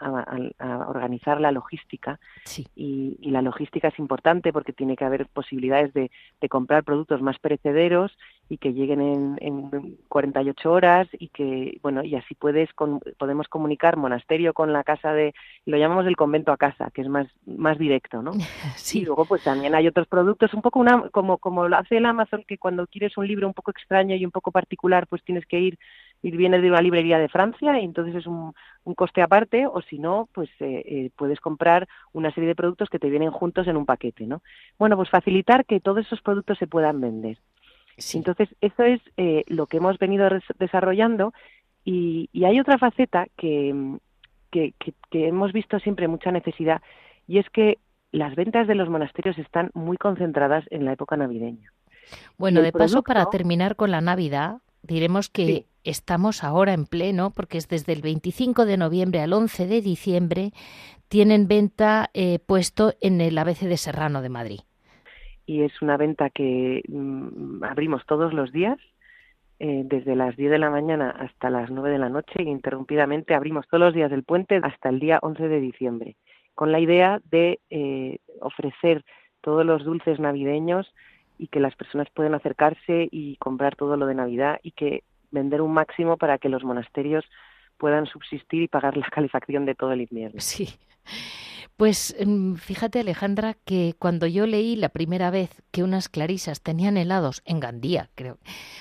organizar 0.87 1.39
la 1.39 1.51
logística 1.51 2.19
y, 2.75 3.17
la 3.31 3.41
logística 3.41 3.87
es 3.87 3.97
importante 3.97 4.51
porque 4.51 4.73
tiene 4.73 4.97
que 4.97 5.05
haber 5.05 5.25
posibilidades 5.27 5.93
de, 5.93 6.11
de 6.41 6.49
comprar 6.49 6.83
productos 6.83 7.21
más 7.21 7.39
perecederos 7.39 8.11
y 8.51 8.57
que 8.57 8.73
lleguen 8.73 8.99
en, 8.99 9.37
en 9.39 9.97
48 10.09 10.69
horas 10.69 11.07
y 11.13 11.29
que, 11.29 11.79
bueno, 11.81 12.03
y 12.03 12.15
así 12.15 12.35
puedes 12.35 12.69
podemos 13.17 13.47
comunicar 13.47 13.95
monasterio 13.95 14.53
con 14.53 14.73
la 14.73 14.83
casa 14.83 15.13
de, 15.13 15.33
lo 15.65 15.77
llamamos 15.77 16.05
el 16.05 16.17
convento 16.17 16.51
a 16.51 16.57
casa, 16.57 16.91
que 16.93 17.01
es 17.01 17.07
más, 17.07 17.27
más 17.45 17.77
directo, 17.77 18.21
¿no? 18.21 18.31
Sí. 18.75 18.99
Y 18.99 19.05
luego 19.05 19.23
pues 19.25 19.43
también 19.43 19.73
hay 19.73 19.87
otros 19.87 20.07
productos, 20.07 20.53
un 20.53 20.61
poco 20.61 20.79
una, 20.79 21.09
como, 21.11 21.37
como 21.37 21.69
lo 21.69 21.77
hace 21.77 21.97
el 21.97 22.05
Amazon, 22.05 22.43
que 22.45 22.57
cuando 22.57 22.87
quieres 22.87 23.17
un 23.17 23.25
libro 23.25 23.47
un 23.47 23.53
poco 23.53 23.71
extraño 23.71 24.15
y 24.17 24.25
un 24.25 24.31
poco 24.31 24.51
particular, 24.51 25.07
pues 25.07 25.23
tienes 25.23 25.45
que 25.45 25.59
ir 25.59 25.79
y 26.21 26.31
vienes 26.31 26.61
de 26.61 26.69
una 26.69 26.81
librería 26.81 27.17
de 27.17 27.29
Francia 27.29 27.79
y 27.79 27.85
entonces 27.85 28.15
es 28.15 28.27
un, 28.27 28.53
un 28.83 28.95
coste 28.95 29.21
aparte 29.21 29.65
o 29.65 29.81
si 29.81 29.97
no, 29.97 30.29
pues 30.33 30.49
eh, 30.59 30.83
eh, 30.85 31.09
puedes 31.15 31.39
comprar 31.39 31.87
una 32.13 32.31
serie 32.33 32.47
de 32.49 32.55
productos 32.55 32.89
que 32.89 32.99
te 32.99 33.09
vienen 33.09 33.31
juntos 33.31 33.67
en 33.67 33.77
un 33.77 33.85
paquete, 33.85 34.25
¿no? 34.27 34.41
Bueno, 34.77 34.95
pues 34.95 35.09
facilitar 35.09 35.65
que 35.65 35.79
todos 35.79 36.05
esos 36.05 36.21
productos 36.21 36.57
se 36.57 36.67
puedan 36.67 37.01
vender. 37.01 37.37
Entonces, 38.13 38.49
eso 38.61 38.83
es 38.83 39.01
eh, 39.17 39.43
lo 39.47 39.67
que 39.67 39.77
hemos 39.77 39.97
venido 39.99 40.27
desarrollando 40.57 41.33
y, 41.83 42.29
hay 42.43 42.59
otra 42.59 42.77
faceta 42.77 43.27
que, 43.37 43.75
que, 44.51 44.73
hemos 45.11 45.51
visto 45.53 45.79
siempre 45.79 46.07
mucha 46.07 46.31
necesidad 46.31 46.81
y 47.27 47.37
es 47.37 47.49
que 47.49 47.77
las 48.11 48.35
ventas 48.35 48.67
de 48.67 48.75
los 48.75 48.89
monasterios 48.89 49.37
están 49.37 49.71
muy 49.73 49.97
concentradas 49.97 50.65
en 50.71 50.85
la 50.85 50.93
época 50.93 51.15
navideña. 51.15 51.71
Bueno, 52.37 52.61
de 52.61 52.71
paso, 52.71 53.03
para 53.03 53.25
terminar 53.27 53.75
con 53.75 53.91
la 53.91 54.01
Navidad, 54.01 54.57
diremos 54.81 55.29
que 55.29 55.65
estamos 55.83 56.43
ahora 56.43 56.73
en 56.73 56.85
pleno, 56.85 57.31
porque 57.31 57.57
es 57.57 57.67
desde 57.67 57.93
el 57.93 58.01
25 58.01 58.65
de 58.65 58.77
noviembre 58.77 59.21
al 59.21 59.33
11 59.33 59.67
de 59.67 59.81
diciembre, 59.81 60.51
tienen 61.07 61.47
venta 61.47 62.09
eh, 62.13 62.39
puesto 62.39 62.93
en 63.01 63.21
el 63.21 63.37
ABC 63.37 63.61
de 63.61 63.77
Serrano 63.77 64.21
de 64.21 64.29
Madrid. 64.29 64.59
Y 65.45 65.63
es 65.63 65.81
una 65.81 65.97
venta 65.97 66.29
que 66.29 66.83
mm, 66.87 67.63
abrimos 67.63 68.05
todos 68.05 68.33
los 68.33 68.51
días, 68.51 68.77
eh, 69.59 69.83
desde 69.85 70.15
las 70.15 70.35
10 70.37 70.51
de 70.51 70.57
la 70.57 70.69
mañana 70.69 71.09
hasta 71.11 71.49
las 71.49 71.69
9 71.69 71.91
de 71.91 71.99
la 71.99 72.09
noche, 72.09 72.33
e 72.37 72.43
interrumpidamente 72.43 73.35
abrimos 73.35 73.67
todos 73.67 73.81
los 73.81 73.93
días 73.93 74.09
del 74.09 74.23
puente 74.23 74.59
hasta 74.63 74.89
el 74.89 74.99
día 74.99 75.19
11 75.21 75.47
de 75.47 75.59
diciembre, 75.59 76.15
con 76.55 76.71
la 76.71 76.79
idea 76.79 77.21
de 77.29 77.59
eh, 77.69 78.19
ofrecer 78.39 79.03
todos 79.41 79.65
los 79.65 79.83
dulces 79.83 80.19
navideños 80.19 80.93
y 81.37 81.47
que 81.47 81.59
las 81.59 81.75
personas 81.75 82.07
puedan 82.13 82.35
acercarse 82.35 83.09
y 83.11 83.35
comprar 83.37 83.75
todo 83.75 83.97
lo 83.97 84.05
de 84.05 84.15
Navidad 84.15 84.59
y 84.63 84.71
que 84.71 85.03
vender 85.31 85.61
un 85.61 85.73
máximo 85.73 86.17
para 86.17 86.37
que 86.37 86.49
los 86.49 86.63
monasterios 86.63 87.25
puedan 87.77 88.05
subsistir 88.05 88.63
y 88.63 88.67
pagar 88.67 88.95
la 88.97 89.07
calefacción 89.09 89.65
de 89.65 89.75
todo 89.75 89.91
el 89.91 90.01
invierno. 90.01 90.39
Sí. 90.39 90.69
Pues 91.77 92.15
mm, 92.23 92.55
fíjate 92.55 92.99
Alejandra 92.99 93.55
que 93.65 93.95
cuando 93.97 94.27
yo 94.27 94.45
leí 94.45 94.75
la 94.75 94.89
primera 94.89 95.31
vez 95.31 95.63
que 95.71 95.83
unas 95.83 96.09
clarisas 96.09 96.61
tenían 96.61 96.95
helados 96.95 97.41
en 97.45 97.59
Gandía, 97.59 98.09
creo, 98.13 98.37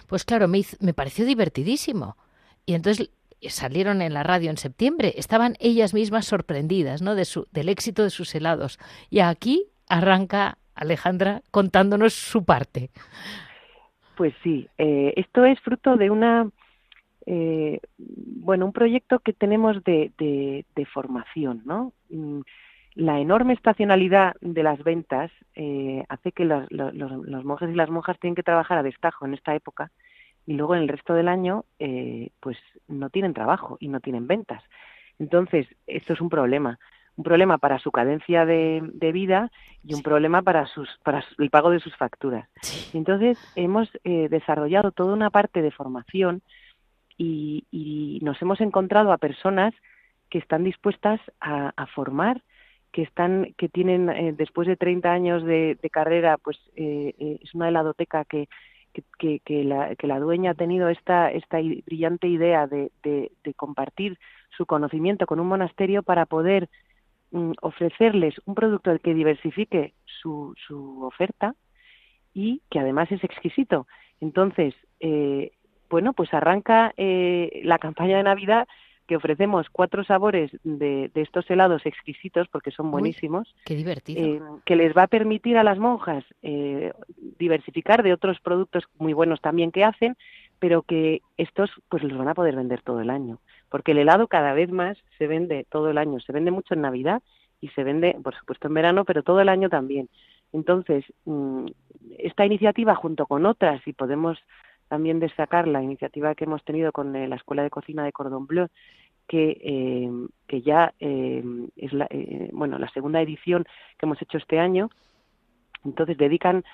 pues 0.07 0.24
claro, 0.26 0.48
me, 0.48 0.61
me 0.80 0.92
pareció 0.92 1.24
divertidísimo. 1.24 2.18
Y 2.66 2.74
entonces 2.74 3.11
salieron 3.48 4.03
en 4.03 4.12
la 4.12 4.22
radio 4.22 4.51
en 4.51 4.59
septiembre, 4.59 5.14
estaban 5.16 5.57
ellas 5.61 5.94
mismas 5.94 6.26
sorprendidas 6.26 7.01
¿no? 7.01 7.14
de 7.14 7.24
su, 7.24 7.48
del 7.53 7.70
éxito 7.70 8.03
de 8.03 8.11
sus 8.11 8.34
helados. 8.34 8.78
Y 9.09 9.20
aquí 9.20 9.68
arranca 9.88 10.59
Alejandra 10.74 11.42
contándonos 11.51 12.12
su 12.12 12.44
parte. 12.44 12.90
Pues 14.21 14.35
sí, 14.43 14.68
eh, 14.77 15.14
esto 15.16 15.47
es 15.47 15.59
fruto 15.61 15.97
de 15.97 16.11
una, 16.11 16.47
eh, 17.25 17.81
bueno, 17.97 18.66
un 18.66 18.73
proyecto 18.75 19.21
que 19.21 19.33
tenemos 19.33 19.83
de, 19.83 20.12
de, 20.18 20.66
de 20.77 20.85
formación, 20.85 21.62
¿no? 21.64 21.95
Mm, 22.11 22.43
la 22.97 23.18
enorme 23.18 23.55
estacionalidad 23.55 24.35
de 24.43 24.62
las 24.62 24.85
ventas 24.85 25.31
eh, 25.55 26.05
hace 26.11 26.33
que 26.33 26.45
los, 26.45 26.68
monjes 27.47 27.71
y 27.71 27.75
las 27.75 27.89
monjas 27.89 28.21
tienen 28.21 28.35
que 28.35 28.43
trabajar 28.43 28.77
a 28.77 28.83
destajo 28.83 29.25
en 29.25 29.33
esta 29.33 29.55
época 29.55 29.91
y 30.45 30.53
luego 30.53 30.75
en 30.75 30.83
el 30.83 30.89
resto 30.89 31.14
del 31.14 31.29
año 31.29 31.64
eh, 31.79 32.29
pues 32.41 32.59
no 32.89 33.09
tienen 33.09 33.33
trabajo 33.33 33.79
y 33.81 33.89
no 33.89 34.01
tienen 34.01 34.27
ventas. 34.27 34.62
Entonces, 35.18 35.66
esto 35.87 36.12
es 36.12 36.21
un 36.21 36.29
problema. 36.29 36.79
Un 37.21 37.25
problema 37.25 37.59
para 37.59 37.79
su 37.79 37.91
cadencia 37.91 38.47
de, 38.47 39.11
vida 39.12 39.51
y 39.85 39.95
un 39.95 40.03
problema 40.03 40.43
para, 40.43 40.66
sus, 40.66 40.89
para 41.03 41.23
el 41.39 41.51
pago 41.51 41.71
de 41.71 41.81
sus 41.81 41.95
facturas. 41.97 42.49
Entonces, 42.95 43.39
hemos 43.57 43.89
eh, 44.05 44.29
desarrollado 44.31 44.91
toda 44.91 45.12
una 45.12 45.31
parte 45.31 45.61
de 45.62 45.71
formación 45.71 46.43
y, 47.18 48.18
nos 48.23 48.41
hemos 48.43 48.61
encontrado 48.61 49.12
a 49.12 49.18
personas 49.18 49.75
que 50.29 50.39
están 50.39 50.64
dispuestas 50.64 51.21
a 51.41 51.87
formar 51.95 52.43
que 52.93 53.03
están 53.03 53.55
que 53.57 53.68
tienen 53.68 54.09
eh, 54.09 54.35
después 54.37 54.66
de 54.66 54.77
30 54.77 55.11
años 55.11 55.45
de, 55.45 55.79
carrera 55.93 56.39
pues 56.39 56.59
eh, 56.77 57.14
eh, 57.18 57.39
es 57.43 57.55
una 57.55 57.68
heladoteca 57.68 58.25
que 58.25 58.49
que, 59.21 59.39
que, 59.45 59.62
la, 59.62 59.95
que 59.95 60.09
la 60.09 60.18
dueña 60.18 60.51
ha 60.51 60.55
tenido 60.55 60.89
esta 60.89 61.31
esta 61.31 61.59
brillante 61.87 62.27
idea 62.27 62.66
de, 62.66 62.91
de, 63.05 63.31
compartir 63.55 64.18
su 64.57 64.66
conocimiento 64.66 65.27
con 65.27 65.39
un 65.39 65.47
monasterio 65.47 66.03
para 66.03 66.27
poder 66.27 66.68
mm, 67.31 67.53
ofrecerles 67.62 68.35
un 68.45 68.55
producto 68.55 68.97
que 68.99 69.14
diversifique 69.14 69.95
su, 70.05 70.55
su 70.66 71.03
oferta 71.05 71.55
y 72.33 72.62
que 72.70 72.78
además 72.78 73.11
es 73.11 73.24
exquisito 73.24 73.87
entonces 74.20 74.74
bueno 75.89 76.12
pues 76.12 76.33
arranca 76.33 76.93
la 76.97 77.78
campaña 77.78 78.18
de 78.18 78.22
navidad 78.22 78.68
que 79.11 79.16
ofrecemos 79.16 79.66
cuatro 79.72 80.05
sabores 80.05 80.53
de, 80.62 81.11
estos 81.16 81.51
helados 81.51 81.85
exquisitos, 81.85 82.47
porque 82.47 82.70
son 82.70 82.93
buenísimos. 82.93 83.53
qué 83.64 83.74
divertido. 83.74 84.24
Eh, 84.24 84.41
que 84.64 84.76
les 84.76 84.97
va 84.97 85.03
a 85.03 85.09
permitir 85.09 85.59
a 85.59 85.64
las 85.64 85.81
monjas 85.81 86.24
eh, 86.43 86.93
diversificar 87.37 88.05
de 88.05 88.12
otros 88.12 88.39
productos 88.39 88.85
muy 88.99 89.12
buenos 89.12 89.41
también 89.41 89.72
que 89.72 89.83
hacen, 89.83 90.16
pero 90.61 90.83
que 90.83 91.22
estos 91.39 91.72
pues 91.89 92.05
los 92.05 92.16
van 92.16 92.28
a 92.28 92.35
poder 92.35 92.55
vender 92.55 92.83
todo 92.83 93.01
el 93.01 93.11
año. 93.11 93.41
Porque 93.71 93.93
el 93.93 93.99
helado 93.99 94.29
cada 94.29 94.53
vez 94.53 94.71
más 94.71 94.99
se 95.16 95.27
vende 95.27 95.66
todo 95.71 95.91
el 95.91 95.99
año. 95.99 96.21
Se 96.21 96.33
vende 96.33 96.51
mucho 96.51 96.75
en 96.75 96.83
Navidad 96.83 97.23
y 97.61 97.68
se 97.68 97.85
vende, 97.85 98.16
por 98.23 98.35
supuesto, 98.35 98.68
en 98.68 98.75
verano, 98.75 99.05
pero 99.05 99.23
todo 99.23 99.41
el 99.41 99.49
año 99.49 99.68
también. 99.68 100.09
Entonces, 100.53 101.05
mm, 101.25 101.66
esta 102.18 102.45
iniciativa 102.45 102.95
junto 102.95 103.27
con 103.27 103.47
otras, 103.47 103.87
y 103.87 103.93
podemos 103.93 104.39
también 104.89 105.21
destacar 105.21 105.68
la 105.68 105.83
iniciativa 105.83 106.35
que 106.35 106.45
hemos 106.45 106.64
tenido 106.64 106.91
con 106.91 107.14
eh, 107.14 107.29
la 107.29 107.37
Escuela 107.37 107.62
de 107.62 107.71
Cocina 107.71 108.05
de 108.05 108.12
Cordon 108.12 108.47
Bleu, 108.47 108.66
que, 109.29 109.61
eh, 109.62 110.11
que 110.49 110.62
ya 110.62 110.93
eh, 110.99 111.45
es 111.77 111.93
la, 111.93 112.09
bueno, 112.53 112.79
la 112.79 112.89
segunda 112.89 113.23
edición 113.23 113.64
que 113.97 114.07
hemos 114.07 114.21
hecho 114.21 114.39
este 114.39 114.59
año. 114.59 114.91
Entonces 115.85 116.18
dedican 116.18 116.64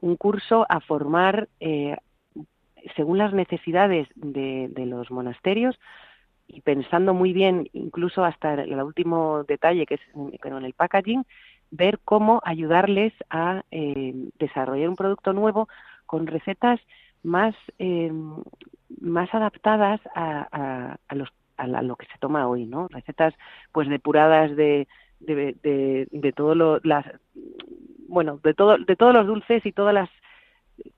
un 0.00 0.16
curso 0.16 0.64
a 0.68 0.78
formar 0.78 1.48
según 2.94 3.18
las 3.18 3.32
necesidades 3.32 4.06
de, 4.14 4.68
de, 4.70 4.86
los 4.86 5.10
monasterios 5.10 5.76
y 6.48 6.60
pensando 6.60 7.14
muy 7.14 7.32
bien, 7.32 7.68
incluso 7.72 8.24
hasta 8.24 8.54
el 8.54 8.80
último 8.82 9.44
detalle 9.44 9.86
que 9.86 9.94
es 9.94 10.00
en 10.14 10.64
el 10.64 10.72
packaging, 10.74 11.24
ver 11.70 11.98
cómo 12.04 12.40
ayudarles 12.44 13.12
a 13.30 13.62
desarrollar 13.70 14.88
un 14.88 14.96
producto 14.96 15.32
nuevo 15.32 15.68
con 16.06 16.26
recetas 16.26 16.80
más, 17.22 17.54
eh, 17.78 18.12
más 19.00 19.34
adaptadas 19.34 20.00
a, 20.14 20.96
a, 21.08 21.14
los, 21.14 21.28
a, 21.56 21.66
lo 21.66 21.96
que 21.96 22.06
se 22.06 22.18
toma 22.18 22.48
hoy, 22.48 22.66
¿no? 22.66 22.88
Recetas 22.88 23.34
pues 23.72 23.88
depuradas 23.88 24.54
de, 24.56 24.86
de, 25.20 25.56
de, 25.62 26.08
de 26.10 26.32
todo 26.32 26.54
lo, 26.54 26.80
las, 26.84 27.04
bueno, 28.08 28.38
de 28.42 28.54
todo, 28.54 28.78
de 28.78 28.96
todos 28.96 29.12
los 29.12 29.26
dulces 29.26 29.66
y 29.66 29.72
todas 29.72 29.92
las, 29.92 30.08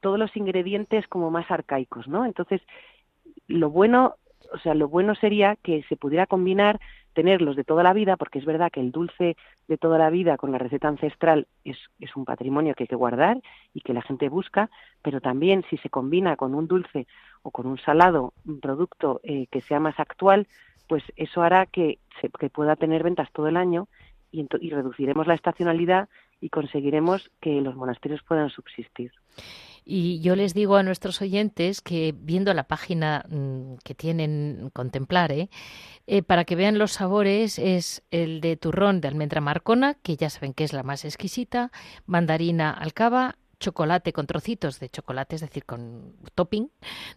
todos 0.01 0.19
los 0.19 0.37
ingredientes 0.37 1.07
como 1.09 1.31
más 1.31 1.51
arcaicos, 1.51 2.07
¿no? 2.09 2.27
Entonces, 2.27 2.61
lo 3.47 3.71
bueno, 3.71 4.17
o 4.53 4.59
sea, 4.59 4.75
lo 4.75 4.89
bueno 4.89 5.15
sería 5.15 5.57
que 5.57 5.83
se 5.89 5.97
pudiera 5.97 6.27
combinar 6.27 6.81
tenerlos 7.13 7.57
de 7.57 7.65
toda 7.65 7.83
la 7.83 7.93
vida, 7.93 8.17
porque 8.17 8.39
es 8.39 8.45
verdad 8.45 8.71
que 8.71 8.81
el 8.81 8.93
dulce 8.93 9.37
de 9.67 9.77
toda 9.77 9.99
la 9.99 10.11
vida 10.11 10.37
con 10.37 10.53
la 10.53 10.59
receta 10.59 10.89
ancestral 10.89 11.47
es, 11.65 11.77
un 12.15 12.25
patrimonio 12.25 12.75
que 12.75 12.85
hay 12.85 12.89
que 12.89 12.97
guardar 12.97 13.41
y 13.75 13.81
que 13.81 13.93
la 13.93 14.03
gente 14.03 14.29
busca, 14.29 14.71
pero 15.03 15.21
también 15.21 15.65
si 15.69 15.77
se 15.79 15.91
combina 15.91 16.37
con 16.37 16.55
un 16.55 16.69
dulce 16.69 17.07
o 17.43 17.51
con 17.51 17.67
un 17.67 17.79
salado, 17.79 18.35
un 18.47 18.61
producto 18.61 19.21
eh, 19.25 19.47
que 19.51 19.61
sea 19.61 19.81
más 19.81 19.99
actual, 19.99 20.47
pues 20.89 21.03
eso 21.17 21.43
hará 21.43 21.67
que, 21.67 21.99
se, 22.21 22.31
que 22.31 22.51
pueda 22.51 22.77
tener 22.77 23.03
ventas 23.03 23.31
todo 23.33 23.49
el 23.49 23.57
año 23.57 23.89
y, 24.31 24.47
y 24.61 24.71
reduciremos 24.71 25.27
la 25.27 25.35
estacionalidad 25.35 26.09
y 26.41 26.51
conseguiremos 26.51 27.31
que 27.41 27.61
los 27.61 27.75
monasterios 27.75 28.23
puedan 28.23 28.51
subsistir. 28.51 29.13
Y 29.91 30.21
yo 30.21 30.37
les 30.37 30.53
digo 30.53 30.77
a 30.77 30.83
nuestros 30.83 31.23
oyentes 31.23 31.81
que 31.81 32.15
viendo 32.15 32.53
la 32.53 32.65
página 32.65 33.25
mm, 33.31 33.77
que 33.83 33.95
tienen 33.95 34.69
contemplar, 34.75 35.33
¿eh? 35.33 35.49
Eh, 36.07 36.23
para 36.23 36.45
que 36.45 36.57
vean 36.57 36.77
los 36.77 36.93
sabores, 36.93 37.59
es 37.59 38.03
el 38.11 38.43
de 38.43 38.59
turrón 38.59 39.01
de 39.01 39.09
almendra 39.09 39.41
marcona, 39.41 39.95
que 39.95 40.19
ya 40.19 40.29
saben 40.29 40.53
que 40.53 40.65
es 40.65 40.75
la 40.75 40.83
más 40.83 41.07
exquisita, 41.07 41.73
mandarina 42.05 42.71
alcaba, 42.71 43.39
chocolate 43.61 44.13
con 44.13 44.27
trocitos 44.27 44.79
de 44.79 44.91
chocolate, 44.91 45.37
es 45.37 45.41
decir, 45.41 45.65
con 45.65 46.17
topping 46.35 46.71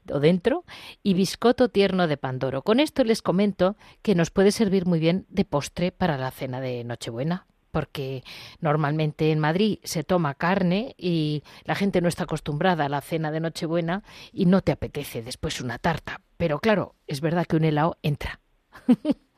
o 0.10 0.22
dentro, 0.22 0.64
y 1.04 1.14
biscoto 1.14 1.68
tierno 1.68 2.08
de 2.08 2.16
Pandoro. 2.16 2.62
Con 2.62 2.80
esto 2.80 3.04
les 3.04 3.22
comento 3.22 3.76
que 4.02 4.16
nos 4.16 4.32
puede 4.32 4.54
servir 4.54 4.86
muy 4.86 5.00
bien 5.02 5.26
de 5.28 5.44
postre 5.44 5.92
para 5.92 6.18
la 6.18 6.32
cena 6.32 6.62
de 6.62 6.86
Nochebuena 6.86 7.48
porque 7.72 8.24
normalmente 8.60 9.32
en 9.32 9.40
Madrid 9.40 9.80
se 9.84 10.04
toma 10.04 10.36
carne 10.36 10.96
y 10.98 11.44
la 11.66 11.76
gente 11.76 12.02
no 12.02 12.08
está 12.08 12.24
acostumbrada 12.24 12.86
a 12.86 12.90
la 12.90 13.02
cena 13.02 13.32
de 13.32 13.40
Nochebuena 13.40 14.04
y 14.32 14.46
no 14.46 14.62
te 14.62 14.72
apetece 14.72 15.22
después 15.22 15.62
una 15.62 15.78
tarta. 15.78 16.22
Pero 16.38 16.60
claro, 16.60 16.96
es 17.08 17.22
verdad 17.22 17.46
que 17.46 17.56
un 17.56 17.64
helado 17.64 17.98
entra. 18.04 18.40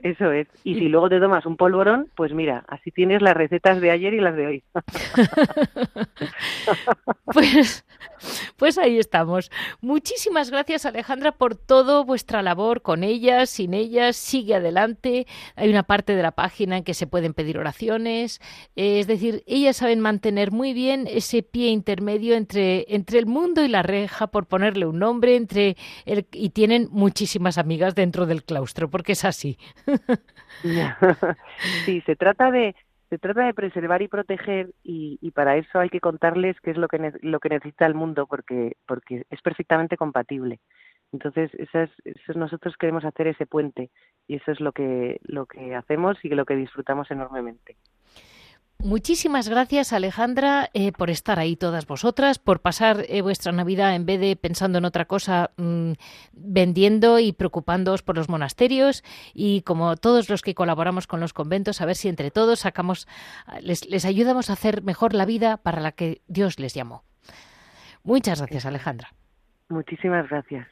Eso 0.00 0.32
es. 0.32 0.48
Y 0.64 0.74
si 0.74 0.88
luego 0.88 1.08
te 1.08 1.20
tomas 1.20 1.46
un 1.46 1.56
polvorón, 1.56 2.08
pues 2.14 2.32
mira, 2.32 2.64
así 2.68 2.90
tienes 2.90 3.22
las 3.22 3.34
recetas 3.34 3.80
de 3.80 3.90
ayer 3.90 4.14
y 4.14 4.20
las 4.20 4.36
de 4.36 4.46
hoy. 4.46 4.64
pues, 7.32 7.84
pues 8.56 8.78
ahí 8.78 8.98
estamos. 8.98 9.50
Muchísimas 9.80 10.50
gracias 10.50 10.86
Alejandra 10.86 11.32
por 11.32 11.56
todo 11.56 12.04
vuestra 12.04 12.42
labor 12.42 12.82
con 12.82 13.04
ellas, 13.04 13.50
sin 13.50 13.74
ellas, 13.74 14.16
sigue 14.16 14.54
adelante. 14.54 15.26
Hay 15.56 15.70
una 15.70 15.82
parte 15.82 16.14
de 16.14 16.22
la 16.22 16.32
página 16.32 16.78
en 16.78 16.84
que 16.84 16.94
se 16.94 17.06
pueden 17.06 17.34
pedir 17.34 17.58
oraciones. 17.58 18.40
Es 18.76 19.06
decir, 19.06 19.42
ellas 19.46 19.76
saben 19.76 20.00
mantener 20.00 20.52
muy 20.52 20.72
bien 20.72 21.06
ese 21.08 21.42
pie 21.42 21.68
intermedio 21.68 22.34
entre, 22.34 22.86
entre 22.94 23.18
el 23.18 23.26
mundo 23.26 23.64
y 23.64 23.68
la 23.68 23.82
reja, 23.82 24.26
por 24.26 24.46
ponerle 24.46 24.86
un 24.86 24.98
nombre, 24.98 25.36
entre 25.36 25.76
el, 26.04 26.26
y 26.32 26.50
tienen 26.50 26.88
muchísimas 26.90 27.58
amigas 27.58 27.94
dentro 27.94 28.26
del 28.26 28.44
claustro, 28.44 28.90
porque 28.90 29.12
es 29.12 29.24
así. 29.24 29.58
sí, 31.84 32.00
se 32.02 32.16
trata 32.16 32.50
de 32.50 32.74
se 33.12 33.18
trata 33.18 33.44
de 33.44 33.52
preservar 33.52 34.00
y 34.00 34.08
proteger 34.08 34.70
y, 34.82 35.30
para 35.32 35.58
eso 35.58 35.78
hay 35.78 35.90
que 35.90 36.00
contarles 36.00 36.58
qué 36.62 36.70
es 36.70 36.78
lo 36.78 36.88
que 36.88 37.12
lo 37.20 37.40
que 37.40 37.50
necesita 37.50 37.84
el 37.84 37.94
mundo 37.94 38.26
porque 38.26 38.78
porque 38.86 39.26
es 39.28 39.42
perfectamente 39.42 39.98
compatible. 39.98 40.60
Entonces, 41.12 41.50
eso 41.54 42.32
nosotros 42.34 42.74
queremos 42.78 43.04
hacer 43.04 43.26
ese 43.26 43.44
puente 43.44 43.90
y 44.26 44.36
eso 44.36 44.50
es 44.50 44.60
lo 44.60 44.72
que 44.72 45.20
lo 45.24 45.44
que 45.44 45.74
hacemos 45.74 46.16
y 46.24 46.30
lo 46.30 46.46
que 46.46 46.56
disfrutamos 46.56 47.10
enormemente. 47.10 47.76
Muchísimas 48.84 49.48
gracias 49.48 49.92
Alejandra 49.92 50.68
eh, 50.74 50.90
por 50.90 51.08
estar 51.08 51.38
ahí 51.38 51.54
todas 51.54 51.86
vosotras, 51.86 52.40
por 52.40 52.60
pasar 52.60 53.04
eh, 53.08 53.22
vuestra 53.22 53.52
Navidad 53.52 53.94
en 53.94 54.06
vez 54.06 54.18
de 54.18 54.34
pensando 54.34 54.78
en 54.78 54.84
otra 54.84 55.04
cosa, 55.04 55.52
mm, 55.56 55.92
vendiendo 56.32 57.20
y 57.20 57.32
preocupándoos 57.32 58.02
por 58.02 58.16
los 58.16 58.28
monasterios 58.28 59.04
y 59.34 59.62
como 59.62 59.96
todos 59.96 60.28
los 60.28 60.42
que 60.42 60.56
colaboramos 60.56 61.06
con 61.06 61.20
los 61.20 61.32
conventos, 61.32 61.80
a 61.80 61.86
ver 61.86 61.94
si 61.94 62.08
entre 62.08 62.32
todos 62.32 62.60
sacamos, 62.60 63.06
les, 63.60 63.88
les 63.88 64.04
ayudamos 64.04 64.50
a 64.50 64.54
hacer 64.54 64.82
mejor 64.82 65.14
la 65.14 65.26
vida 65.26 65.58
para 65.58 65.80
la 65.80 65.92
que 65.92 66.20
Dios 66.26 66.58
les 66.58 66.74
llamó. 66.74 67.04
Muchas 68.02 68.40
gracias 68.40 68.66
Alejandra. 68.66 69.12
Muchísimas 69.68 70.28
gracias. 70.28 70.66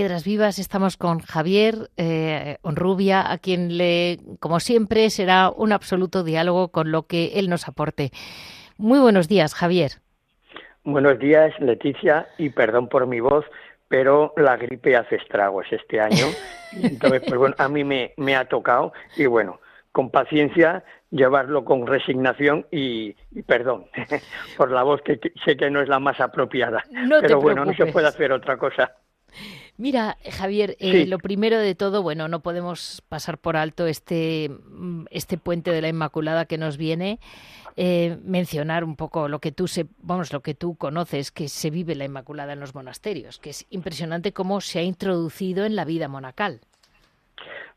Piedras 0.00 0.24
Vivas 0.24 0.58
estamos 0.58 0.96
con 0.96 1.18
Javier 1.18 1.90
eh, 1.98 2.56
Onrubia, 2.62 3.30
a 3.30 3.36
quien 3.36 3.76
le, 3.76 4.18
como 4.38 4.58
siempre, 4.58 5.10
será 5.10 5.50
un 5.54 5.74
absoluto 5.74 6.24
diálogo 6.24 6.68
con 6.68 6.90
lo 6.90 7.02
que 7.02 7.32
él 7.34 7.50
nos 7.50 7.68
aporte. 7.68 8.10
Muy 8.78 8.98
buenos 8.98 9.28
días, 9.28 9.54
Javier. 9.54 9.90
Buenos 10.84 11.18
días, 11.18 11.52
Leticia, 11.60 12.28
y 12.38 12.48
perdón 12.48 12.88
por 12.88 13.06
mi 13.06 13.20
voz, 13.20 13.44
pero 13.88 14.32
la 14.38 14.56
gripe 14.56 14.96
hace 14.96 15.16
estragos 15.16 15.66
este 15.70 16.00
año. 16.00 16.28
Entonces, 16.82 17.20
pues 17.28 17.38
bueno, 17.38 17.54
a 17.58 17.68
mí 17.68 17.84
me, 17.84 18.14
me 18.16 18.36
ha 18.36 18.46
tocado 18.46 18.94
y 19.18 19.26
bueno, 19.26 19.60
con 19.92 20.08
paciencia, 20.08 20.82
llevarlo 21.10 21.62
con 21.64 21.86
resignación 21.86 22.66
y, 22.70 23.12
perdón 23.46 23.84
por 24.56 24.70
la 24.70 24.82
voz 24.82 25.02
que, 25.02 25.20
sé 25.44 25.58
que 25.58 25.70
no 25.70 25.82
es 25.82 25.90
la 25.90 25.98
más 25.98 26.20
apropiada. 26.20 26.84
pero 27.20 27.38
bueno, 27.38 27.66
no 27.66 27.74
se 27.74 27.84
puede 27.84 28.06
hacer 28.06 28.32
otra 28.32 28.56
cosa. 28.56 28.92
Mira, 29.80 30.18
Javier, 30.30 30.76
eh, 30.78 31.06
lo 31.06 31.16
primero 31.16 31.58
de 31.58 31.74
todo, 31.74 32.02
bueno, 32.02 32.28
no 32.28 32.40
podemos 32.40 33.02
pasar 33.08 33.38
por 33.38 33.56
alto 33.56 33.86
este, 33.86 34.50
mm, 34.50 35.06
este 35.10 35.38
puente 35.38 35.70
de 35.70 35.80
la 35.80 35.88
Inmaculada 35.88 36.44
que 36.44 36.58
nos 36.58 36.76
viene. 36.76 37.18
Eh, 37.76 38.18
mencionar 38.22 38.84
un 38.84 38.94
poco 38.94 39.26
lo 39.26 39.38
que 39.38 39.52
tú 39.52 39.68
se, 39.68 39.86
vamos, 40.02 40.34
lo 40.34 40.40
que 40.40 40.52
tú 40.52 40.74
conoces 40.74 41.32
que 41.32 41.48
se 41.48 41.70
vive 41.70 41.94
la 41.94 42.04
Inmaculada 42.04 42.52
en 42.52 42.60
los 42.60 42.74
monasterios, 42.74 43.38
que 43.38 43.50
es 43.50 43.66
impresionante 43.70 44.34
cómo 44.34 44.60
se 44.60 44.80
ha 44.80 44.82
introducido 44.82 45.64
en 45.64 45.76
la 45.76 45.86
vida 45.86 46.08
monacal. 46.08 46.60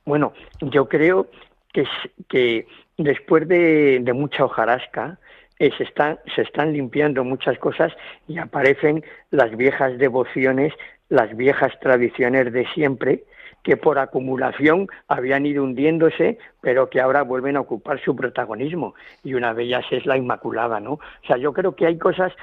Bueno, 0.04 0.34
yo 0.60 0.90
creo 0.90 1.30
que, 1.72 1.86
que 2.28 2.68
después 2.98 3.48
de, 3.48 4.02
de 4.02 4.12
mucha 4.12 4.44
hojarasca, 4.44 5.20
eh, 5.60 5.72
se, 5.78 5.84
están, 5.84 6.20
se 6.36 6.42
están 6.42 6.74
limpiando 6.74 7.24
muchas 7.24 7.58
cosas 7.60 7.94
y 8.28 8.38
aparecen 8.38 9.02
las 9.32 9.56
viejas 9.56 9.98
devociones 9.98 10.74
las 11.14 11.38
viejas 11.38 11.72
tradiciones 11.80 12.52
de 12.52 12.66
siempre 12.74 13.24
que 13.64 13.78
por 13.78 13.98
acumulación 13.98 14.88
habían 15.08 15.46
ido 15.46 15.64
hundiéndose, 15.64 16.38
pero 16.62 16.90
que 16.90 17.02
ahora 17.02 17.24
vuelven 17.24 17.56
a 17.56 17.62
ocupar 17.62 18.00
su 18.02 18.16
protagonismo. 18.16 18.94
Y 19.24 19.34
una 19.34 19.54
de 19.54 19.64
ellas 19.64 19.86
es 19.92 20.06
la 20.06 20.18
Inmaculada, 20.18 20.80
¿no? 20.80 20.94
O 20.94 21.26
sea, 21.26 21.38
yo 21.38 21.54
creo 21.54 21.76
que 21.76 21.86
hay 21.86 21.98
cosas 21.98 22.34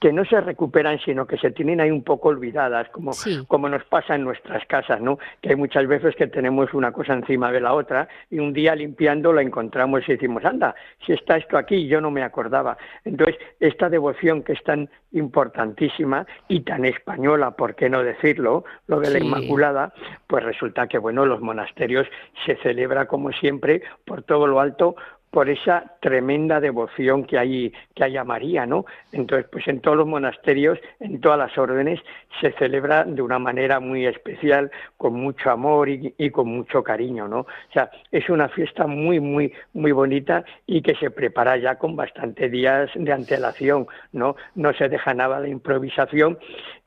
que 0.00 0.12
no 0.12 0.24
se 0.24 0.40
recuperan, 0.40 0.98
sino 1.00 1.26
que 1.26 1.38
se 1.38 1.50
tienen 1.50 1.80
ahí 1.80 1.90
un 1.90 2.02
poco 2.02 2.28
olvidadas, 2.28 2.88
como, 2.90 3.12
como 3.48 3.68
nos 3.68 3.84
pasa 3.84 4.14
en 4.14 4.24
nuestras 4.24 4.64
casas, 4.66 5.00
¿no? 5.00 5.18
Que 5.40 5.50
hay 5.50 5.56
muchas 5.56 5.86
veces 5.86 6.14
que 6.14 6.26
tenemos 6.26 6.74
una 6.74 6.92
cosa 6.92 7.14
encima 7.14 7.50
de 7.50 7.60
la 7.60 7.72
otra 7.72 8.08
y 8.30 8.38
un 8.38 8.52
día 8.52 8.74
limpiando 8.74 9.32
la 9.32 9.42
encontramos 9.42 10.02
y 10.06 10.12
decimos, 10.12 10.44
anda, 10.44 10.74
si 11.04 11.12
está 11.12 11.38
esto 11.38 11.56
aquí, 11.56 11.86
yo 11.86 12.00
no 12.00 12.10
me 12.10 12.22
acordaba. 12.22 12.76
Entonces, 13.04 13.36
esta 13.60 13.88
devoción 13.88 14.42
que 14.42 14.52
es 14.52 14.62
tan 14.62 14.90
importantísima 15.12 16.26
y 16.48 16.60
tan 16.60 16.84
española, 16.84 17.52
¿por 17.52 17.74
qué 17.74 17.88
no 17.88 18.02
decirlo? 18.02 18.64
Lo 18.86 19.00
de 19.00 19.10
la 19.10 19.18
Inmaculada, 19.18 19.92
pues 20.26 20.44
resulta 20.44 20.65
que, 20.88 20.98
bueno, 20.98 21.26
los 21.26 21.40
monasterios 21.40 22.06
se 22.44 22.56
celebra 22.56 23.06
como 23.06 23.32
siempre 23.32 23.82
por 24.04 24.22
todo 24.22 24.46
lo 24.46 24.60
alto 24.60 24.96
por 25.36 25.50
esa 25.50 25.96
tremenda 26.00 26.60
devoción 26.60 27.24
que 27.24 27.36
hay, 27.36 27.70
que 27.94 28.04
hay 28.04 28.16
a 28.16 28.24
María, 28.24 28.64
¿no? 28.64 28.86
Entonces, 29.12 29.46
pues 29.52 29.68
en 29.68 29.80
todos 29.80 29.94
los 29.94 30.06
monasterios, 30.06 30.78
en 30.98 31.20
todas 31.20 31.38
las 31.38 31.58
órdenes, 31.58 32.00
se 32.40 32.52
celebra 32.52 33.04
de 33.04 33.20
una 33.20 33.38
manera 33.38 33.78
muy 33.78 34.06
especial, 34.06 34.70
con 34.96 35.12
mucho 35.12 35.50
amor 35.50 35.90
y, 35.90 36.14
y, 36.16 36.30
con 36.30 36.48
mucho 36.48 36.82
cariño, 36.82 37.28
¿no? 37.28 37.40
O 37.40 37.72
sea, 37.72 37.90
es 38.10 38.30
una 38.30 38.48
fiesta 38.48 38.86
muy, 38.86 39.20
muy, 39.20 39.52
muy 39.74 39.92
bonita 39.92 40.42
y 40.66 40.80
que 40.80 40.94
se 40.94 41.10
prepara 41.10 41.58
ya 41.58 41.74
con 41.74 41.96
bastante 41.96 42.48
días 42.48 42.88
de 42.94 43.12
antelación, 43.12 43.88
¿no? 44.12 44.36
No 44.54 44.72
se 44.72 44.88
deja 44.88 45.12
nada 45.12 45.42
de 45.42 45.50
improvisación 45.50 46.38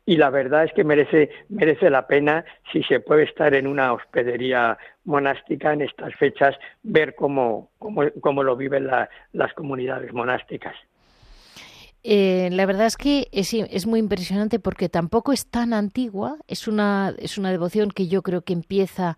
y 0.09 0.17
la 0.17 0.31
verdad 0.31 0.63
es 0.63 0.73
que 0.73 0.83
merece, 0.83 1.29
merece 1.49 1.87
la 1.91 2.07
pena, 2.07 2.43
si 2.73 2.81
se 2.81 2.99
puede 2.99 3.25
estar 3.25 3.53
en 3.53 3.67
una 3.67 3.93
hospedería 3.93 4.75
monástica 5.03 5.71
en 5.71 5.83
estas 5.83 6.15
fechas, 6.15 6.55
ver 6.81 7.13
cómo, 7.13 7.69
cómo, 7.77 8.41
lo 8.41 8.55
viven 8.55 8.87
las 8.87 9.53
comunidades 9.53 10.11
monásticas. 10.11 10.73
Eh, 12.01 12.49
la 12.51 12.65
verdad 12.65 12.87
es 12.87 12.97
que 12.97 13.27
es, 13.31 13.53
es, 13.53 13.85
muy 13.85 13.99
impresionante 13.99 14.57
porque 14.57 14.89
tampoco 14.89 15.31
es 15.31 15.45
tan 15.45 15.73
antigua, 15.73 16.37
es 16.47 16.67
una, 16.67 17.13
es 17.19 17.37
una 17.37 17.51
devoción 17.51 17.91
que 17.91 18.07
yo 18.07 18.23
creo 18.23 18.41
que 18.41 18.53
empieza 18.53 19.15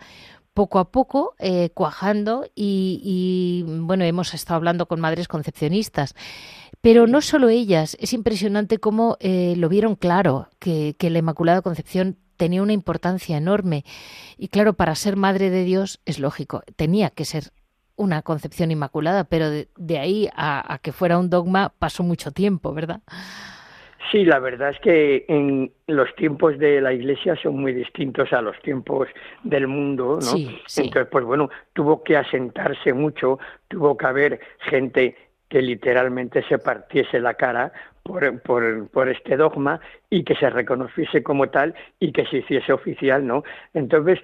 poco 0.54 0.80
a 0.80 0.92
poco 0.92 1.36
eh, 1.40 1.70
cuajando 1.74 2.46
y, 2.56 3.64
bueno, 3.66 4.04
hemos 4.04 4.34
estado 4.34 4.58
hablando 4.58 4.86
con 4.88 5.00
madres 5.00 5.28
concepcionistas, 5.28 6.16
pero 6.82 7.08
no 7.08 7.22
solo 7.22 7.50
ellas, 7.50 7.96
es 8.00 8.14
impresionante 8.14 8.80
cómo 8.80 9.18
eh, 9.20 9.56
lo 9.58 9.70
vieron 9.70 9.96
claro, 9.96 10.50
que, 10.60 10.96
la 11.00 11.20
Inmaculada 11.20 11.62
Concepción 11.62 12.18
tenía 12.38 12.64
una 12.64 12.74
importancia 12.74 13.38
enorme 13.38 13.86
y 14.38 14.48
claro, 14.48 14.74
para 14.74 14.96
ser 14.96 15.16
madre 15.16 15.50
de 15.50 15.64
Dios 15.64 16.02
es 16.06 16.20
lógico, 16.20 16.64
tenía 16.76 17.12
que 17.12 17.26
ser 17.26 17.54
una 17.96 18.24
concepción 18.24 18.72
inmaculada, 18.72 19.26
pero 19.26 19.50
de, 19.50 20.00
ahí 20.00 20.28
a 20.36 20.80
que 20.82 20.92
fuera 20.92 21.20
un 21.20 21.30
dogma 21.30 21.74
pasó 21.78 22.02
mucho 22.02 22.32
tiempo, 22.32 22.74
¿verdad? 22.74 23.02
Sí, 24.12 24.26
la 24.26 24.40
verdad 24.40 24.72
es 24.72 24.80
que 24.80 25.26
en 25.30 25.72
los 25.88 26.14
tiempos 26.16 26.58
de 26.60 26.82
la 26.82 26.92
Iglesia 26.92 27.38
son 27.42 27.62
muy 27.62 27.72
distintos 27.72 28.34
a 28.34 28.42
los 28.42 28.60
tiempos 28.62 29.08
del 29.44 29.68
mundo, 29.68 30.20
¿no? 30.22 30.38
Entonces, 30.38 31.08
pues 31.10 31.24
bueno, 31.24 31.50
tuvo 31.72 32.04
que 32.04 32.18
asentarse 32.18 32.92
mucho, 32.92 33.40
tuvo 33.70 33.96
que 33.96 34.06
haber 34.06 34.40
gente 34.60 35.16
que 35.48 35.62
literalmente 35.62 36.44
se 36.44 36.58
partiese 36.58 37.22
la 37.22 37.36
cara 37.36 37.72
por, 38.04 38.42
por, 38.42 38.90
por, 38.90 39.08
este 39.08 39.38
dogma 39.38 39.80
y 40.10 40.24
que 40.24 40.36
se 40.36 40.50
reconociese 40.50 41.24
como 41.24 41.50
tal 41.50 41.74
y 42.00 42.12
que 42.12 42.26
se 42.26 42.38
hiciese 42.38 42.74
oficial, 42.74 43.26
¿no? 43.26 43.44
Entonces, 43.74 44.20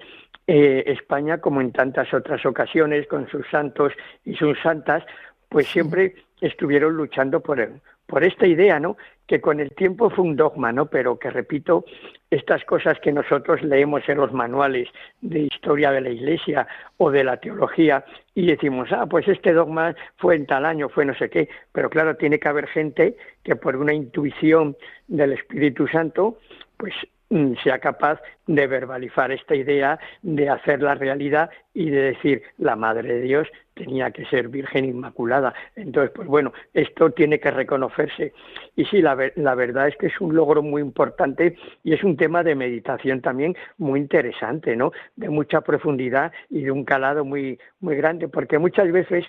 eh, 0.46 0.84
España, 0.86 1.38
como 1.38 1.62
en 1.62 1.72
tantas 1.72 2.12
otras 2.12 2.44
ocasiones, 2.44 3.06
con 3.06 3.28
sus 3.28 3.46
santos 3.50 3.92
y 4.24 4.34
sus 4.34 4.58
santas, 4.60 5.04
pues 5.48 5.66
siempre 5.68 6.14
estuvieron 6.40 6.94
luchando 6.94 7.40
por, 7.40 7.60
por 8.08 8.24
esta 8.24 8.46
idea, 8.46 8.80
¿no? 8.80 8.96
Que 9.26 9.40
con 9.40 9.60
el 9.60 9.70
tiempo 9.72 10.08
fue 10.08 10.24
un 10.24 10.34
dogma, 10.34 10.72
¿no? 10.72 10.86
Pero 10.86 11.18
que 11.18 11.28
repito, 11.28 11.84
estas 12.30 12.64
cosas 12.64 12.98
que 13.00 13.12
nosotros 13.12 13.62
leemos 13.62 14.08
en 14.08 14.16
los 14.16 14.32
manuales 14.32 14.88
de 15.20 15.40
historia 15.40 15.92
de 15.92 16.00
la 16.00 16.08
Iglesia 16.08 16.66
o 16.96 17.10
de 17.10 17.22
la 17.22 17.36
teología 17.36 18.04
y 18.34 18.46
decimos, 18.46 18.88
ah, 18.92 19.04
pues 19.04 19.28
este 19.28 19.52
dogma 19.52 19.94
fue 20.16 20.36
en 20.36 20.46
tal 20.46 20.64
año, 20.64 20.88
fue 20.88 21.04
no 21.04 21.14
sé 21.14 21.28
qué, 21.28 21.50
pero 21.70 21.90
claro, 21.90 22.16
tiene 22.16 22.38
que 22.38 22.48
haber 22.48 22.66
gente 22.68 23.14
que 23.44 23.56
por 23.56 23.76
una 23.76 23.92
intuición 23.92 24.74
del 25.06 25.34
Espíritu 25.34 25.86
Santo, 25.86 26.38
pues 26.78 26.94
sea 27.62 27.78
capaz 27.78 28.20
de 28.46 28.66
verbalizar 28.66 29.30
esta 29.30 29.54
idea, 29.54 29.98
de 30.22 30.48
hacer 30.48 30.82
la 30.82 30.94
realidad 30.94 31.50
y 31.74 31.90
de 31.90 32.02
decir 32.02 32.42
la 32.56 32.74
Madre 32.74 33.14
de 33.14 33.20
Dios 33.20 33.48
tenía 33.74 34.10
que 34.10 34.24
ser 34.26 34.48
Virgen 34.48 34.86
Inmaculada. 34.86 35.54
Entonces, 35.76 36.10
pues 36.14 36.26
bueno, 36.26 36.52
esto 36.72 37.10
tiene 37.10 37.38
que 37.38 37.50
reconocerse. 37.50 38.32
Y 38.76 38.84
sí, 38.86 39.02
la, 39.02 39.16
la 39.36 39.54
verdad 39.54 39.88
es 39.88 39.96
que 39.96 40.06
es 40.06 40.20
un 40.20 40.34
logro 40.34 40.62
muy 40.62 40.82
importante 40.82 41.56
y 41.84 41.92
es 41.92 42.02
un 42.02 42.16
tema 42.16 42.42
de 42.42 42.54
meditación 42.54 43.20
también 43.20 43.54
muy 43.76 44.00
interesante, 44.00 44.74
¿no? 44.74 44.92
De 45.16 45.28
mucha 45.28 45.60
profundidad 45.60 46.32
y 46.50 46.62
de 46.62 46.70
un 46.70 46.84
calado 46.84 47.24
muy, 47.24 47.58
muy 47.80 47.96
grande, 47.96 48.28
porque 48.28 48.58
muchas 48.58 48.90
veces 48.90 49.26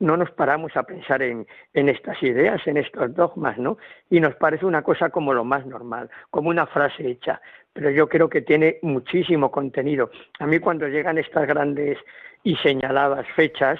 no 0.00 0.16
nos 0.16 0.30
paramos 0.30 0.76
a 0.76 0.82
pensar 0.82 1.22
en, 1.22 1.46
estas 1.74 2.20
ideas, 2.22 2.66
en 2.66 2.78
estos 2.78 3.14
dogmas, 3.14 3.58
¿no? 3.58 3.78
Y 4.08 4.18
nos 4.18 4.34
parece 4.34 4.66
una 4.66 4.82
cosa 4.82 5.10
como 5.10 5.34
lo 5.34 5.44
más 5.44 5.66
normal, 5.66 6.10
como 6.30 6.48
una 6.48 6.66
frase 6.66 7.06
hecha, 7.06 7.40
pero 7.72 7.90
yo 7.90 8.08
creo 8.08 8.28
que 8.28 8.40
tiene 8.40 8.78
muchísimo 8.82 9.50
contenido. 9.50 10.10
A 10.38 10.46
mí 10.46 10.58
cuando 10.58 10.88
llegan 10.88 11.18
estas 11.18 11.46
grandes 11.46 11.98
y 12.42 12.56
señaladas 12.56 13.26
fechas, 13.36 13.78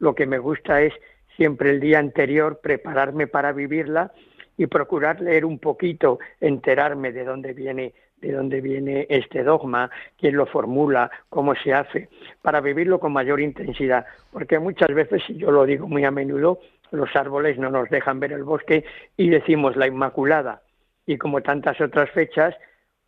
lo 0.00 0.14
que 0.14 0.26
me 0.26 0.38
gusta 0.38 0.82
es 0.82 0.92
siempre 1.36 1.70
el 1.70 1.80
día 1.80 2.00
anterior 2.00 2.60
prepararme 2.60 3.28
para 3.28 3.52
vivirla 3.52 4.12
y 4.56 4.66
procurar 4.66 5.20
leer 5.20 5.44
un 5.44 5.58
poquito, 5.58 6.18
enterarme 6.40 7.12
de 7.12 7.24
dónde 7.24 7.52
viene 7.52 7.94
de 8.24 8.32
dónde 8.32 8.60
viene 8.60 9.06
este 9.10 9.42
dogma, 9.42 9.90
quién 10.18 10.36
lo 10.36 10.46
formula, 10.46 11.10
cómo 11.28 11.54
se 11.54 11.74
hace, 11.74 12.08
para 12.40 12.60
vivirlo 12.60 12.98
con 12.98 13.12
mayor 13.12 13.40
intensidad. 13.40 14.06
Porque 14.32 14.58
muchas 14.58 14.88
veces, 14.94 15.22
y 15.28 15.36
yo 15.36 15.50
lo 15.50 15.66
digo 15.66 15.86
muy 15.86 16.04
a 16.04 16.10
menudo, 16.10 16.60
los 16.90 17.14
árboles 17.14 17.58
no 17.58 17.70
nos 17.70 17.90
dejan 17.90 18.20
ver 18.20 18.32
el 18.32 18.44
bosque 18.44 18.84
y 19.16 19.28
decimos 19.28 19.76
la 19.76 19.86
Inmaculada. 19.86 20.62
Y 21.06 21.18
como 21.18 21.42
tantas 21.42 21.80
otras 21.80 22.10
fechas, 22.10 22.54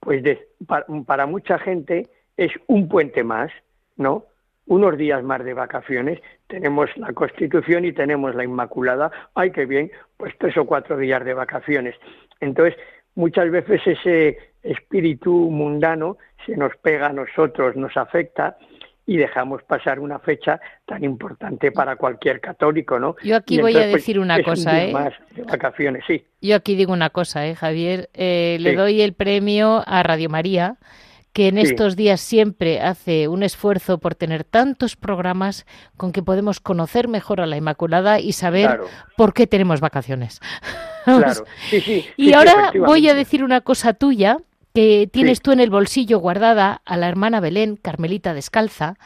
pues 0.01 0.23
para, 1.07 1.27
mucha 1.27 1.59
gente 1.59 2.09
es 2.37 2.53
un 2.67 2.89
puente 2.89 3.25
más, 3.25 3.51
¿no? 3.97 4.27
unos 4.67 4.99
días 4.99 5.23
más 5.23 5.45
de 5.45 5.55
vacaciones, 5.55 6.21
tenemos 6.49 6.91
la 6.97 7.13
Constitución 7.13 7.85
y 7.85 7.93
tenemos 7.93 8.35
la 8.35 8.43
Inmaculada, 8.43 9.13
ay, 9.37 9.53
qué 9.53 9.65
bien, 9.65 9.93
pues 10.17 10.35
tres 10.39 10.57
o 10.57 10.67
cuatro 10.67 10.97
días 10.99 11.25
de 11.25 11.35
vacaciones. 11.35 11.95
Entonces, 12.41 12.77
muchas 13.17 13.51
veces 13.51 13.81
ese 13.87 14.39
espíritu 14.67 15.33
mundano 15.51 16.17
se 16.45 16.57
nos 16.57 16.77
pega 16.77 17.09
a 17.09 17.13
nosotros, 17.13 17.77
nos 17.77 17.97
afecta 17.97 18.57
y 19.07 19.17
dejamos 19.17 19.63
pasar 19.63 20.01
una 20.01 20.19
fecha 20.19 20.61
tan 20.85 21.05
importante 21.05 21.71
para 21.71 21.97
cualquier 21.97 22.41
católico, 22.41 22.99
¿no? 22.99 23.15
Yo 23.23 23.37
aquí 23.37 23.61
voy 23.61 23.77
a 23.77 23.83
pues, 23.83 23.93
decir 23.93 24.19
una 24.19 24.43
cosa, 24.43 24.83
¿eh? 24.83 24.93
Más 24.93 25.13
de 25.35 25.43
vacaciones, 25.43 26.03
sí. 26.07 26.25
Yo 26.41 26.57
aquí 26.57 26.75
digo 26.75 26.93
una 26.93 27.11
cosa, 27.11 27.47
¿eh, 27.47 27.55
Javier? 27.55 28.11
Eh, 28.15 28.59
le 28.61 28.75
doy 28.75 29.03
el 29.03 29.13
premio 29.13 29.83
a 29.87 30.03
Radio 30.03 30.29
María 30.29 30.77
que 31.37 31.49
en 31.49 31.59
estos 31.59 31.97
días 31.97 32.23
siempre 32.23 32.81
hace 32.81 33.29
un 33.29 33.43
esfuerzo 33.43 33.99
por 33.99 34.15
tener 34.15 34.43
tantos 34.43 34.97
programas 34.97 35.67
con 35.99 36.11
que 36.11 36.23
podemos 36.23 36.61
conocer 36.61 37.09
mejor 37.09 37.43
a 37.43 37.47
la 37.47 37.59
Inmaculada 37.59 38.21
y 38.21 38.33
saber 38.33 38.81
por 39.19 39.35
qué 39.35 39.47
tenemos 39.47 39.81
vacaciones. 39.81 40.41
Claro. 41.05 41.45
y 42.17 42.33
ahora 42.33 42.73
voy 42.85 43.09
a 43.09 43.15
decir 43.15 43.45
una 43.45 43.61
cosa 43.61 43.93
tuya 43.93 44.39
que 44.77 45.09
tienes 45.11 45.41
tú 45.41 45.53
en 45.53 45.61
el 45.61 45.71
bolsillo 45.71 46.19
guardada 46.19 46.83
a 46.85 46.99
la 46.99 47.09
hermana 47.09 47.41
Belén, 47.41 47.77
Carmelita 47.77 48.35
Descalza, 48.35 48.97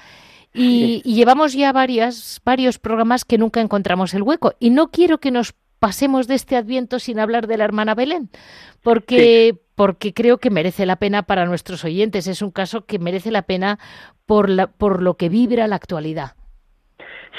y, 0.53 1.01
llevamos 1.05 1.53
ya 1.53 1.71
varias, 1.71 2.43
varios 2.45 2.81
programas 2.81 3.25
que 3.25 3.39
nunca 3.39 3.61
encontramos 3.61 4.13
el 4.13 4.23
hueco. 4.23 4.55
Y 4.59 4.71
no 4.71 4.91
quiero 4.91 5.19
que 5.19 5.31
nos 5.31 5.55
pasemos 5.79 6.27
de 6.27 6.35
este 6.35 6.57
adviento 6.57 6.99
sin 6.99 7.21
hablar 7.21 7.47
de 7.47 7.57
la 7.57 7.63
hermana 7.67 7.95
Belén, 7.95 8.31
porque, 8.83 9.55
porque 9.77 10.13
creo 10.13 10.39
que 10.39 10.51
merece 10.51 10.87
la 10.87 10.97
pena 10.97 11.23
para 11.23 11.47
nuestros 11.47 11.85
oyentes. 11.85 12.27
Es 12.27 12.43
un 12.43 12.51
caso 12.51 12.85
que 12.85 12.99
merece 12.99 13.31
la 13.31 13.43
pena 13.43 13.79
por, 14.27 14.51
la, 14.51 14.67
por 14.67 15.01
lo 15.01 15.15
que 15.15 15.29
vibra 15.29 15.69
la 15.69 15.77
actualidad. 15.77 16.33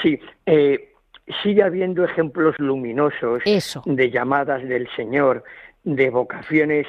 Sí, 0.02 0.18
eh, 0.46 0.94
sigue 1.42 1.62
habiendo 1.62 2.02
ejemplos 2.02 2.54
luminosos 2.58 3.42
de 3.44 4.10
llamadas 4.10 4.66
del 4.66 4.88
Señor, 4.96 5.44
de 5.84 6.08
vocaciones 6.08 6.86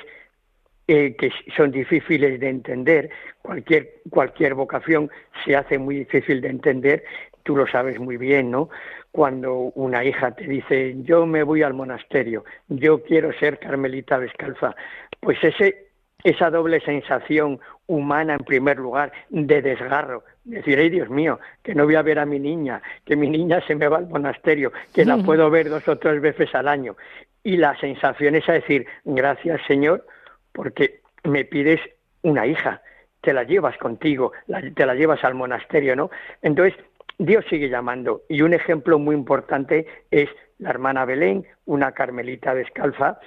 eh, 0.94 1.16
que 1.18 1.32
son 1.58 1.72
difíciles 1.72 2.40
de 2.40 2.50
entender. 2.50 3.10
Cualquier, 3.42 3.96
cualquier 4.12 4.54
vocación 4.54 5.10
se 5.44 5.56
hace 5.56 5.80
muy 5.80 5.96
difícil 5.96 6.40
de 6.40 6.50
entender, 6.50 7.04
tú 7.42 7.56
lo 7.56 7.66
sabes 7.66 8.00
muy 8.00 8.18
bien, 8.18 8.52
¿no? 8.52 8.70
Cuando 9.12 9.54
una 9.74 10.04
hija 10.04 10.36
te 10.36 10.46
dice, 10.46 10.94
yo 11.02 11.26
me 11.26 11.42
voy 11.42 11.64
al 11.64 11.74
monasterio, 11.74 12.46
yo 12.68 13.02
quiero 13.02 13.34
ser 13.34 13.58
carmelita 13.58 14.20
descalza, 14.20 14.76
pues 15.20 15.44
ese, 15.44 15.88
esa 16.24 16.52
doble 16.52 16.80
sensación 16.82 17.60
humana, 17.88 18.34
en 18.34 18.46
primer 18.46 18.78
lugar, 18.78 19.12
de 19.30 19.64
desgarro, 19.64 20.24
decir, 20.44 20.78
ay 20.78 20.92
Dios 20.92 21.10
mío, 21.10 21.40
que 21.64 21.74
no 21.74 21.86
voy 21.86 21.96
a 21.96 22.04
ver 22.04 22.20
a 22.20 22.26
mi 22.28 22.38
niña, 22.38 22.84
que 23.04 23.16
mi 23.16 23.32
niña 23.32 23.62
se 23.66 23.74
me 23.74 23.88
va 23.88 23.98
al 23.98 24.10
monasterio, 24.10 24.72
que 24.94 25.06
la 25.06 25.18
puedo 25.18 25.50
ver 25.50 25.70
dos 25.70 25.88
o 25.88 25.98
tres 25.98 26.22
veces 26.22 26.54
al 26.54 26.68
año. 26.68 26.96
Y 27.44 27.58
la 27.58 27.76
sensación 27.80 28.36
es 28.36 28.48
a 28.48 28.54
decir, 28.54 28.86
gracias 29.06 29.60
Señor, 29.68 30.06
porque 30.54 31.02
me 31.24 31.46
pides 31.46 31.82
una 32.22 32.48
hija, 32.48 32.82
te 33.22 33.34
la 33.34 33.44
llevas 33.44 33.78
contigo, 33.78 34.32
te 34.76 34.86
la 34.86 34.96
llevas 34.96 35.24
al 35.24 35.34
monasterio, 35.36 35.96
¿no? 35.96 36.10
Entonces, 36.42 36.78
Dios 37.18 37.46
sigue 37.50 37.70
llamando. 37.70 38.24
Y 38.30 38.42
un 38.42 38.54
ejemplo 38.54 39.00
muy 39.00 39.16
importante 39.16 39.88
es 40.12 40.30
la 40.60 40.70
hermana 40.70 41.06
Belén, 41.06 41.46
una 41.66 41.92
carmelita 41.92 42.54
descalza, 42.54 43.20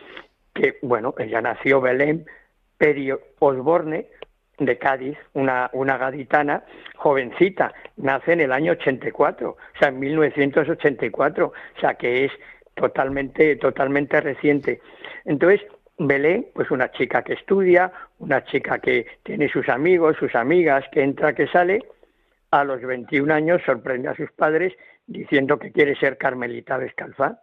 que, 0.54 0.78
bueno, 0.82 1.14
ella 1.18 1.40
nació 1.40 1.80
Belén, 1.80 2.26
Perio 2.78 3.20
Osborne, 3.38 4.06
de 4.58 4.78
Cádiz, 4.78 5.18
una, 5.34 5.70
una 5.72 5.98
gaditana 5.98 6.64
jovencita, 6.96 7.74
nace 7.96 8.32
en 8.32 8.40
el 8.40 8.52
año 8.52 8.72
84, 8.72 9.50
o 9.50 9.78
sea, 9.78 9.88
en 9.88 9.98
1984, 9.98 11.46
o 11.46 11.80
sea, 11.80 11.94
que 11.94 12.24
es 12.24 12.32
totalmente, 12.74 13.56
totalmente 13.56 14.20
reciente. 14.20 14.80
Entonces, 15.24 15.60
Belén, 15.98 16.48
pues 16.54 16.70
una 16.70 16.90
chica 16.90 17.22
que 17.22 17.34
estudia, 17.34 17.90
una 18.18 18.44
chica 18.44 18.78
que 18.78 19.06
tiene 19.22 19.48
sus 19.48 19.68
amigos, 19.68 20.16
sus 20.18 20.34
amigas, 20.34 20.84
que 20.92 21.02
entra, 21.02 21.34
que 21.34 21.46
sale, 21.48 21.84
a 22.50 22.64
los 22.64 22.80
21 22.80 23.32
años 23.32 23.62
sorprende 23.64 24.08
a 24.08 24.14
sus 24.14 24.30
padres 24.32 24.74
diciendo 25.06 25.58
que 25.58 25.72
quiere 25.72 25.96
ser 25.96 26.18
carmelita 26.18 26.78
descalza. 26.78 27.40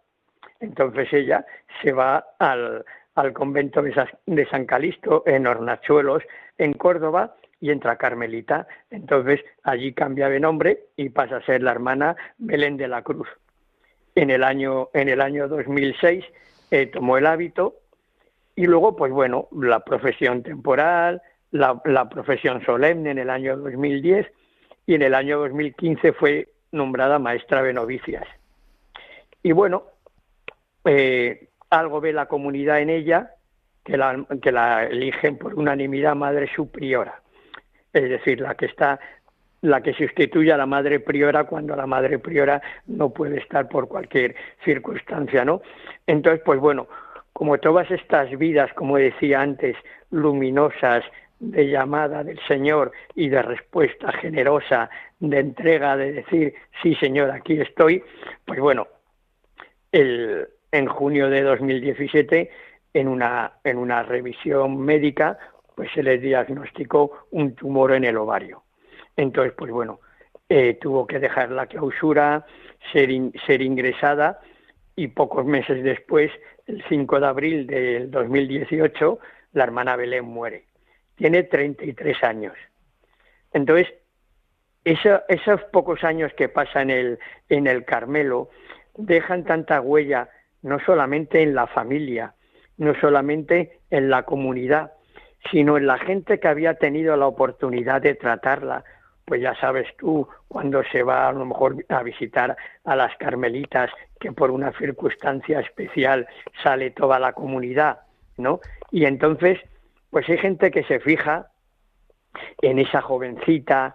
Entonces 0.60 1.12
ella 1.12 1.44
se 1.82 1.92
va 1.92 2.24
al, 2.38 2.84
convento 3.32 3.82
de 3.82 4.46
San 4.46 4.66
Calisto 4.66 5.24
en 5.26 5.46
Hornachuelos, 5.46 6.22
en 6.58 6.74
Córdoba, 6.74 7.34
y 7.64 7.70
entra 7.70 7.96
Carmelita. 7.96 8.66
Entonces 8.90 9.40
allí 9.62 9.94
cambia 9.94 10.28
de 10.28 10.38
nombre 10.38 10.80
y 10.96 11.08
pasa 11.08 11.36
a 11.36 11.46
ser 11.46 11.62
la 11.62 11.72
hermana 11.72 12.14
Belén 12.36 12.76
de 12.76 12.88
la 12.88 13.00
Cruz. 13.00 13.26
En 14.14 14.28
el 14.28 14.44
año, 14.44 14.90
en 14.92 15.08
el 15.08 15.22
año 15.22 15.48
2006 15.48 16.24
eh, 16.70 16.86
tomó 16.86 17.16
el 17.16 17.24
hábito 17.24 17.76
y 18.56 18.66
luego, 18.66 18.94
pues 18.96 19.12
bueno, 19.12 19.48
la 19.52 19.80
profesión 19.80 20.42
temporal, 20.42 21.22
la, 21.50 21.80
la 21.84 22.08
profesión 22.08 22.64
solemne 22.64 23.10
en 23.10 23.18
el 23.18 23.30
año 23.30 23.56
2010 23.56 24.26
y 24.86 24.94
en 24.94 25.02
el 25.02 25.14
año 25.14 25.38
2015 25.40 26.12
fue 26.12 26.48
nombrada 26.72 27.18
maestra 27.18 27.62
de 27.62 27.72
novicias. 27.72 28.26
Y 29.42 29.52
bueno, 29.52 29.84
eh, 30.84 31.48
algo 31.70 32.00
ve 32.00 32.12
la 32.12 32.26
comunidad 32.26 32.80
en 32.80 32.90
ella 32.90 33.30
que 33.84 33.96
la, 33.96 34.24
que 34.42 34.52
la 34.52 34.84
eligen 34.84 35.38
por 35.38 35.54
unanimidad 35.54 36.14
madre 36.14 36.50
superiora, 36.54 37.22
es 37.92 38.08
decir, 38.08 38.40
la 38.40 38.54
que 38.54 38.66
está 38.66 38.98
la 39.60 39.82
que 39.82 39.94
sustituye 39.94 40.52
a 40.52 40.58
la 40.58 40.66
madre 40.66 41.00
priora 41.00 41.44
cuando 41.44 41.74
la 41.74 41.86
madre 41.86 42.18
priora 42.18 42.60
no 42.86 43.08
puede 43.10 43.38
estar 43.38 43.66
por 43.66 43.88
cualquier 43.88 44.36
circunstancia, 44.62 45.42
¿no? 45.42 45.62
Entonces, 46.06 46.42
pues 46.44 46.60
bueno, 46.60 46.86
como 47.34 47.58
todas 47.58 47.90
estas 47.90 48.30
vidas, 48.38 48.72
como 48.72 48.96
decía 48.96 49.42
antes, 49.42 49.76
luminosas, 50.10 51.04
de 51.40 51.68
llamada 51.68 52.24
del 52.24 52.38
Señor 52.46 52.92
y 53.14 53.28
de 53.28 53.42
respuesta 53.42 54.12
generosa, 54.12 54.88
de 55.18 55.40
entrega, 55.40 55.96
de 55.96 56.12
decir, 56.12 56.54
sí 56.82 56.94
Señor, 56.94 57.30
aquí 57.32 57.60
estoy, 57.60 58.02
pues 58.46 58.60
bueno, 58.60 58.86
en 59.92 60.86
junio 60.86 61.28
de 61.28 61.42
2017, 61.42 62.50
en 62.94 63.08
una, 63.08 63.52
en 63.64 63.78
una 63.78 64.02
revisión 64.02 64.78
médica, 64.78 65.38
pues 65.74 65.90
se 65.92 66.02
le 66.02 66.18
diagnosticó 66.18 67.26
un 67.32 67.54
tumor 67.54 67.92
en 67.92 68.04
el 68.04 68.16
ovario. 68.16 68.62
Entonces, 69.16 69.52
pues 69.56 69.70
bueno, 69.70 70.00
eh, 70.48 70.78
tuvo 70.80 71.06
que 71.06 71.18
dejar 71.18 71.50
la 71.50 71.66
clausura, 71.66 72.46
ser, 72.92 73.10
ser 73.46 73.62
ingresada 73.62 74.40
y 74.96 75.08
pocos 75.08 75.44
meses 75.44 75.82
después, 75.82 76.30
el 76.66 76.82
5 76.88 77.20
de 77.20 77.26
abril 77.26 77.66
del 77.66 78.10
2018, 78.10 79.18
la 79.52 79.64
hermana 79.64 79.96
Belén 79.96 80.24
muere. 80.24 80.64
Tiene 81.16 81.44
33 81.44 82.22
años. 82.24 82.54
Entonces, 83.52 83.92
esos 84.84 85.62
pocos 85.72 86.04
años 86.04 86.32
que 86.36 86.48
pasa 86.48 86.82
en 86.82 86.90
el, 86.90 87.18
en 87.48 87.66
el 87.66 87.84
Carmelo 87.84 88.50
dejan 88.96 89.44
tanta 89.44 89.80
huella, 89.80 90.28
no 90.62 90.78
solamente 90.80 91.42
en 91.42 91.54
la 91.54 91.66
familia, 91.66 92.34
no 92.76 92.94
solamente 93.00 93.80
en 93.90 94.10
la 94.10 94.24
comunidad, 94.24 94.92
sino 95.50 95.76
en 95.76 95.86
la 95.86 95.98
gente 95.98 96.40
que 96.40 96.48
había 96.48 96.74
tenido 96.74 97.16
la 97.16 97.26
oportunidad 97.26 98.02
de 98.02 98.14
tratarla, 98.14 98.84
pues 99.24 99.40
ya 99.40 99.54
sabes 99.56 99.86
tú, 99.96 100.28
cuando 100.48 100.82
se 100.92 101.02
va 101.02 101.28
a 101.28 101.32
lo 101.32 101.46
mejor 101.46 101.84
a 101.88 102.02
visitar 102.02 102.56
a 102.84 102.96
las 102.96 103.16
carmelitas, 103.16 103.90
que 104.24 104.32
por 104.32 104.50
una 104.50 104.72
circunstancia 104.72 105.60
especial 105.60 106.26
sale 106.62 106.90
toda 106.92 107.18
la 107.18 107.34
comunidad, 107.34 107.98
¿no? 108.38 108.60
Y 108.90 109.04
entonces, 109.04 109.60
pues 110.08 110.26
hay 110.30 110.38
gente 110.38 110.70
que 110.70 110.82
se 110.84 110.98
fija 110.98 111.48
en 112.62 112.78
esa 112.78 113.02
jovencita 113.02 113.94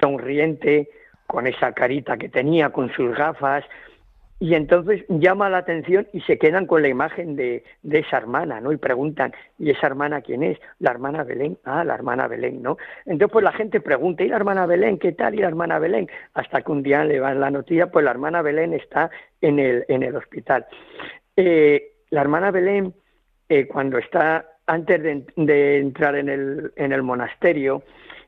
sonriente, 0.00 0.88
con 1.26 1.46
esa 1.46 1.72
carita 1.72 2.16
que 2.16 2.30
tenía, 2.30 2.70
con 2.70 2.90
sus 2.94 3.14
gafas, 3.14 3.66
y 4.38 4.54
entonces 4.54 5.04
llama 5.08 5.48
la 5.48 5.58
atención 5.58 6.06
y 6.12 6.20
se 6.22 6.38
quedan 6.38 6.66
con 6.66 6.82
la 6.82 6.88
imagen 6.88 7.36
de, 7.36 7.64
esa 7.90 8.18
hermana, 8.18 8.60
¿no? 8.60 8.70
Y 8.70 8.76
preguntan, 8.76 9.32
¿y 9.58 9.70
esa 9.70 9.86
hermana 9.86 10.20
quién 10.20 10.42
es? 10.42 10.58
La 10.78 10.90
hermana 10.90 11.24
Belén, 11.24 11.58
ah, 11.64 11.84
la 11.84 11.94
hermana 11.94 12.28
Belén, 12.28 12.62
¿no? 12.62 12.76
Entonces 13.06 13.32
pues 13.32 13.44
la 13.44 13.52
gente 13.52 13.80
pregunta, 13.80 14.24
¿y 14.24 14.28
la 14.28 14.36
hermana 14.36 14.66
Belén 14.66 14.98
qué 14.98 15.12
tal? 15.12 15.34
¿Y 15.34 15.38
la 15.38 15.48
hermana 15.48 15.78
Belén? 15.78 16.08
Hasta 16.34 16.60
que 16.60 16.70
un 16.70 16.82
día 16.82 17.02
le 17.04 17.18
van 17.18 17.40
la 17.40 17.50
noticia, 17.50 17.90
pues 17.90 18.04
la 18.04 18.10
hermana 18.10 18.42
Belén 18.42 18.74
está 18.74 19.10
en 19.40 19.58
el, 19.58 19.86
en 19.88 20.02
el 20.02 20.14
hospital. 20.14 20.66
Eh, 21.34 21.94
la 22.10 22.20
hermana 22.20 22.50
Belén, 22.50 22.94
eh, 23.48 23.66
cuando 23.66 23.96
está, 23.96 24.44
antes 24.66 25.02
de, 25.02 25.24
de 25.36 25.78
entrar 25.78 26.14
en 26.14 26.28
el, 26.28 26.72
en 26.76 26.92
el 26.92 27.02
monasterio, 27.02 27.82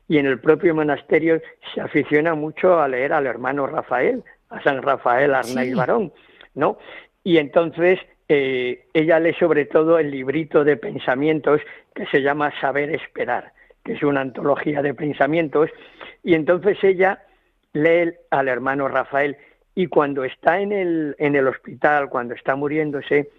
y 0.07 0.17
en 0.17 0.25
el 0.25 0.39
propio 0.39 0.73
monasterio 0.73 1.39
se 1.71 1.81
aficiona 1.81 2.33
mucho 2.33 2.81
a 2.81 2.87
leer 2.87 3.13
al 3.13 3.27
hermano 3.27 3.67
Rafael, 3.67 4.23
a 4.49 4.61
San 4.61 4.81
Rafael 4.81 5.33
Arnaiz 5.33 5.75
Barón, 5.75 6.11
¿no? 6.55 6.77
Y 7.23 7.37
entonces 7.37 7.99
eh, 8.27 8.85
ella 8.93 9.19
lee 9.19 9.33
sobre 9.39 9.65
todo 9.65 9.99
el 9.99 10.11
librito 10.11 10.63
de 10.63 10.77
pensamientos 10.77 11.61
que 11.93 12.05
se 12.07 12.21
llama 12.21 12.53
Saber 12.59 12.93
Esperar, 12.93 13.53
que 13.83 13.93
es 13.93 14.03
una 14.03 14.21
antología 14.21 14.81
de 14.81 14.93
pensamientos, 14.93 15.69
y 16.23 16.33
entonces 16.33 16.77
ella 16.83 17.23
lee 17.73 18.13
al 18.29 18.47
hermano 18.47 18.87
Rafael 18.87 19.37
y 19.75 19.87
cuando 19.87 20.23
está 20.23 20.59
en 20.59 20.71
el, 20.71 21.15
en 21.19 21.35
el 21.35 21.47
hospital, 21.47 22.09
cuando 22.09 22.33
está 22.33 22.55
muriéndose, 22.55 23.29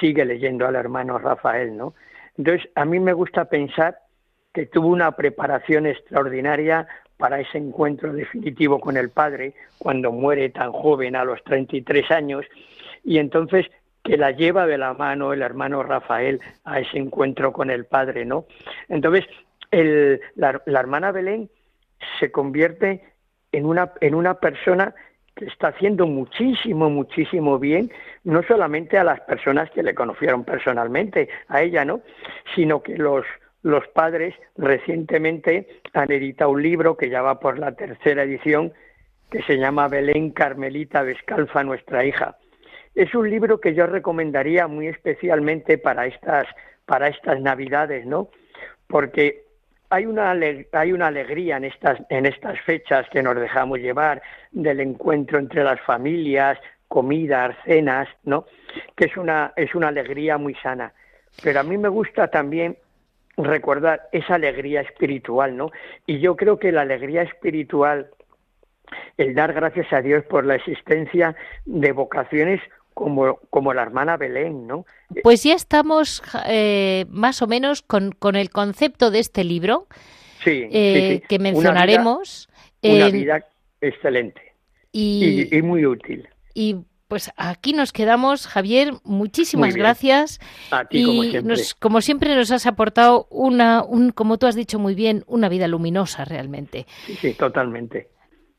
sigue 0.00 0.24
leyendo 0.24 0.66
al 0.66 0.76
hermano 0.76 1.18
Rafael, 1.18 1.76
¿no? 1.76 1.94
Entonces, 2.36 2.70
a 2.76 2.84
mí 2.84 3.00
me 3.00 3.12
gusta 3.12 3.46
pensar 3.46 3.98
que 4.54 4.66
tuvo 4.66 4.88
una 4.88 5.12
preparación 5.12 5.86
extraordinaria 5.86 6.86
para 7.18 7.40
ese 7.40 7.58
encuentro 7.58 8.12
definitivo 8.12 8.80
con 8.80 8.96
el 8.96 9.10
Padre, 9.10 9.52
cuando 9.78 10.10
muere 10.12 10.48
tan 10.48 10.72
joven 10.72 11.16
a 11.16 11.24
los 11.24 11.42
33 11.44 12.10
años, 12.10 12.46
y 13.04 13.18
entonces 13.18 13.66
que 14.04 14.16
la 14.16 14.30
lleva 14.30 14.66
de 14.66 14.78
la 14.78 14.94
mano 14.94 15.32
el 15.32 15.42
hermano 15.42 15.82
Rafael 15.82 16.40
a 16.64 16.80
ese 16.80 16.96
encuentro 16.96 17.52
con 17.52 17.70
el 17.70 17.84
Padre, 17.84 18.24
¿no? 18.24 18.46
Entonces, 18.88 19.26
el, 19.70 20.20
la, 20.34 20.62
hermana 20.66 21.12
Belén 21.12 21.50
se 22.18 22.30
convierte 22.30 23.04
en 23.52 23.66
una, 23.66 23.92
en 24.00 24.14
una 24.14 24.34
persona 24.34 24.94
que 25.34 25.46
está 25.46 25.68
haciendo 25.68 26.06
muchísimo, 26.06 26.88
muchísimo 26.88 27.58
bien, 27.58 27.92
no 28.24 28.42
solamente 28.44 28.96
a 28.96 29.04
las 29.04 29.20
personas 29.20 29.70
que 29.70 29.82
le 29.82 29.94
conocieron 29.94 30.44
personalmente, 30.44 31.28
a 31.48 31.62
ella, 31.62 31.84
¿no? 31.84 32.00
Sino 32.54 32.82
que 32.82 32.96
los, 32.96 33.26
los 33.62 33.86
padres 33.88 34.34
recientemente 34.56 35.80
han 35.92 36.10
editado 36.12 36.50
un 36.50 36.62
libro 36.62 36.96
que 36.96 37.10
ya 37.10 37.22
va 37.22 37.40
por 37.40 37.58
la 37.58 37.72
tercera 37.72 38.22
edición, 38.22 38.72
que 39.30 39.42
se 39.42 39.58
llama 39.58 39.88
Belén 39.88 40.30
Carmelita 40.30 41.04
Descalza, 41.04 41.62
nuestra 41.64 42.04
hija. 42.04 42.36
Es 42.94 43.14
un 43.14 43.28
libro 43.28 43.60
que 43.60 43.74
yo 43.74 43.86
recomendaría 43.86 44.66
muy 44.66 44.88
especialmente 44.88 45.78
para 45.78 46.06
estas, 46.06 46.46
para 46.86 47.08
estas 47.08 47.40
Navidades, 47.40 48.06
¿no? 48.06 48.30
Porque 48.86 49.44
hay 49.90 50.06
una, 50.06 50.34
hay 50.72 50.92
una 50.92 51.06
alegría 51.06 51.56
en 51.56 51.64
estas, 51.64 51.98
en 52.10 52.26
estas 52.26 52.60
fechas 52.60 53.06
que 53.10 53.22
nos 53.22 53.36
dejamos 53.36 53.78
llevar 53.78 54.22
del 54.50 54.80
encuentro 54.80 55.38
entre 55.38 55.64
las 55.64 55.80
familias, 55.80 56.58
comidas, 56.88 57.54
cenas, 57.64 58.08
¿no? 58.24 58.46
Que 58.96 59.06
es 59.06 59.16
una, 59.16 59.52
es 59.56 59.74
una 59.74 59.88
alegría 59.88 60.38
muy 60.38 60.54
sana. 60.56 60.92
Pero 61.42 61.60
a 61.60 61.62
mí 61.62 61.76
me 61.78 61.88
gusta 61.88 62.28
también 62.28 62.76
recordar 63.38 64.08
esa 64.12 64.34
alegría 64.34 64.80
espiritual, 64.80 65.56
¿no? 65.56 65.70
Y 66.06 66.20
yo 66.20 66.36
creo 66.36 66.58
que 66.58 66.72
la 66.72 66.82
alegría 66.82 67.22
espiritual, 67.22 68.08
el 69.16 69.34
dar 69.34 69.52
gracias 69.52 69.92
a 69.92 70.02
Dios 70.02 70.24
por 70.24 70.44
la 70.44 70.56
existencia 70.56 71.36
de 71.64 71.92
vocaciones 71.92 72.60
como, 72.94 73.36
como 73.50 73.72
la 73.72 73.82
hermana 73.82 74.16
Belén, 74.16 74.66
¿no? 74.66 74.84
Pues 75.22 75.44
ya 75.44 75.54
estamos 75.54 76.22
eh, 76.48 77.06
más 77.08 77.40
o 77.42 77.46
menos 77.46 77.82
con, 77.82 78.12
con, 78.12 78.34
el 78.34 78.50
concepto 78.50 79.10
de 79.10 79.20
este 79.20 79.44
libro 79.44 79.86
eh, 80.44 81.22
que 81.28 81.38
mencionaremos. 81.38 82.48
Una 82.82 83.08
vida, 83.10 83.44
excelente 83.80 84.48
y, 84.92 85.56
y, 85.56 85.62
muy 85.62 85.86
útil. 85.86 86.28
Y 86.54 86.76
pues 87.08 87.32
aquí 87.36 87.72
nos 87.72 87.92
quedamos, 87.92 88.46
Javier. 88.46 88.92
Muchísimas 89.02 89.74
gracias. 89.74 90.38
A 90.70 90.84
ti, 90.84 91.04
como 91.04 91.22
siempre. 91.22 91.42
Nos, 91.42 91.74
como 91.74 92.00
siempre 92.02 92.34
nos 92.36 92.50
has 92.50 92.66
aportado 92.66 93.26
una, 93.30 93.82
un, 93.82 94.10
como 94.10 94.38
tú 94.38 94.46
has 94.46 94.54
dicho 94.54 94.78
muy 94.78 94.94
bien, 94.94 95.24
una 95.26 95.48
vida 95.48 95.66
luminosa 95.66 96.24
realmente. 96.26 96.86
Sí, 97.06 97.14
sí, 97.16 97.34
totalmente. 97.34 98.10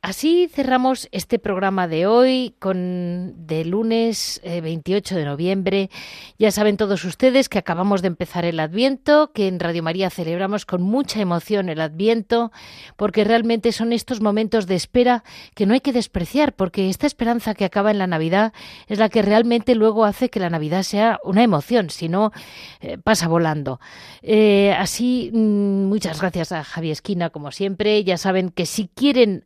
Así 0.01 0.47
cerramos 0.47 1.09
este 1.11 1.39
programa 1.39 1.89
de 1.89 2.07
hoy 2.07 2.55
con 2.59 3.33
de 3.47 3.65
lunes 3.65 4.39
28 4.45 5.13
eh, 5.13 5.17
de 5.17 5.25
noviembre. 5.25 5.89
Ya 6.37 6.51
saben 6.51 6.77
todos 6.77 7.03
ustedes 7.03 7.49
que 7.49 7.59
acabamos 7.59 8.01
de 8.01 8.07
empezar 8.07 8.45
el 8.45 8.61
Adviento, 8.61 9.33
que 9.33 9.49
en 9.49 9.59
Radio 9.59 9.83
María 9.83 10.09
celebramos 10.09 10.65
con 10.65 10.81
mucha 10.83 11.19
emoción 11.19 11.67
el 11.67 11.81
Adviento, 11.81 12.53
porque 12.95 13.25
realmente 13.25 13.73
son 13.73 13.91
estos 13.91 14.21
momentos 14.21 14.67
de 14.67 14.75
espera 14.75 15.25
que 15.53 15.65
no 15.65 15.73
hay 15.73 15.81
que 15.81 15.91
despreciar, 15.91 16.53
porque 16.53 16.89
esta 16.89 17.05
esperanza 17.05 17.53
que 17.53 17.65
acaba 17.65 17.91
en 17.91 17.97
la 17.97 18.07
Navidad 18.07 18.53
es 18.87 18.99
la 18.99 19.09
que 19.09 19.21
realmente 19.21 19.75
luego 19.75 20.05
hace 20.05 20.29
que 20.29 20.39
la 20.39 20.49
Navidad 20.49 20.83
sea 20.83 21.19
una 21.25 21.43
emoción, 21.43 21.89
si 21.89 22.07
no 22.07 22.31
eh, 22.79 22.97
pasa 23.03 23.27
volando. 23.27 23.81
Eh, 24.21 24.73
así, 24.77 25.29
mm, 25.33 25.89
muchas 25.89 26.21
gracias 26.21 26.53
a 26.53 26.63
Javier 26.63 26.93
Esquina, 26.93 27.31
como 27.31 27.51
siempre. 27.51 28.01
Ya 28.05 28.17
saben 28.17 28.49
que 28.49 28.65
si 28.65 28.87
quieren 28.87 29.43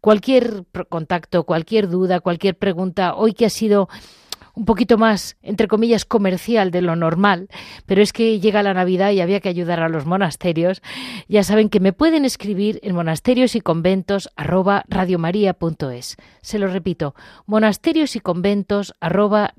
cualquier 0.00 0.64
contacto, 0.88 1.44
cualquier 1.44 1.88
duda, 1.88 2.20
cualquier 2.20 2.56
pregunta, 2.56 3.14
hoy 3.14 3.32
que 3.32 3.46
ha 3.46 3.50
sido 3.50 3.88
un 4.54 4.64
poquito 4.64 4.98
más, 4.98 5.36
entre 5.42 5.68
comillas, 5.68 6.04
comercial 6.04 6.70
de 6.70 6.80
lo 6.80 6.94
normal, 6.96 7.48
pero 7.86 8.02
es 8.02 8.12
que 8.12 8.38
llega 8.38 8.62
la 8.62 8.74
Navidad 8.74 9.10
y 9.10 9.20
había 9.20 9.40
que 9.40 9.48
ayudar 9.48 9.80
a 9.80 9.88
los 9.88 10.06
monasterios. 10.06 10.80
Ya 11.28 11.42
saben 11.42 11.68
que 11.68 11.80
me 11.80 11.92
pueden 11.92 12.24
escribir 12.24 12.78
en 12.82 12.94
monasterios 12.94 13.56
y 13.56 13.60
conventos 13.60 14.30
arroba. 14.36 14.84
Se 16.40 16.58
lo 16.58 16.68
repito, 16.68 17.14
monasterios 17.46 18.16
y 18.16 18.20
conventos 18.20 18.94
arroba. 19.00 19.54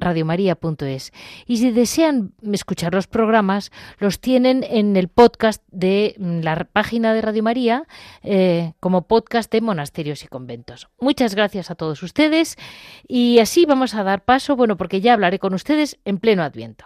Y 1.46 1.58
si 1.58 1.72
desean 1.72 2.34
escuchar 2.52 2.94
los 2.94 3.08
programas, 3.08 3.72
los 4.00 4.20
tienen 4.20 4.64
en 4.64 4.96
el 4.96 5.10
podcast 5.10 5.62
de 5.72 6.16
la 6.18 6.66
página 6.72 7.14
de 7.14 7.22
Radio 7.22 7.44
María 7.44 7.86
eh, 8.24 8.74
como 8.80 9.08
podcast 9.08 9.52
de 9.52 9.62
monasterios 9.62 10.24
y 10.24 10.28
conventos. 10.28 10.88
Muchas 11.00 11.36
gracias 11.36 11.70
a 11.70 11.76
todos 11.76 12.02
ustedes 12.02 12.58
y 13.08 13.40
así 13.40 13.66
vamos 13.66 13.94
a 13.96 14.04
dar 14.04 14.24
paso, 14.24 14.56
bueno, 14.56 14.78
porque 14.86 15.02
ya 15.02 15.14
hablaré 15.14 15.40
con 15.40 15.56
ustedes 15.56 15.98
en 16.06 16.20
pleno 16.20 16.44
Adviento. 16.44 16.86